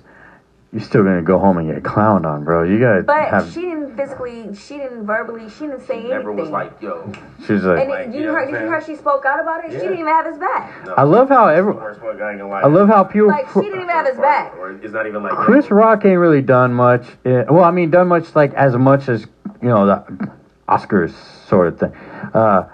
you're 0.72 0.82
still 0.82 1.04
gonna 1.04 1.24
go 1.24 1.40
home 1.40 1.58
and 1.58 1.68
get 1.74 1.82
clowned 1.82 2.26
on, 2.28 2.44
bro. 2.44 2.62
You 2.62 2.80
gotta 2.80 3.02
But 3.02 3.30
have. 3.30 3.52
she 3.52 3.62
didn't 3.62 3.98
physically, 3.98 4.54
she 4.54 4.78
didn't 4.78 5.04
verbally, 5.04 5.50
she 5.50 5.66
didn't 5.66 5.82
say 5.82 5.96
anything. 5.96 6.10
never 6.12 6.32
was 6.32 6.50
like, 6.52 6.80
yo. 6.80 7.12
she's 7.40 7.64
like, 7.64 7.80
and 7.82 7.90
like, 7.90 8.08
it, 8.10 8.14
you 8.14 8.20
you 8.22 8.26
know 8.28 8.34
heard, 8.34 8.46
did 8.46 8.56
I'm 8.56 8.62
you 8.66 8.70
hear 8.70 8.82
saying? 8.82 8.96
she 8.98 9.02
spoke 9.02 9.26
out 9.26 9.40
about 9.42 9.66
it? 9.66 9.72
Yeah. 9.72 9.78
She 9.80 9.84
didn't 9.86 10.00
even 10.00 10.08
have 10.14 10.28
his 10.28 10.38
back. 10.38 10.86
No, 10.86 10.94
I 10.94 11.02
love 11.04 11.28
how 11.28 11.48
every, 11.48 11.74
I 11.76 11.88
ain't 11.90 12.00
gonna 12.04 12.48
lie. 12.50 12.62
I 12.62 12.68
love 12.68 12.88
how 12.88 13.04
people. 13.04 13.30
Like 13.30 13.48
she 13.52 13.62
didn't 13.62 13.78
even 13.78 13.90
have 13.90 14.06
his 14.06 14.18
back. 14.18 14.56
Or 14.58 14.72
it's 14.74 14.94
not 14.94 15.08
even 15.08 15.24
like 15.24 15.32
Chris 15.34 15.72
Rock 15.72 16.06
ain't 16.06 16.20
really 16.20 16.44
done 16.44 16.72
much. 16.72 17.04
eh, 17.26 17.46
well, 17.50 17.64
I 17.64 17.72
mean, 17.72 17.90
done 17.90 18.08
much 18.08 18.36
like 18.36 18.54
as 18.54 18.76
much 18.78 19.10
as 19.10 19.26
you 19.64 19.70
know 19.70 19.88
the 19.88 20.32
Oscars 20.70 21.12
sort 21.48 21.68
of 21.68 21.80
thing. 21.80 21.94
Uh, 22.34 22.68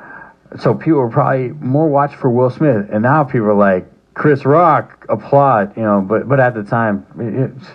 so 0.59 0.73
people 0.73 0.99
were 0.99 1.09
probably 1.09 1.49
more 1.49 1.87
watched 1.87 2.15
for 2.15 2.29
Will 2.29 2.49
Smith, 2.49 2.87
and 2.91 3.01
now 3.03 3.23
people 3.23 3.47
are 3.47 3.53
like 3.53 3.85
Chris 4.13 4.45
Rock 4.45 5.05
applaud. 5.09 5.75
You 5.77 5.83
know, 5.83 6.01
but 6.01 6.27
but 6.27 6.39
at 6.39 6.53
the 6.53 6.63
time, 6.63 7.05
it, 7.19 7.51
it's, 7.57 7.67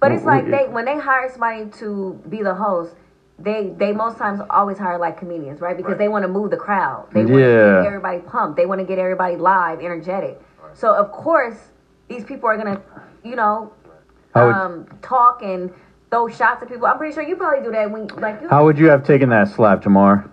But 0.00 0.12
it's 0.12 0.24
like 0.24 0.44
we- 0.44 0.50
they 0.50 0.68
when 0.68 0.84
they 0.84 0.98
hire 0.98 1.28
somebody 1.30 1.66
to 1.80 2.20
be 2.28 2.42
the 2.42 2.54
host, 2.54 2.94
they 3.38 3.68
they 3.76 3.92
most 3.92 4.16
times 4.18 4.40
always 4.50 4.78
hire 4.78 4.98
like 4.98 5.18
comedians, 5.18 5.60
right? 5.60 5.76
Because 5.76 5.92
Right. 5.92 5.98
they 5.98 6.08
want 6.08 6.24
to 6.24 6.28
move 6.28 6.50
the 6.50 6.56
crowd. 6.56 7.06
They 7.12 7.24
want 7.24 7.34
to 7.34 7.40
Yeah. 7.40 7.76
get 7.82 7.86
everybody 7.86 8.18
pumped. 8.20 8.56
They 8.56 8.66
want 8.66 8.80
to 8.80 8.86
get 8.86 8.98
everybody 8.98 9.36
live, 9.36 9.80
energetic. 9.80 10.40
So 10.74 10.94
of 10.94 11.10
course 11.10 11.70
these 12.08 12.24
people 12.24 12.48
are 12.48 12.56
gonna, 12.56 12.80
you 13.22 13.36
know, 13.36 13.72
how 14.34 14.46
would, 14.46 14.54
um, 14.54 14.86
talk 15.02 15.42
and 15.42 15.70
throw 16.10 16.28
shots 16.28 16.62
at 16.62 16.68
people. 16.68 16.86
I'm 16.86 16.98
pretty 16.98 17.14
sure 17.14 17.22
you 17.22 17.36
probably 17.36 17.64
do 17.64 17.72
that 17.72 17.90
when 17.90 18.06
like 18.08 18.40
you. 18.42 18.48
how 18.48 18.64
would 18.64 18.78
you 18.78 18.88
have 18.88 19.04
taken 19.04 19.28
that 19.30 19.48
slap, 19.48 19.82
Jamar? 19.82 20.28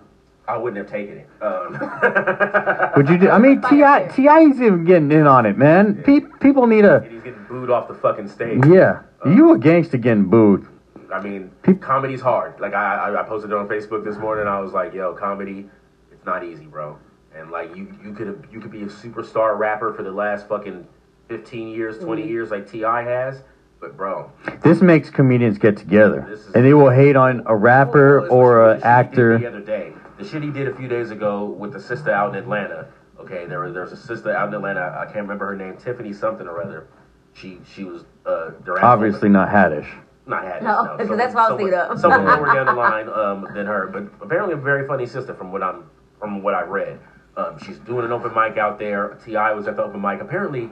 I 0.46 0.56
wouldn't 0.56 0.78
have 0.78 0.90
taken 0.90 1.18
it. 1.18 1.28
Um, 1.42 1.72
Would 2.96 3.08
you? 3.10 3.18
Do, 3.18 3.28
I 3.28 3.36
mean, 3.38 3.60
Ti 3.60 3.80
Fire. 3.82 4.08
Ti's 4.08 4.62
even 4.62 4.84
getting 4.86 5.12
in 5.12 5.26
on 5.26 5.44
it, 5.44 5.58
man. 5.58 6.02
Pe- 6.02 6.20
people 6.40 6.66
need 6.66 6.86
a 6.86 6.96
and 7.02 7.12
he's 7.12 7.22
getting 7.22 7.44
booed 7.44 7.68
off 7.68 7.86
the 7.86 7.92
fucking 7.94 8.28
stage. 8.28 8.64
yeah. 8.66 9.02
You 9.26 9.52
a 9.52 9.58
gangster 9.58 9.98
getting 9.98 10.24
booed. 10.24 10.66
I 11.12 11.20
mean, 11.20 11.50
Peop- 11.62 11.82
comedy's 11.82 12.22
hard. 12.22 12.58
Like 12.60 12.72
I, 12.72 12.96
I, 13.10 13.20
I 13.20 13.22
posted 13.28 13.50
it 13.50 13.56
on 13.58 13.68
Facebook 13.68 14.04
this 14.04 14.16
morning. 14.16 14.46
I 14.46 14.58
was 14.58 14.72
like, 14.72 14.94
"Yo, 14.94 15.12
comedy, 15.12 15.68
it's 16.10 16.24
not 16.24 16.42
easy, 16.42 16.64
bro." 16.64 16.98
And 17.36 17.50
like 17.50 17.76
you, 17.76 17.94
you 18.02 18.14
could 18.14 18.48
you 18.50 18.58
could 18.58 18.70
be 18.72 18.82
a 18.84 18.86
superstar 18.86 19.58
rapper 19.58 19.92
for 19.92 20.02
the 20.02 20.10
last 20.12 20.48
fucking 20.48 20.86
fifteen 21.28 21.68
years, 21.68 21.98
20 21.98 22.22
Mm-hmm. 22.22 22.30
years, 22.30 22.50
like 22.50 22.70
Ti 22.70 22.80
has. 22.80 23.42
But 23.80 23.96
bro, 23.96 24.30
This 24.62 24.80
makes 24.82 25.08
comedians 25.08 25.56
get 25.56 25.76
together, 25.76 26.36
and 26.54 26.64
they 26.64 26.74
will 26.74 26.90
hate 26.90 27.14
on 27.14 27.42
a 27.46 27.54
rapper 27.54 28.22
Well, 28.22 28.32
or 28.32 28.70
an 28.72 28.80
what 28.80 28.80
the 28.80 28.80
shit 28.80 28.80
he 28.80 28.82
did 28.82 28.86
actor. 28.86 29.38
The 29.38 29.46
other 29.48 29.60
day, 29.60 29.92
the 30.18 30.24
shit 30.24 30.42
he 30.42 30.50
did 30.50 30.66
a 30.66 30.74
few 30.74 30.88
days 30.88 31.10
ago 31.12 31.44
with 31.44 31.72
the 31.72 31.80
sister 31.80 32.10
out 32.10 32.30
in 32.30 32.34
Atlanta. 32.42 32.88
Okay, 33.20 33.46
there 33.46 33.60
was 33.60 33.74
there's 33.74 33.92
a 33.92 33.96
sister 33.96 34.34
out 34.34 34.48
in 34.48 34.54
Atlanta. 34.54 34.96
I 34.98 35.04
can't 35.04 35.18
remember 35.18 35.46
her 35.46 35.56
name, 35.56 35.76
Tiffany 35.76 36.12
something 36.12 36.46
or 36.48 36.60
other. 36.60 36.88
She 37.34 37.60
she 37.72 37.84
was 37.84 38.04
uh, 38.26 38.50
they're 38.64 38.84
Obviously 38.84 39.28
not 39.28 39.48
Haddish. 39.48 39.88
not 40.26 40.42
had 40.42 40.62
No, 40.62 40.96
because 40.98 41.16
that's 41.16 41.34
what 41.34 41.44
I 41.44 41.52
was 41.52 41.58
thinking 41.58 41.78
of. 41.78 42.00
Someone 42.00 42.24
lower 42.24 42.52
down 42.52 42.66
the 42.66 42.72
line 42.88 43.08
um, 43.08 43.46
than 43.54 43.66
her, 43.66 43.86
but 43.86 44.04
apparently 44.20 44.54
a 44.54 44.56
very 44.56 44.88
funny 44.88 45.06
sister 45.06 45.34
from 45.34 45.52
what 45.52 45.62
I'm 45.62 45.84
from 46.18 46.42
what 46.42 46.54
I 46.54 46.62
read. 46.62 46.98
Um, 47.36 47.56
she's 47.64 47.78
doing 47.78 48.04
an 48.04 48.10
open 48.10 48.34
mic 48.34 48.58
out 48.58 48.80
there. 48.80 49.16
Ti 49.24 49.34
was 49.54 49.68
at 49.68 49.76
the 49.76 49.84
open 49.84 50.00
mic. 50.00 50.20
Apparently, 50.20 50.68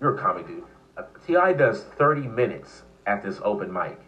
you're 0.00 0.16
a 0.16 0.18
comic 0.18 0.46
dude. 0.46 0.64
Uh, 0.96 1.02
Ti 1.26 1.54
does 1.56 1.84
30 1.84 2.22
minutes 2.28 2.82
at 3.06 3.22
this 3.22 3.40
open 3.44 3.72
mic. 3.72 3.98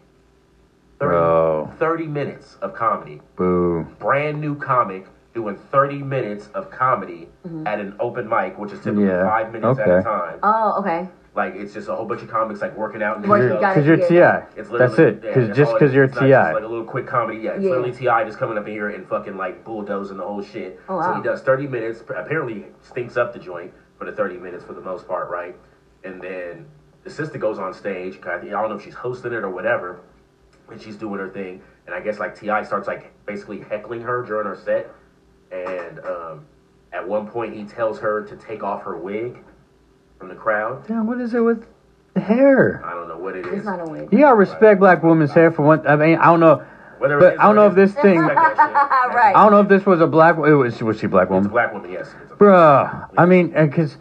30, 0.99 1.09
Bro. 1.09 1.71
30 1.79 2.07
minutes 2.07 2.55
of 2.61 2.73
comedy. 2.73 3.21
Boo. 3.35 3.83
Brand 3.99 4.39
new 4.39 4.55
comic 4.55 5.07
doing 5.33 5.57
30 5.71 6.03
minutes 6.03 6.49
of 6.53 6.69
comedy 6.69 7.27
Mm-hmm. 7.45 7.67
at 7.67 7.79
an 7.81 7.93
open 7.99 8.29
mic, 8.29 8.57
which 8.57 8.71
is 8.71 8.79
typically 8.79 9.05
Yeah, 9.07 9.25
five 9.27 9.51
minutes 9.51 9.77
at 9.77 9.89
a 9.89 10.01
time. 10.01 10.39
Oh, 10.43 10.79
okay. 10.79 11.09
Like 11.35 11.55
it's 11.55 11.73
just 11.73 11.89
a 11.89 11.95
whole 11.95 12.05
bunch 12.05 12.21
of 12.21 12.29
comics 12.29 12.61
like 12.61 12.77
working 12.77 13.03
out 13.03 13.17
in 13.17 13.23
the 13.23 13.27
Working 13.27 13.57
Because 13.57 13.85
you're 13.85 13.97
Yeah. 13.97 14.45
Ti. 14.45 14.59
It's 14.61 14.69
That's 14.69 14.97
it. 14.99 15.21
Cause 15.33 15.47
that's 15.47 15.57
just 15.57 15.73
because 15.73 15.93
you're 15.93 16.05
It's 16.05 16.17
Ti. 16.17 16.31
like 16.31 16.53
a 16.55 16.59
little 16.67 16.85
quick 16.85 17.05
comedy. 17.05 17.39
Yeah, 17.39 17.51
it's 17.53 17.63
Yeah. 17.63 17.71
literally 17.71 17.91
Ti 17.91 18.05
just 18.25 18.37
coming 18.37 18.57
up 18.57 18.65
in 18.65 18.71
here 18.71 18.89
and 18.89 19.05
fucking 19.07 19.35
like 19.35 19.65
bulldozing 19.65 20.17
the 20.17 20.23
whole 20.23 20.41
shit. 20.41 20.79
Oh, 20.87 20.95
wow. 20.97 21.01
So 21.01 21.13
he 21.15 21.21
does 21.21 21.41
30 21.41 21.67
minutes. 21.67 22.01
Apparently 22.15 22.67
stinks 22.81 23.17
up 23.17 23.33
the 23.33 23.39
joint 23.39 23.73
for 23.97 24.05
the 24.05 24.11
30 24.13 24.37
minutes 24.37 24.63
for 24.63 24.71
the 24.73 24.81
most 24.81 25.05
part, 25.07 25.29
right? 25.29 25.55
And 26.03 26.21
then 26.21 26.65
the 27.03 27.09
sister 27.09 27.37
goes 27.37 27.59
on 27.59 27.73
stage. 27.73 28.19
I 28.25 28.37
don't 28.39 28.69
know 28.69 28.75
if 28.75 28.83
she's 28.83 28.93
hosting 28.93 29.33
it 29.33 29.43
or 29.43 29.49
whatever, 29.49 30.01
and 30.71 30.81
she's 30.81 30.95
doing 30.95 31.19
her 31.19 31.29
thing. 31.29 31.61
And 31.85 31.95
I 31.95 31.99
guess 32.01 32.19
like 32.19 32.37
T.I. 32.39 32.63
starts 32.63 32.87
like 32.87 33.11
basically 33.25 33.59
heckling 33.61 34.01
her 34.01 34.23
during 34.23 34.47
her 34.47 34.55
set. 34.55 34.89
And 35.51 35.99
um, 35.99 36.45
at 36.91 37.07
one 37.07 37.27
point 37.27 37.55
he 37.55 37.63
tells 37.63 37.99
her 37.99 38.23
to 38.25 38.35
take 38.37 38.63
off 38.63 38.83
her 38.83 38.97
wig 38.97 39.37
from 40.17 40.29
the 40.29 40.35
crowd. 40.35 40.87
Damn, 40.87 41.05
what 41.07 41.19
is 41.21 41.33
it 41.33 41.41
with 41.41 41.65
the 42.13 42.21
hair? 42.21 42.81
I 42.85 42.93
don't 42.93 43.07
know 43.07 43.17
what 43.17 43.35
it 43.35 43.45
is. 43.45 43.53
It's 43.53 43.65
not 43.65 43.79
a 43.85 43.91
wig. 43.91 44.09
You 44.11 44.19
gotta 44.19 44.35
respect 44.35 44.79
black 44.79 45.03
women's 45.03 45.31
hair 45.31 45.51
for 45.51 45.63
one. 45.63 45.85
I 45.85 45.95
mean, 45.95 46.17
I 46.17 46.25
don't 46.25 46.39
know, 46.39 46.63
Whether 46.99 47.17
it 47.17 47.21
but 47.21 47.33
is 47.33 47.39
I 47.39 47.43
don't 47.43 47.55
know 47.55 47.67
if 47.67 47.75
this 47.75 47.93
thing. 47.93 48.17
respect 48.19 48.35
that 48.39 48.55
shit. 48.57 49.13
Right. 49.15 49.35
I 49.35 49.43
don't 49.43 49.51
know 49.51 49.59
if 49.61 49.67
this 49.67 49.85
was 49.85 50.01
a 50.01 50.07
black. 50.07 50.37
It 50.37 50.55
was 50.55 50.81
was 50.81 50.99
she 50.99 51.05
a 51.05 51.09
black 51.09 51.25
It's 51.25 51.31
a 51.31 51.33
woman? 51.35 51.51
black 51.51 51.73
woman, 51.73 51.91
yes. 51.91 52.09
It's 52.23 52.31
a- 52.31 52.35
Bruh. 52.35 53.09
I 53.17 53.25
mean, 53.25 53.49
because 53.49 53.97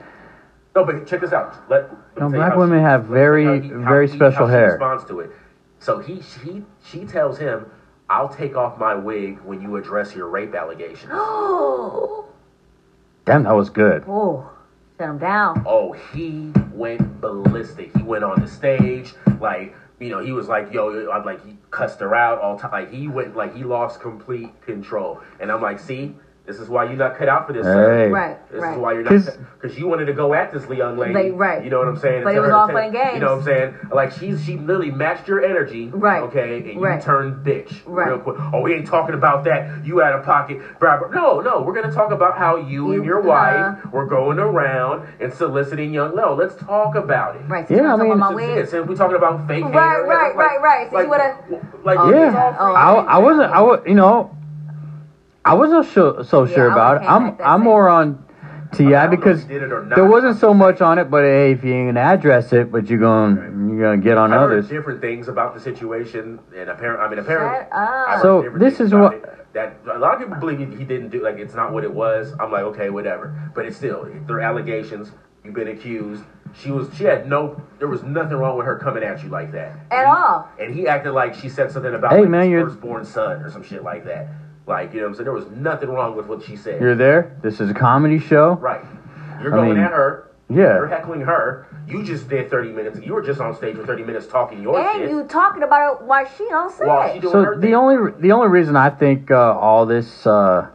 No, 0.74 0.85
but 0.85 1.06
check 1.06 1.20
this 1.20 1.32
out. 1.32 1.54
Let, 1.68 1.90
let 1.90 2.18
No, 2.18 2.28
black 2.30 2.56
women 2.56 2.78
she- 2.78 2.82
have 2.82 3.11
let 3.11 3.11
me 3.11 3.44
tell 3.44 3.54
you 3.54 3.61
very- 3.61 3.61
he- 3.61 3.68
very 3.85 4.08
he- 4.08 4.16
special 4.16 4.46
how 4.46 4.52
hair. 4.52 4.70
responds 4.72 5.04
to 5.04 5.20
it. 5.20 5.30
So 5.78 5.98
he, 5.98 6.20
she, 6.22 6.64
she 6.82 7.04
tells 7.04 7.38
him, 7.38 7.66
"I'll 8.08 8.28
take 8.28 8.56
off 8.56 8.78
my 8.78 8.94
wig 8.94 9.40
when 9.44 9.61
you 9.61 9.76
address 9.76 10.14
your 10.14 10.28
rape 10.28 10.54
allegations." 10.54 11.12
Oh, 11.14 12.24
damn, 13.26 13.42
that 13.44 13.54
was 13.54 13.68
good. 13.68 14.04
oh, 14.08 14.48
shut 14.98 15.11
him 15.11 15.18
down. 15.18 15.62
oh, 15.66 15.92
he 15.92 16.52
went 16.72 17.20
ballistic. 17.20 17.94
He 17.96 18.02
went 18.02 18.24
on 18.24 18.40
the 18.40 18.46
stage, 18.48 19.14
like 19.40 19.74
you 19.98 20.08
know, 20.11 20.20
he 20.20 20.32
was 20.32 20.48
like, 20.48 20.72
"Yo," 20.72 21.11
I'm 21.11 21.24
like, 21.24 21.44
he 21.44 21.56
cussed 21.70 22.00
her 22.00 22.14
out 22.14 22.40
all 22.40 22.58
time. 22.58 22.70
Like 22.72 22.90
he 22.92 23.08
went, 23.08 23.37
like 23.37 23.54
he 23.54 23.62
lost 23.64 24.00
complete 24.00 24.50
control. 24.62 25.20
And 25.38 25.50
I'm 25.52 25.61
like, 25.62 25.78
"See, 25.80 26.14
this 26.46 26.59
is 26.59 26.68
why 26.68 26.85
you're 26.85 26.94
not 26.94 27.16
cut 27.16 27.28
out 27.28 27.46
for 27.46 27.52
this." 27.52 27.64
Hey. 27.66 28.09
Right, 28.11 28.37
This 28.50 28.61
right. 28.61 28.72
is 28.72 28.78
why 28.78 28.92
you're 28.92 29.02
not 29.02 29.11
'Cause- 29.11 29.38
because 29.61 29.78
you 29.78 29.87
wanted 29.87 30.07
to 30.07 30.12
go 30.12 30.35
at 30.35 30.52
this 30.52 30.68
young 30.68 30.96
lady, 30.98 31.14
Like, 31.14 31.33
right. 31.37 31.62
You 31.64 31.70
know 31.70 31.78
what 31.78 31.87
I'm 31.88 31.96
saying? 31.96 32.24
But 32.24 32.35
it 32.35 32.40
was 32.40 32.50
all 32.50 32.66
take- 32.66 32.74
fun 32.74 32.85
and 32.87 32.92
games. 32.92 33.14
You 33.14 33.20
know 33.20 33.26
what 33.31 33.38
I'm 33.38 33.42
saying? 33.44 33.74
Like 33.92 34.11
she's 34.11 34.42
she 34.42 34.57
literally 34.59 34.90
matched 34.90 35.28
your 35.28 35.44
energy, 35.44 35.90
Right. 35.94 36.22
Okay, 36.24 36.72
and 36.72 36.83
Right. 36.83 36.96
you 36.96 37.00
turned 37.00 37.44
bitch 37.46 37.81
Right. 37.87 38.09
real 38.09 38.18
quick. 38.18 38.37
Oh, 38.52 38.61
we 38.61 38.74
ain't 38.74 38.87
talking 38.88 39.14
about 39.14 39.44
that. 39.44 39.68
You 39.85 40.02
out 40.02 40.14
of 40.14 40.24
pocket, 40.24 40.59
blah, 40.81 40.96
blah. 40.98 41.09
No, 41.09 41.40
no, 41.40 41.61
we're 41.62 41.74
gonna 41.74 41.92
talk 41.92 42.11
about 42.11 42.37
how 42.37 42.57
you, 42.57 42.92
and 42.92 43.05
your 43.05 43.20
uh, 43.20 43.26
wife 43.26 43.92
were 43.92 44.07
going 44.07 44.38
around 44.40 45.02
and 45.20 45.33
soliciting 45.33 45.94
young. 45.94 46.16
No, 46.16 46.35
let's 46.35 46.57
talk 46.57 46.96
about 46.96 47.37
it. 47.37 47.42
Right. 47.48 47.68
So 47.68 47.74
Yeah, 47.74 47.83
you 47.83 47.87
I 47.87 47.90
wanna 47.92 48.02
mean, 48.05 48.12
about 48.14 48.35
my 48.35 48.40
Yeah, 48.42 48.55
wig. 48.57 48.66
since 48.66 48.88
we 48.88 48.96
talking 48.96 49.16
about 49.16 49.46
fake 49.46 49.64
Right, 49.64 49.72
hair, 49.74 50.05
right, 50.07 50.35
like- 50.35 50.37
right, 50.37 50.61
right. 50.62 50.90
So 50.90 50.98
you 50.98 51.09
like, 51.09 51.20
wanna- 51.20 51.62
like, 51.85 51.98
Oh, 52.00 52.09
it's 52.09 52.16
Yeah, 52.16 52.57
all 52.59 52.70
Oh, 52.70 52.72
free. 52.72 52.83
I, 52.83 53.14
I 53.14 53.18
wasn't. 53.18 53.52
I 53.52 53.61
was, 53.61 53.81
you 53.87 53.94
know, 53.94 54.31
I 55.44 55.55
wasn't 55.55 55.87
so, 55.87 56.22
so 56.22 56.44
Yeah, 56.44 56.55
sure 56.55 56.70
I 56.70 56.72
about 56.72 57.02
it. 57.02 57.07
I'm 57.09 57.37
I'm 57.42 57.61
same- 57.61 57.64
more 57.64 57.88
on 57.88 58.24
T.I. 58.72 58.87
I 58.87 58.90
don't 58.90 58.92
know 58.92 59.05
if 59.05 59.11
because 59.20 59.42
he 59.42 59.48
did 59.48 59.62
it 59.64 59.72
or 59.72 59.85
not. 59.85 59.96
there 59.96 60.07
wasn't 60.07 60.38
so 60.38 60.55
much 60.55 60.81
on 60.81 60.98
it. 60.98 61.11
But 61.11 61.24
hey, 61.24 61.52
if 61.52 61.62
you 61.64 61.72
ain't 61.74 61.88
gonna 61.94 62.00
address 62.07 62.52
it, 62.52 62.72
but 62.72 62.88
you're 62.88 62.98
going 63.00 63.37
you're 63.76 63.81
gonna 63.83 63.98
get 64.02 64.16
on 64.16 64.33
I 64.33 64.37
heard 64.38 64.44
others. 64.44 64.68
different 64.68 65.00
things 65.00 65.28
about 65.28 65.52
the 65.55 65.61
situation, 65.61 66.38
and 66.57 66.70
apparently, 66.70 67.05
I 67.05 67.11
mean, 67.11 67.18
apparently, 67.18 67.59
Shut 67.59 67.72
up. 67.72 68.09
I 68.09 68.12
heard 68.16 68.22
So, 68.22 68.59
this 68.59 68.81
is 68.81 68.94
what- 68.94 69.14
it 69.14 69.28
that 69.52 69.76
a 69.94 69.98
lot 69.98 70.14
of 70.14 70.20
people 70.20 70.37
believe 70.37 70.59
he, 70.61 70.64
he 70.76 70.85
didn't 70.85 71.11
do. 71.11 71.22
Like, 71.22 71.37
it's 71.37 71.55
not 71.55 71.74
what 71.74 71.85
it 71.85 71.92
was. 71.92 72.33
I'm 72.40 72.50
like, 72.50 72.62
okay, 72.62 72.88
whatever. 72.88 73.35
But 73.55 73.66
it's 73.66 73.76
still, 73.76 74.09
there 74.26 74.37
are 74.37 74.40
allegations. 74.40 75.12
You've 75.44 75.52
been 75.52 75.68
accused. 75.68 76.24
She 76.55 76.70
was, 76.70 76.88
she 76.96 77.05
had 77.05 77.28
no, 77.28 77.61
there 77.78 77.88
was 77.88 78.02
nothing 78.02 78.38
wrong 78.38 78.57
with 78.57 78.64
her 78.64 78.78
coming 78.78 79.02
at 79.02 79.22
you 79.22 79.28
like 79.28 79.52
that 79.52 79.72
At 79.90 79.98
And 79.98 80.00
he- 80.00 80.05
all. 80.07 80.48
And 80.59 80.74
he 80.74 80.88
acted 80.88 81.12
like 81.12 81.35
she 81.35 81.50
said 81.50 81.70
something 81.70 81.92
about 81.94 82.12
Hey, 82.12 82.20
like, 82.20 82.31
man, 82.31 82.42
his 82.44 82.50
you're- 82.50 82.64
firstborn 82.64 83.05
son 83.05 83.42
or 83.42 83.50
some 83.50 83.62
shit 83.62 83.83
like 83.83 84.07
that. 84.07 84.28
Like, 84.66 84.92
you 84.94 85.01
know 85.01 85.07
what 85.07 85.09
I'm 85.11 85.14
saying? 85.16 85.25
There 85.25 85.33
was 85.33 85.51
nothing 85.51 85.88
wrong 85.90 86.16
with 86.16 86.27
what 86.27 86.42
she 86.44 86.57
said. 86.57 86.81
You're 86.81 86.94
there. 86.94 87.37
This 87.42 87.61
is 87.61 87.70
a 87.70 87.75
comedy 87.75 88.18
show. 88.18 88.53
right. 88.55 88.85
You're 89.42 89.53
I 89.53 89.57
going 89.57 89.68
mean, 89.75 89.79
at 89.85 89.90
her. 89.92 90.31
Yeah. 90.48 90.75
You're 90.77 90.87
heckling 90.87 91.22
her. 91.22 91.66
You 91.88 92.05
just 92.05 92.29
did 92.29 92.48
30 92.51 92.70
minutes. 92.72 93.01
You 93.05 93.14
were 93.14 93.22
just 93.22 93.40
on 93.40 93.57
stage 93.57 93.75
for 93.77 93.85
30 93.85 94.05
minutes 94.05 94.27
talking 94.29 94.62
your 94.62 94.79
And 94.79 95.01
shit. 95.01 95.11
you 95.11 95.25
talking 95.25 95.62
about 95.64 95.94
it 96.03 96.07
while 96.07 96.25
she 96.38 96.44
on 96.44 96.70
set. 96.70 96.87
While 96.87 97.12
she 97.12 97.18
doing 97.20 97.33
So 97.33 97.42
her 97.44 97.57
the 97.57 97.62
thing. 97.62 97.75
only 97.75 98.12
the 98.20 98.31
only 98.33 98.48
reason 98.48 98.77
I 98.77 98.90
think 98.90 99.31
uh, 99.33 99.59
all 99.59 99.85
this 99.87 100.27
uh, 100.27 100.68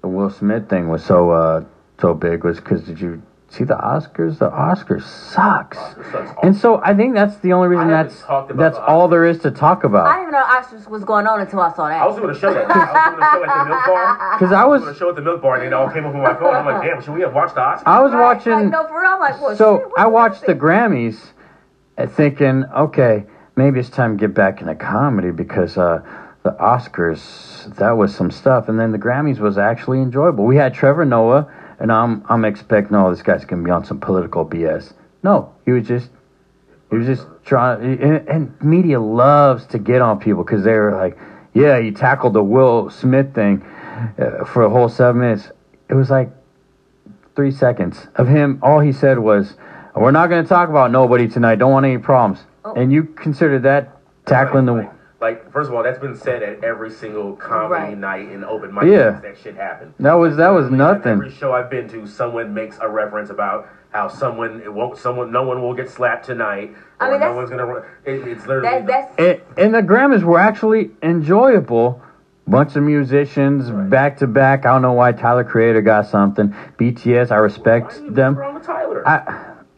the 0.00 0.08
Will 0.08 0.30
Smith 0.30 0.68
thing 0.68 0.88
was 0.88 1.04
so 1.04 1.30
uh, 1.30 1.64
so 2.00 2.14
big 2.14 2.44
was 2.44 2.56
because 2.58 2.82
did 2.84 3.00
you 3.00 3.20
see 3.50 3.64
the 3.64 3.74
Oscars? 3.76 4.38
The 4.38 4.50
Oscars 4.50 5.02
sucks. 5.02 5.78
Oscars 5.78 6.12
sucks. 6.12 6.38
And 6.42 6.54
so 6.56 6.80
I 6.84 6.94
think 6.94 7.14
that's 7.14 7.36
the 7.38 7.52
only 7.54 7.68
reason 7.68 7.86
I 7.90 8.02
that's 8.02 8.22
that's 8.54 8.76
the 8.76 8.84
all 8.84 9.08
there 9.08 9.24
is 9.24 9.38
to 9.40 9.50
talk 9.50 9.84
about. 9.84 10.06
I 10.06 10.10
about. 10.10 10.16
didn't 10.16 10.22
even 10.28 10.32
know 10.32 10.44
Oscars 10.84 10.90
was 10.90 11.04
going 11.04 11.26
on 11.26 11.40
until 11.40 11.60
I 11.60 11.72
saw 11.74 11.88
that. 11.88 12.00
I 12.02 12.06
was 12.06 12.16
doing 12.16 12.30
a 12.30 12.38
show 12.38 12.52
that 12.52 12.70
I 12.70 12.92
was 12.92 13.14
doing 13.14 13.22
a 13.22 13.30
show 13.32 13.44
at 13.44 13.64
the 13.64 13.68
milk 13.70 13.86
bar. 13.86 14.38
Because 14.38 14.52
I 14.52 14.62
I 14.62 14.64
was 14.66 14.82
doing 14.82 14.94
a 14.94 14.98
show 14.98 15.08
at 15.10 15.16
the 15.16 15.22
milk 15.22 15.42
bar, 15.42 15.56
and 15.56 15.64
it 15.66 15.72
all 15.72 15.90
came 15.90 16.04
up 16.04 16.14
on 16.14 16.22
my 16.22 16.34
phone. 16.34 16.54
I'm 16.54 16.64
like, 16.66 16.82
damn, 16.82 17.00
should 17.02 17.14
we 17.14 17.22
have 17.22 17.34
watched 17.34 17.54
the 17.54 17.60
Oscars? 17.60 17.82
I 17.86 18.00
was 18.00 18.12
Right, 18.12 18.20
watching. 18.20 18.52
Like, 18.52 18.70
no, 18.70 18.86
for 18.86 19.00
real. 19.00 19.10
I'm 19.12 19.20
like, 19.20 19.40
well, 19.40 19.56
so 19.56 19.78
shit, 19.78 19.88
I 19.96 20.06
watched 20.06 20.42
the? 20.46 20.54
Grammys, 20.54 21.32
uh, 21.96 22.06
thinking, 22.06 22.64
okay, 22.76 23.24
maybe 23.56 23.80
it's 23.80 23.88
time 23.90 24.16
to 24.18 24.20
get 24.26 24.34
back 24.34 24.60
into 24.60 24.74
comedy 24.74 25.30
because 25.30 25.76
uh, 25.78 26.02
the 26.42 26.50
Oscars 26.52 27.74
that 27.76 27.92
was 27.92 28.14
some 28.14 28.30
stuff, 28.30 28.68
and 28.68 28.78
then 28.78 28.92
the 28.92 28.98
Grammys 28.98 29.38
was 29.38 29.58
actually 29.58 30.00
enjoyable. 30.00 30.44
We 30.44 30.56
had 30.56 30.74
Trevor 30.74 31.04
Noah, 31.04 31.50
and 31.78 31.92
I'm 31.92 32.24
I'm 32.28 32.44
expecting, 32.44 32.96
oh, 32.96 33.10
this 33.10 33.22
guy's 33.22 33.44
gonna 33.44 33.62
be 33.62 33.70
on 33.70 33.84
some 33.84 34.00
political 34.00 34.44
BS. 34.44 34.92
No, 35.22 35.54
he 35.64 35.72
was 35.72 35.86
just 35.86 36.10
he 36.90 36.96
was 36.96 37.06
just 37.06 37.26
trying, 37.44 38.00
and, 38.02 38.28
and 38.28 38.62
media 38.62 39.00
loves 39.00 39.66
to 39.66 39.78
get 39.78 40.00
on 40.00 40.18
people 40.18 40.42
because 40.42 40.64
they 40.64 40.72
were 40.72 40.92
like, 40.92 41.18
yeah, 41.52 41.78
you 41.78 41.92
tackled 41.92 42.32
the 42.32 42.42
Will 42.42 42.88
Smith 42.90 43.34
thing 43.34 43.62
uh, 44.18 44.44
for 44.44 44.62
a 44.62 44.70
whole 44.70 44.88
seven 44.88 45.20
minutes. 45.20 45.50
It 45.88 45.94
was 45.94 46.10
like 46.10 46.30
three 47.34 47.50
seconds 47.50 48.06
of 48.14 48.28
him. 48.28 48.58
All 48.62 48.80
he 48.80 48.92
said 48.92 49.18
was, 49.18 49.54
"We're 49.94 50.10
not 50.10 50.28
going 50.28 50.42
to 50.42 50.48
talk 50.48 50.68
about 50.68 50.90
nobody 50.90 51.28
tonight. 51.28 51.56
Don't 51.56 51.72
want 51.72 51.86
any 51.86 51.98
problems." 51.98 52.44
Oh. 52.64 52.74
And 52.74 52.92
you 52.92 53.04
consider 53.04 53.58
that 53.60 53.96
tackling 54.26 54.66
the? 54.66 54.90
Like, 55.20 55.44
like, 55.44 55.52
first 55.52 55.68
of 55.68 55.74
all, 55.74 55.82
that's 55.82 55.98
been 55.98 56.14
said 56.16 56.42
at 56.42 56.62
every 56.62 56.90
single 56.90 57.34
comedy 57.34 57.72
Right. 57.94 57.98
night 57.98 58.28
and 58.28 58.44
open 58.44 58.72
mic. 58.72 58.84
Yeah. 58.84 59.18
that 59.22 59.36
shit 59.36 59.56
happened. 59.56 59.94
That 59.98 60.14
was 60.14 60.36
that 60.36 60.50
was 60.50 60.70
Literally, 60.70 61.00
at 61.00 61.06
Every 61.06 61.30
show 61.30 61.52
I've 61.52 61.70
been 61.70 61.88
to, 61.88 62.06
someone 62.06 62.54
makes 62.54 62.78
a 62.80 62.88
reference 62.88 63.30
about 63.30 63.66
how 63.90 64.06
someone 64.08 64.60
it 64.64 64.72
won't, 64.72 64.96
someone, 64.98 65.32
no 65.32 65.42
one 65.42 65.60
will 65.62 65.74
get 65.74 65.88
slapped 65.90 66.26
tonight, 66.26 66.74
or 67.00 67.06
I 67.06 67.10
mean, 67.10 67.12
no 67.14 67.18
that's- 67.20 67.36
one's 67.36 67.50
gonna. 67.50 67.66
run- 67.66 67.82
It, 68.04 68.28
it's 68.28 68.46
literally 68.46 68.68
That, 68.68 68.86
that's 68.86 69.18
And, 69.18 69.40
and 69.56 69.74
the 69.74 69.82
Grammys 69.82 70.22
were 70.22 70.38
actually 70.38 70.90
enjoyable. 71.02 72.00
Bunch 72.46 72.76
of 72.76 72.82
musicians 72.82 73.70
Right. 73.70 73.90
back 73.90 74.16
to 74.18 74.26
back. 74.26 74.64
I 74.64 74.72
don't 74.72 74.80
know 74.80 74.94
why 74.94 75.12
Tyler 75.12 75.44
Creator 75.44 75.82
got 75.82 76.06
something. 76.06 76.54
BTS, 76.78 77.30
I 77.30 77.36
respect 77.36 78.00
Why 78.00 78.08
them. 78.10 78.36
wrong 78.36 78.54
with 78.54 78.62
Tyler? 78.62 79.06
I 79.06 79.20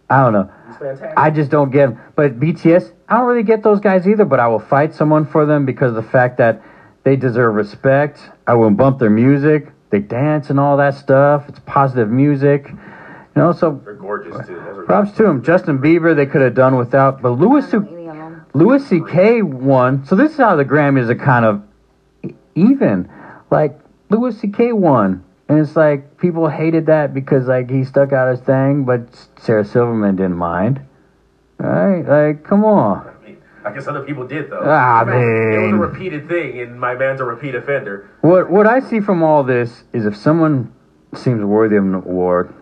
I 0.08 0.22
don't 0.22 0.32
know. 0.32 0.48
He's 0.80 0.98
fantastic. 0.98 1.12
I 1.16 1.30
just 1.30 1.50
don't 1.50 1.70
get 1.70 1.82
'em. 1.90 1.98
But 2.16 2.40
BTS, 2.40 2.92
I 3.08 3.18
don't 3.18 3.26
really 3.26 3.42
get 3.42 3.62
those 3.62 3.80
guys 3.80 4.08
either. 4.08 4.24
But 4.24 4.40
I 4.40 4.48
will 4.48 4.58
fight 4.58 4.92
someone 4.94 5.24
for 5.24 5.44
them 5.46 5.64
because 5.64 5.90
of 5.90 5.96
the 5.96 6.02
fact 6.10 6.38
that 6.38 6.60
they 7.04 7.16
deserve 7.16 7.54
respect. 7.54 8.30
I 8.46 8.54
will 8.54 8.70
bump 8.70 8.98
their 8.98 9.10
music. 9.10 9.72
They 9.90 9.98
dance 9.98 10.50
and 10.50 10.60
all 10.60 10.76
that 10.76 10.94
stuff. 10.94 11.48
It's 11.48 11.58
positive 11.60 12.10
music, 12.10 12.68
you 12.70 12.76
know. 13.42 13.52
So 13.52 13.80
They're 13.84 13.94
gorgeous 13.94 14.46
too. 14.46 14.54
Those 14.54 14.78
are 14.78 14.82
props 14.84 15.12
to 15.12 15.24
them. 15.24 15.42
Justin 15.42 15.78
Bieber, 15.78 16.14
they 16.14 16.26
could 16.26 16.42
have 16.42 16.54
done 16.54 16.76
without. 16.76 17.20
But 17.22 17.30
Louis 17.30 17.68
C- 17.68 17.78
Louis 18.52 18.84
C.K. 18.84 19.42
won. 19.42 20.04
So 20.04 20.16
this 20.16 20.32
is 20.32 20.36
how 20.38 20.56
the 20.56 20.64
Grammys 20.64 21.08
are 21.08 21.14
kind 21.14 21.44
of 21.44 21.62
e- 22.24 22.34
even. 22.56 23.08
Like 23.50 23.78
Louis 24.10 24.36
C.K. 24.36 24.72
won, 24.72 25.22
and 25.50 25.58
it's 25.60 25.76
like 25.76 26.16
people 26.18 26.48
hated 26.48 26.86
that 26.86 27.12
because 27.12 27.46
like 27.48 27.68
he 27.68 27.84
stuck 27.84 28.12
out 28.12 28.30
his 28.30 28.40
thing, 28.40 28.84
but 28.84 29.00
Sarah 29.38 29.64
Silverman 29.64 30.16
didn't 30.16 30.36
mind. 30.36 30.80
Right? 31.58 32.02
Like, 32.02 32.44
come 32.44 32.64
on. 32.64 33.06
I 33.06 33.26
mean, 33.26 33.36
I 33.64 33.72
guess 33.74 33.86
other 33.86 34.02
people 34.02 34.26
did 34.26 34.50
though. 34.50 34.62
Ah, 34.64 35.04
man. 35.04 35.18
It 35.18 35.58
was 35.58 35.72
a 35.72 35.76
repeated 35.76 36.28
thing, 36.28 36.58
and 36.60 36.80
my 36.80 36.94
man's 36.94 37.20
a 37.20 37.24
repeat 37.24 37.54
offender. 37.54 38.08
What 38.22 38.50
what 38.50 38.66
I 38.66 38.80
see 38.80 39.00
from 39.00 39.22
all 39.22 39.42
this 39.44 39.82
is 39.92 40.06
if 40.06 40.16
someone 40.16 40.72
seems 41.14 41.42
worthy 41.44 41.76
of 41.76 41.84
an 41.84 41.94
award, 41.94 42.54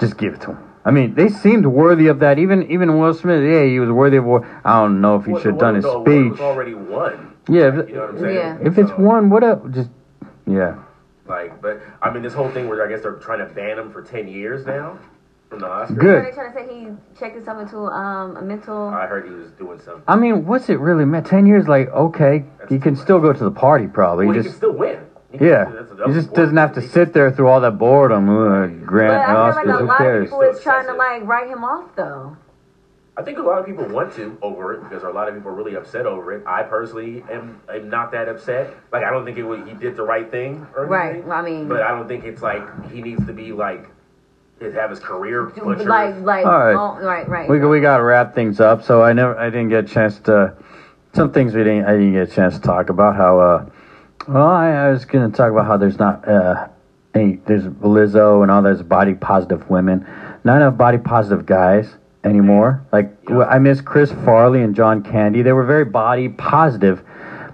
just 0.00 0.16
give 0.18 0.34
it 0.34 0.40
to 0.42 0.46
them. 0.48 0.58
I 0.84 0.90
mean, 0.92 1.14
they 1.14 1.28
seemed 1.28 1.66
worthy 1.66 2.06
of 2.08 2.20
that. 2.20 2.38
Even 2.38 2.70
even 2.70 2.98
Will 2.98 3.12
Smith, 3.14 3.42
yeah, 3.44 3.64
he 3.64 3.78
was 3.78 3.90
worthy 3.90 4.16
of 4.16 4.24
award. 4.24 4.44
I 4.64 4.80
don't 4.80 5.00
know 5.00 5.16
if 5.16 5.26
he 5.26 5.32
Well, 5.32 5.42
should 5.42 5.50
have 5.52 5.60
done 5.60 5.74
his 5.76 5.84
the 5.84 5.90
award 5.90 6.08
was 6.08 6.38
speech. 6.38 6.40
already 6.40 6.74
won. 6.74 7.32
Yeah, 7.48 7.60
You 7.60 7.66
if, 7.80 7.88
know 7.94 8.00
what 8.00 8.10
I'm 8.10 8.18
saying? 8.20 8.34
Yeah. 8.34 8.58
if 8.62 8.78
it's 8.78 8.90
So, 8.90 8.96
one, 8.96 9.30
what 9.30 9.44
up? 9.44 9.70
Just 9.70 9.90
yeah. 10.46 10.76
Like, 11.28 11.60
but 11.60 11.80
I 12.02 12.10
mean, 12.12 12.22
this 12.22 12.34
whole 12.34 12.50
thing 12.50 12.68
where 12.68 12.84
I 12.86 12.88
guess 12.88 13.02
they're 13.02 13.12
trying 13.14 13.46
to 13.46 13.52
ban 13.54 13.78
him 13.78 13.90
for 13.92 14.02
ten 14.02 14.28
years 14.28 14.66
now 14.66 14.98
from 15.48 15.60
the 15.60 15.66
Oscars. 15.66 15.98
Good. 15.98 16.24
They're 16.24 16.32
trying 16.32 16.52
to 16.52 16.58
say 16.58 16.74
he 16.80 16.88
checked 17.18 17.34
himself 17.36 17.60
into 17.62 17.78
um, 17.78 18.36
a 18.36 18.42
mental. 18.42 18.88
I 18.88 19.06
heard 19.06 19.24
he 19.26 19.30
was 19.30 19.50
doing 19.52 19.78
something. 19.80 20.02
I 20.08 20.16
mean, 20.16 20.46
what's 20.46 20.68
it 20.68 20.78
really 20.80 21.04
meant? 21.04 21.26
Ten 21.26 21.46
years, 21.46 21.66
like 21.68 21.88
okay, 21.88 22.44
he 22.68 22.78
can 22.78 22.96
still 22.96 23.20
go 23.20 23.32
to 23.32 23.44
the 23.44 23.50
party 23.50 23.86
probably. 23.86 24.26
Well, 24.26 24.36
he 24.36 24.42
just 24.42 24.54
can 24.54 24.56
still 24.58 24.72
win. 24.72 25.00
He 25.32 25.44
yeah, 25.44 25.64
that's- 25.64 26.06
he 26.06 26.12
just 26.14 26.32
doesn't 26.34 26.56
have 26.56 26.74
to 26.74 26.80
sit 26.80 27.12
there 27.12 27.30
through 27.32 27.48
all 27.48 27.60
that 27.60 27.78
boredom. 27.78 28.28
Uh, 28.28 28.66
But 28.68 29.02
I 29.02 29.26
feel 29.26 29.36
Oscars, 29.36 29.54
like 29.56 29.66
a 29.66 29.72
who 29.72 29.84
lot 29.86 29.92
of 29.92 29.98
cares? 29.98 30.24
people 30.26 30.40
is 30.42 30.60
trying 30.62 30.86
to 30.86 30.94
like 30.94 31.24
write 31.26 31.48
him 31.48 31.64
off 31.64 31.94
though. 31.96 32.36
I 33.18 33.22
think 33.22 33.38
a 33.38 33.42
lot 33.42 33.58
of 33.58 33.64
people 33.64 33.86
want 33.86 34.12
to 34.14 34.36
over 34.42 34.74
it 34.74 34.82
because 34.82 35.02
a 35.02 35.08
lot 35.08 35.26
of 35.28 35.34
people 35.34 35.50
are 35.50 35.54
really 35.54 35.74
upset 35.74 36.04
over 36.04 36.32
it. 36.32 36.42
I 36.46 36.62
personally 36.64 37.24
am, 37.30 37.58
am 37.68 37.88
not 37.88 38.12
that 38.12 38.28
upset. 38.28 38.74
Like 38.92 39.04
I 39.04 39.10
don't 39.10 39.24
think 39.24 39.38
it 39.38 39.42
was, 39.42 39.66
he 39.66 39.72
did 39.72 39.96
the 39.96 40.02
right 40.02 40.30
thing 40.30 40.66
or 40.76 40.84
Right. 40.84 41.12
anything. 41.14 41.32
I 41.32 41.40
mean, 41.40 41.66
But 41.68 41.82
I 41.82 41.88
don't 41.92 42.06
think 42.06 42.24
it's 42.24 42.42
like 42.42 42.90
he 42.90 43.00
needs 43.00 43.24
to 43.24 43.32
be 43.32 43.52
like 43.52 43.88
his 44.60 44.74
have 44.74 44.90
his 44.90 44.98
career 44.98 45.44
butchered. 45.44 45.86
like 45.86 46.14
like 46.20 46.44
All 46.44 46.52
right. 46.58 46.74
oh, 46.74 46.98
right 47.02 47.26
right. 47.28 47.48
We 47.48 47.58
we 47.60 47.80
got 47.80 47.98
to 47.98 48.02
wrap 48.02 48.34
things 48.34 48.60
up. 48.60 48.82
So 48.82 49.02
I 49.02 49.14
never 49.14 49.36
I 49.38 49.48
didn't 49.48 49.70
get 49.70 49.84
a 49.84 49.88
chance 49.88 50.18
to 50.20 50.52
some 51.14 51.30
things 51.32 51.54
we 51.54 51.64
didn't 51.64 51.86
I 51.86 51.92
didn't 51.92 52.12
get 52.12 52.28
a 52.28 52.30
chance 52.30 52.56
to 52.56 52.60
talk 52.60 52.90
about 52.90 53.16
how 53.16 53.38
uh 53.40 53.64
well 54.28 54.46
I, 54.46 54.68
I 54.72 54.90
was 54.90 55.06
gonna 55.06 55.30
talk 55.30 55.50
about 55.50 55.64
how 55.64 55.78
there's 55.78 55.98
not 55.98 56.28
uh 56.28 56.68
any 57.14 57.36
there's 57.46 57.64
Lizzo 57.64 58.42
and 58.42 58.50
all 58.50 58.60
those 58.60 58.82
body 58.82 59.14
positive 59.14 59.70
women, 59.70 60.06
not 60.44 60.56
enough 60.56 60.76
body 60.76 60.98
positive 60.98 61.46
guys 61.46 61.96
anymore. 62.26 62.82
Like 62.92 63.16
Yeah. 63.28 63.44
I 63.44 63.58
miss 63.58 63.80
Chris 63.80 64.12
Farley 64.24 64.62
and 64.62 64.74
John 64.74 65.02
Candy. 65.02 65.42
They 65.42 65.52
were 65.52 65.64
very 65.64 65.84
body 65.84 66.28
positive, 66.28 67.02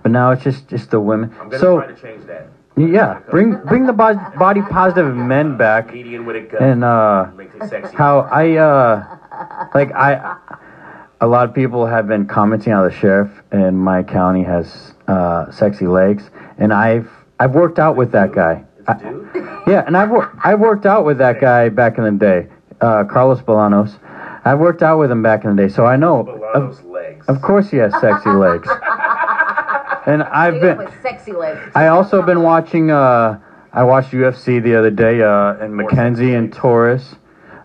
but 0.02 0.10
now 0.10 0.30
it's 0.32 0.42
just 0.42 0.68
just 0.68 0.90
the 0.90 1.00
women. 1.00 1.30
I'm 1.40 1.48
gonna 1.48 1.58
So 1.58 1.78
try 1.80 1.86
to 1.88 1.94
change 1.94 2.24
that. 2.26 2.48
yeah, 2.76 3.18
bring 3.30 3.54
bring 3.66 3.86
the 3.86 3.92
bo- 3.92 4.18
body 4.38 4.62
positive 4.62 5.14
men 5.14 5.56
back 5.56 5.88
Comedian 5.88 6.24
with 6.26 6.36
a 6.36 6.40
gun. 6.40 6.62
and 6.62 6.84
uh 6.84 7.26
Make 7.36 7.50
it 7.54 7.68
sexy. 7.68 7.94
how 7.96 8.20
I 8.20 8.56
uh 8.56 9.04
like 9.74 9.92
I 9.94 10.36
a 11.20 11.26
lot 11.26 11.48
of 11.48 11.54
people 11.54 11.86
have 11.86 12.08
been 12.08 12.26
commenting 12.26 12.72
how 12.72 12.82
the 12.82 12.90
sheriff 12.90 13.30
in 13.52 13.76
my 13.76 14.02
county 14.02 14.42
has 14.42 14.94
uh 15.06 15.50
sexy 15.50 15.86
legs 15.86 16.30
and 16.58 16.72
I've 16.72 17.08
I've 17.38 17.54
worked 17.54 17.78
out 17.78 17.96
with 17.96 18.10
that 18.12 18.32
guy. 18.32 18.64
I- 18.88 18.96
yeah, 19.66 19.84
and 19.86 19.96
I've 19.96 20.10
wor- 20.10 20.30
I've 20.42 20.58
worked 20.58 20.86
out 20.86 21.04
with 21.04 21.18
that 21.18 21.40
guy 21.40 21.68
back 21.68 21.98
in 21.98 22.04
the 22.04 22.10
day. 22.12 22.48
Uh 22.80 23.04
Carlos 23.04 23.40
Bolanos. 23.42 23.98
I've 24.44 24.58
worked 24.58 24.82
out 24.82 24.98
with 24.98 25.10
him 25.10 25.22
back 25.22 25.44
in 25.44 25.54
the 25.54 25.62
day, 25.62 25.68
so 25.72 25.86
I 25.86 25.96
know 25.96 26.20
of 26.20 26.28
of, 26.28 26.76
those 26.76 26.82
legs. 26.84 27.26
of 27.28 27.40
course 27.42 27.70
he 27.70 27.76
has 27.78 27.92
sexy 28.00 28.30
legs. 28.46 28.68
And 30.04 30.22
I've 30.24 30.60
been 30.60 30.78
with 30.78 30.92
sexy 31.02 31.32
legs. 31.32 31.60
I 31.74 31.86
also 31.88 32.22
been 32.22 32.42
watching. 32.42 32.90
Uh, 32.90 33.38
I 33.72 33.84
watched 33.84 34.10
UFC 34.10 34.62
the 34.62 34.74
other 34.74 34.90
day, 34.90 35.22
uh, 35.22 35.54
and 35.54 35.74
Mackenzie 35.74 36.34
and 36.34 36.52
Torres. 36.52 37.14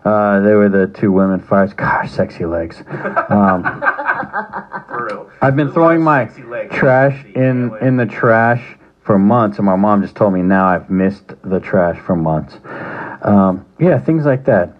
Uh, 0.04 0.40
they 0.40 0.54
were 0.54 0.68
the 0.68 0.86
two 0.86 1.10
women 1.12 1.40
fighters. 1.40 1.74
Gosh, 1.74 2.10
sexy 2.12 2.46
legs. 2.46 2.82
Um, 3.28 3.62
For 4.88 5.06
real. 5.10 5.30
I've 5.42 5.56
been 5.56 5.66
There's 5.66 5.76
a 5.76 5.80
lot 5.80 5.86
throwing 5.86 6.02
my 6.02 6.26
trash 6.70 7.24
in 7.34 7.76
in 7.80 7.96
the 7.96 8.06
trash 8.06 8.76
for 9.02 9.18
months, 9.18 9.58
and 9.58 9.66
my 9.66 9.76
mom 9.76 10.00
just 10.02 10.14
told 10.14 10.32
me 10.32 10.42
now 10.42 10.66
I've 10.66 10.88
missed 10.88 11.32
the 11.42 11.58
trash 11.60 11.98
for 11.98 12.14
months. 12.14 12.56
Um, 13.22 13.66
yeah, 13.80 13.98
things 13.98 14.24
like 14.24 14.44
that. 14.44 14.78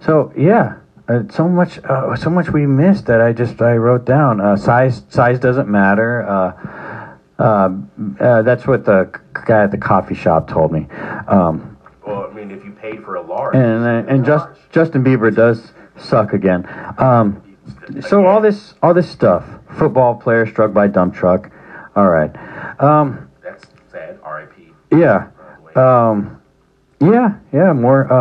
So 0.00 0.32
yeah, 0.36 0.76
uh, 1.08 1.22
so 1.30 1.48
much, 1.48 1.78
uh, 1.84 2.14
so 2.16 2.30
much 2.30 2.50
we 2.50 2.66
missed 2.66 3.06
that 3.06 3.20
I 3.20 3.32
just 3.32 3.60
I 3.62 3.76
wrote 3.76 4.04
down. 4.04 4.40
Uh, 4.40 4.56
size 4.56 5.02
size 5.08 5.38
doesn't 5.38 5.68
matter. 5.68 6.22
Uh, 6.28 7.16
uh, 7.38 7.70
uh, 8.20 8.42
that's 8.42 8.66
what 8.66 8.84
the 8.84 9.10
guy 9.46 9.62
at 9.64 9.70
the 9.70 9.78
coffee 9.78 10.14
shop 10.14 10.48
told 10.48 10.72
me. 10.72 10.86
Um, 11.28 11.76
Well, 12.06 12.28
I 12.30 12.34
mean, 12.34 12.50
if 12.50 12.64
you 12.64 12.72
paid 12.72 13.04
for 13.04 13.14
a 13.14 13.22
large. 13.22 13.54
and 13.54 13.84
uh, 13.84 14.12
and 14.12 14.24
just 14.24 14.46
large. 14.46 14.58
Justin 14.72 15.04
Bieber 15.04 15.34
does 15.34 15.72
suck 15.96 16.32
again. 16.32 16.66
Um, 16.98 17.42
so 18.00 18.26
all 18.26 18.40
this 18.40 18.74
all 18.82 18.92
this 18.94 19.08
stuff, 19.10 19.44
football 19.78 20.14
player 20.16 20.46
struck 20.46 20.72
by 20.72 20.88
dump 20.88 21.14
truck. 21.14 21.50
All 21.96 22.08
right. 22.08 22.30
Um, 22.80 23.28
That's 23.42 23.64
sad. 23.90 24.18
R.I.P. 24.22 24.72
yeah. 24.92 25.28
by 25.38 25.54
the 25.56 25.62
way. 25.62 25.72
Um, 25.74 26.42
yeah. 27.00 27.34
Yeah. 27.52 27.72
More. 27.72 28.12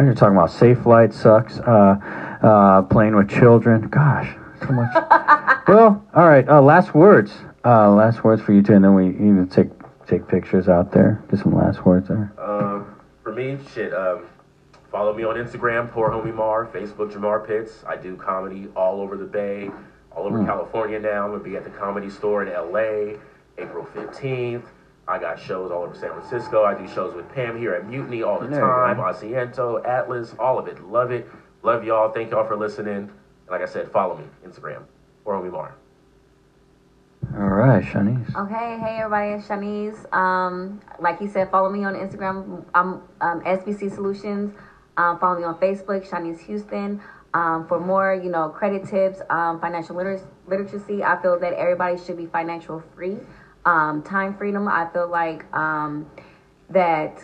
Uh, 0.00 0.04
you're 0.04 0.14
talking 0.14 0.36
about 0.36 0.50
safe 0.50 0.86
light 0.86 1.12
sucks. 1.12 1.58
Uh, 1.58 1.98
uh, 2.42 2.82
playing 2.82 3.14
with 3.14 3.28
children. 3.28 3.86
Gosh, 3.88 4.34
so 4.60 4.72
much. 4.72 4.88
well, 5.68 6.02
all 6.14 6.28
right. 6.28 6.48
Uh, 6.48 6.62
last 6.62 6.94
words. 6.94 7.32
Uh, 7.64 7.90
last 7.90 8.24
words 8.24 8.40
for 8.40 8.54
you 8.54 8.62
two, 8.62 8.72
and 8.72 8.84
then 8.84 8.94
we 8.94 9.06
you 9.06 9.12
can 9.12 9.48
take 9.48 9.68
take 10.06 10.26
pictures 10.26 10.68
out 10.68 10.90
there. 10.90 11.22
Get 11.30 11.40
some 11.40 11.54
last 11.54 11.84
words 11.84 12.08
there. 12.08 12.32
Um, 12.38 12.96
for 13.22 13.34
me, 13.34 13.58
shit. 13.74 13.92
Um, 13.92 14.24
follow 14.90 15.14
me 15.14 15.24
on 15.24 15.36
Instagram, 15.36 15.92
poor 15.92 16.08
homie 16.10 16.34
Mar. 16.34 16.66
Facebook, 16.66 17.12
Jamar 17.12 17.46
Pitts. 17.46 17.84
I 17.86 17.96
do 17.96 18.16
comedy 18.16 18.68
all 18.74 19.02
over 19.02 19.18
the 19.18 19.26
Bay, 19.26 19.70
all 20.12 20.24
over 20.24 20.42
California 20.46 20.98
now. 20.98 21.26
I'm 21.26 21.32
gonna 21.32 21.44
be 21.44 21.56
at 21.56 21.64
the 21.64 21.70
Comedy 21.70 22.08
Store 22.08 22.42
in 22.42 22.48
L.A. 22.50 23.18
April 23.58 23.86
15th. 23.94 24.64
I 25.10 25.18
got 25.18 25.40
shows 25.40 25.72
all 25.72 25.82
over 25.82 25.94
San 25.94 26.10
Francisco. 26.12 26.62
I 26.64 26.74
do 26.74 26.86
shows 26.86 27.14
with 27.14 27.28
Pam 27.34 27.58
here 27.58 27.74
at 27.74 27.84
Mutiny 27.88 28.22
all 28.22 28.38
the 28.38 28.46
There 28.46 28.60
time. 28.60 28.96
go. 28.96 29.02
Asiento, 29.02 29.84
Atlas, 29.84 30.34
all 30.38 30.56
of 30.58 30.68
it. 30.68 30.80
Love 30.88 31.10
it. 31.10 31.28
Love 31.64 31.82
y'all. 31.84 32.12
Thank 32.12 32.30
y'all 32.30 32.46
for 32.46 32.56
listening. 32.56 32.94
And 32.94 33.10
like 33.50 33.60
I 33.60 33.66
said, 33.66 33.90
follow 33.90 34.16
me 34.16 34.24
Instagram, 34.46 34.82
poor 35.24 35.34
homie 35.34 35.50
Mar. 35.50 35.74
All 37.36 37.40
right, 37.48 37.84
Shanice. 37.84 38.34
Okay, 38.34 38.78
hey 38.80 38.98
everybody, 38.98 39.30
it's 39.32 39.46
Shanice. 39.46 40.12
Um, 40.12 40.80
like 41.00 41.18
he 41.18 41.26
said, 41.26 41.50
follow 41.50 41.68
me 41.70 41.84
on 41.84 41.94
Instagram. 41.94 42.64
I'm 42.74 43.02
um, 43.20 43.40
SBC 43.42 43.92
Solutions. 43.92 44.52
Um, 44.96 45.18
follow 45.18 45.38
me 45.38 45.44
on 45.44 45.56
Facebook, 45.56 46.08
Shanice 46.08 46.38
Houston. 46.40 47.00
Um, 47.34 47.66
for 47.68 47.78
more, 47.78 48.14
you 48.14 48.30
know, 48.30 48.48
credit 48.48 48.86
tips, 48.88 49.20
um, 49.30 49.60
financial 49.60 49.94
liter- 49.96 50.20
literacy. 50.48 51.04
I 51.04 51.20
feel 51.22 51.38
that 51.38 51.52
everybody 51.52 51.96
should 51.98 52.16
be 52.16 52.26
financial 52.26 52.82
free. 52.96 53.18
Um, 53.64 54.02
time 54.02 54.36
freedom. 54.36 54.68
I 54.68 54.88
feel 54.92 55.08
like 55.08 55.44
um, 55.54 56.10
that 56.70 57.22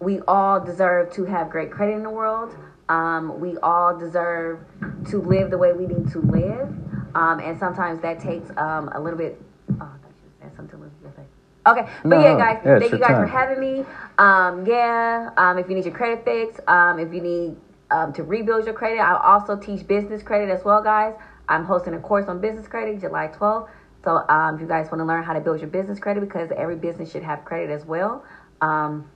we 0.00 0.20
all 0.28 0.60
deserve 0.60 1.12
to 1.14 1.24
have 1.24 1.50
great 1.50 1.70
credit 1.70 1.94
in 1.94 2.02
the 2.02 2.10
world. 2.10 2.54
Um, 2.88 3.40
we 3.40 3.56
all 3.58 3.98
deserve 3.98 4.60
to 5.08 5.20
live 5.20 5.50
the 5.50 5.58
way 5.58 5.72
we 5.72 5.86
need 5.86 6.10
to 6.12 6.20
live. 6.20 6.68
Um, 7.14 7.40
and 7.40 7.58
sometimes 7.58 8.00
that 8.02 8.20
takes 8.20 8.50
um, 8.56 8.90
a 8.94 9.00
little 9.00 9.18
bit. 9.18 9.40
Oh, 9.72 9.74
I 9.74 9.78
thought 9.78 10.12
you 10.24 10.30
said 10.40 10.56
something. 10.56 10.78
Elizabeth 10.78 11.02
was 11.02 11.12
gonna 11.14 11.26
say. 11.26 11.82
Okay, 11.82 11.92
but 12.02 12.08
No, 12.08 12.20
yeah, 12.20 12.36
guys, 12.38 12.62
Yeah, 12.64 12.78
thank 12.78 12.92
you 12.92 12.98
guys 12.98 13.16
for 13.16 13.26
having 13.26 13.60
me. 13.60 13.84
Um, 14.18 14.64
yeah, 14.66 15.30
um, 15.36 15.58
if 15.58 15.68
you 15.68 15.74
need 15.74 15.84
your 15.84 15.94
credit 15.94 16.24
fixed, 16.24 16.60
um, 16.68 16.98
if 16.98 17.12
you 17.12 17.20
need 17.20 17.56
um, 17.90 18.12
to 18.14 18.22
rebuild 18.22 18.64
your 18.64 18.74
credit, 18.74 19.00
I 19.00 19.20
also 19.20 19.56
teach 19.56 19.86
business 19.86 20.22
credit 20.22 20.50
as 20.50 20.64
well, 20.64 20.82
guys. 20.82 21.14
I'm 21.48 21.64
hosting 21.64 21.94
a 21.94 21.98
course 21.98 22.26
on 22.26 22.40
business 22.40 22.68
credit 22.68 23.00
July 23.00 23.28
12th. 23.28 23.68
So 24.04 24.24
um, 24.28 24.54
if 24.56 24.60
you 24.60 24.66
guys 24.66 24.86
want 24.90 25.00
to 25.00 25.04
learn 25.04 25.22
how 25.24 25.32
to 25.32 25.40
build 25.40 25.60
your 25.60 25.68
business 25.68 25.98
credit, 25.98 26.20
because 26.20 26.50
every 26.56 26.76
business 26.76 27.10
should 27.10 27.22
have 27.22 27.44
credit 27.44 27.70
as 27.70 27.84
well. 27.84 28.24
Um, 28.60 29.10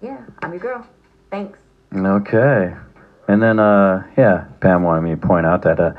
yeah, 0.00 0.24
I'm 0.42 0.50
your 0.52 0.60
girl. 0.60 0.86
Thanks. 1.30 1.58
Okay. 1.94 2.74
And 3.28 3.42
then, 3.42 3.58
uh, 3.58 4.02
yeah, 4.16 4.46
Pam 4.60 4.82
wanted 4.82 5.02
me 5.02 5.10
to 5.10 5.16
point 5.16 5.46
out 5.46 5.62
that 5.62 5.78
uh, 5.78 5.92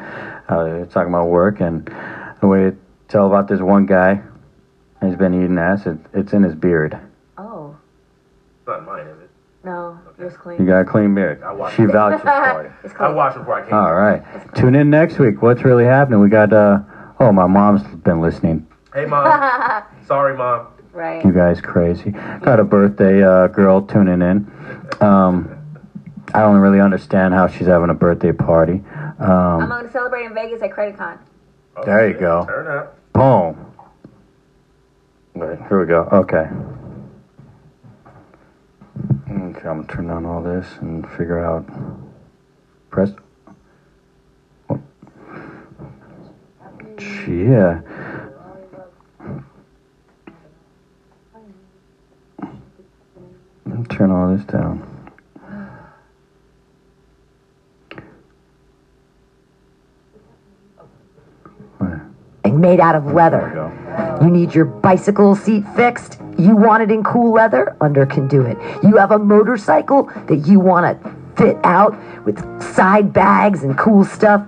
uh, 0.49 0.65
you're 0.65 0.85
talking 0.87 1.13
about 1.13 1.27
work 1.27 1.61
and 1.61 1.85
the 2.41 2.47
way 2.47 2.59
to 2.71 2.75
tell 3.07 3.27
about 3.27 3.47
this 3.47 3.61
one 3.61 3.85
guy. 3.85 4.21
He's 5.01 5.15
been 5.15 5.33
eating 5.33 5.57
acid. 5.57 6.03
It's 6.13 6.33
in 6.33 6.43
his 6.43 6.55
beard. 6.55 6.97
Oh, 7.37 7.75
It's 8.59 8.67
not 8.67 8.85
mine, 8.85 9.05
is 9.07 9.19
it? 9.21 9.29
no, 9.63 9.97
yours 10.17 10.33
You 10.33 10.39
clean. 10.39 10.59
You 10.61 10.65
got 10.67 10.79
a 10.81 10.85
clean 10.85 11.13
beard. 11.15 11.41
I 11.43 11.51
watched 11.53 11.75
She 11.77 11.83
it. 11.83 11.91
vouches 11.91 12.21
for 12.21 12.27
it. 12.65 12.81
I 12.85 12.89
clean. 12.89 13.15
watched 13.15 13.37
before 13.37 13.61
I 13.61 13.65
came. 13.65 13.73
All 13.73 13.93
right. 13.93 14.21
Tune 14.55 14.75
in 14.75 14.89
next 14.89 15.19
week. 15.19 15.41
What's 15.41 15.63
really 15.63 15.85
happening? 15.85 16.19
We 16.19 16.29
got, 16.29 16.51
uh, 16.51 16.79
oh, 17.23 17.31
my 17.31 17.47
mom's 17.47 17.83
been 18.03 18.19
listening. 18.21 18.67
Hey, 18.93 19.05
mom. 19.05 19.25
Sorry, 20.05 20.35
mom. 20.35 20.67
right. 20.91 21.23
You 21.23 21.31
guys 21.31 21.61
crazy. 21.61 22.11
Got 22.11 22.59
a 22.59 22.63
birthday 22.63 23.23
uh, 23.23 23.47
girl 23.47 23.81
tuning 23.81 24.21
in. 24.21 24.51
Um, 25.01 25.57
I 26.33 26.41
don't 26.41 26.57
really 26.57 26.79
understand 26.81 27.33
how 27.33 27.47
she's 27.47 27.67
having 27.67 27.89
a 27.89 27.93
birthday 27.93 28.31
party. 28.33 28.81
I'm 29.19 29.61
Um, 29.63 29.69
going 29.69 29.85
to 29.85 29.91
celebrate 29.91 30.25
in 30.25 30.33
Vegas 30.33 30.61
at 30.61 30.71
CreditCon. 30.71 31.17
Oh, 31.77 31.85
There 31.85 32.07
you 32.09 32.13
go. 32.19 32.45
Turn 32.45 32.67
up. 32.67 32.97
boom. 33.13 33.65
Wait, 35.35 35.57
here 35.67 35.79
we 35.79 35.85
go. 35.87 36.07
Okay. 36.11 36.47
Okay, 39.31 39.67
I'm 39.67 39.81
gonna 39.81 39.87
turn 39.87 40.09
on 40.11 40.25
all 40.27 40.43
this 40.43 40.67
and 40.81 41.09
figure 41.11 41.43
out. 41.43 41.65
Press. 42.91 43.11
Yeah. 47.27 47.81
Turn 53.89 54.11
all 54.11 54.35
this 54.35 54.45
down. 54.45 54.89
And 62.45 62.59
made 62.59 62.79
out 62.79 62.95
of 62.95 63.13
leather. 63.13 63.71
You 64.21 64.29
need 64.29 64.53
your 64.53 64.65
bicycle 64.65 65.35
seat 65.35 65.63
fixed? 65.75 66.19
You 66.37 66.55
want 66.55 66.83
it 66.83 66.91
in 66.91 67.03
cool 67.03 67.33
leather? 67.33 67.75
Under 67.79 68.05
can 68.05 68.27
do 68.27 68.41
it. 68.41 68.57
You 68.83 68.97
have 68.97 69.11
a 69.11 69.19
motorcycle 69.19 70.11
that 70.27 70.47
you 70.47 70.59
want 70.59 71.01
to 71.01 71.15
fit 71.35 71.57
out 71.63 71.95
with 72.25 72.39
side 72.75 73.13
bags 73.13 73.63
and 73.63 73.77
cool 73.77 74.03
stuff? 74.03 74.47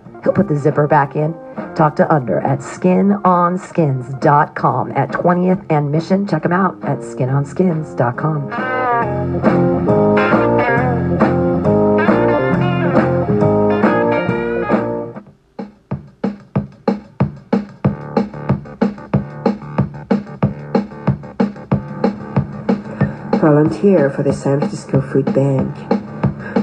He'll 0.23 0.33
put 0.33 0.47
the 0.47 0.57
zipper 0.57 0.87
back 0.87 1.15
in. 1.15 1.35
Talk 1.75 1.95
to 1.97 2.11
Under 2.13 2.39
at 2.39 2.59
skinonskins.com 2.59 4.91
at 4.91 5.09
20th 5.09 5.65
and 5.69 5.91
Mission. 5.91 6.25
Check 6.27 6.45
him 6.45 6.53
out 6.53 6.81
at 6.83 6.99
skinonskins.com. 6.99 8.51
volunteer 23.41 24.11
for 24.11 24.21
the 24.21 24.31
San 24.31 24.59
Francisco 24.59 25.01
Food 25.01 25.25
Bank. 25.33 25.75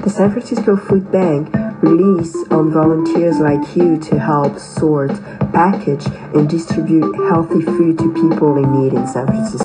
The 0.05 0.09
San 0.09 0.31
Francisco 0.31 0.77
Food 0.77 1.11
Bank 1.11 1.53
relies 1.83 2.35
on 2.51 2.71
volunteers 2.73 3.39
like 3.39 3.77
you 3.77 3.99
to 3.99 4.19
help 4.19 4.59
sort, 4.59 5.11
package, 5.53 6.07
and 6.35 6.49
distribute 6.49 7.15
healthy 7.29 7.63
food 7.63 7.99
to 7.99 8.13
people 8.15 8.57
in 8.57 8.83
need 8.83 8.93
in 8.93 9.07
San 9.07 9.27
Francisco. 9.27 9.49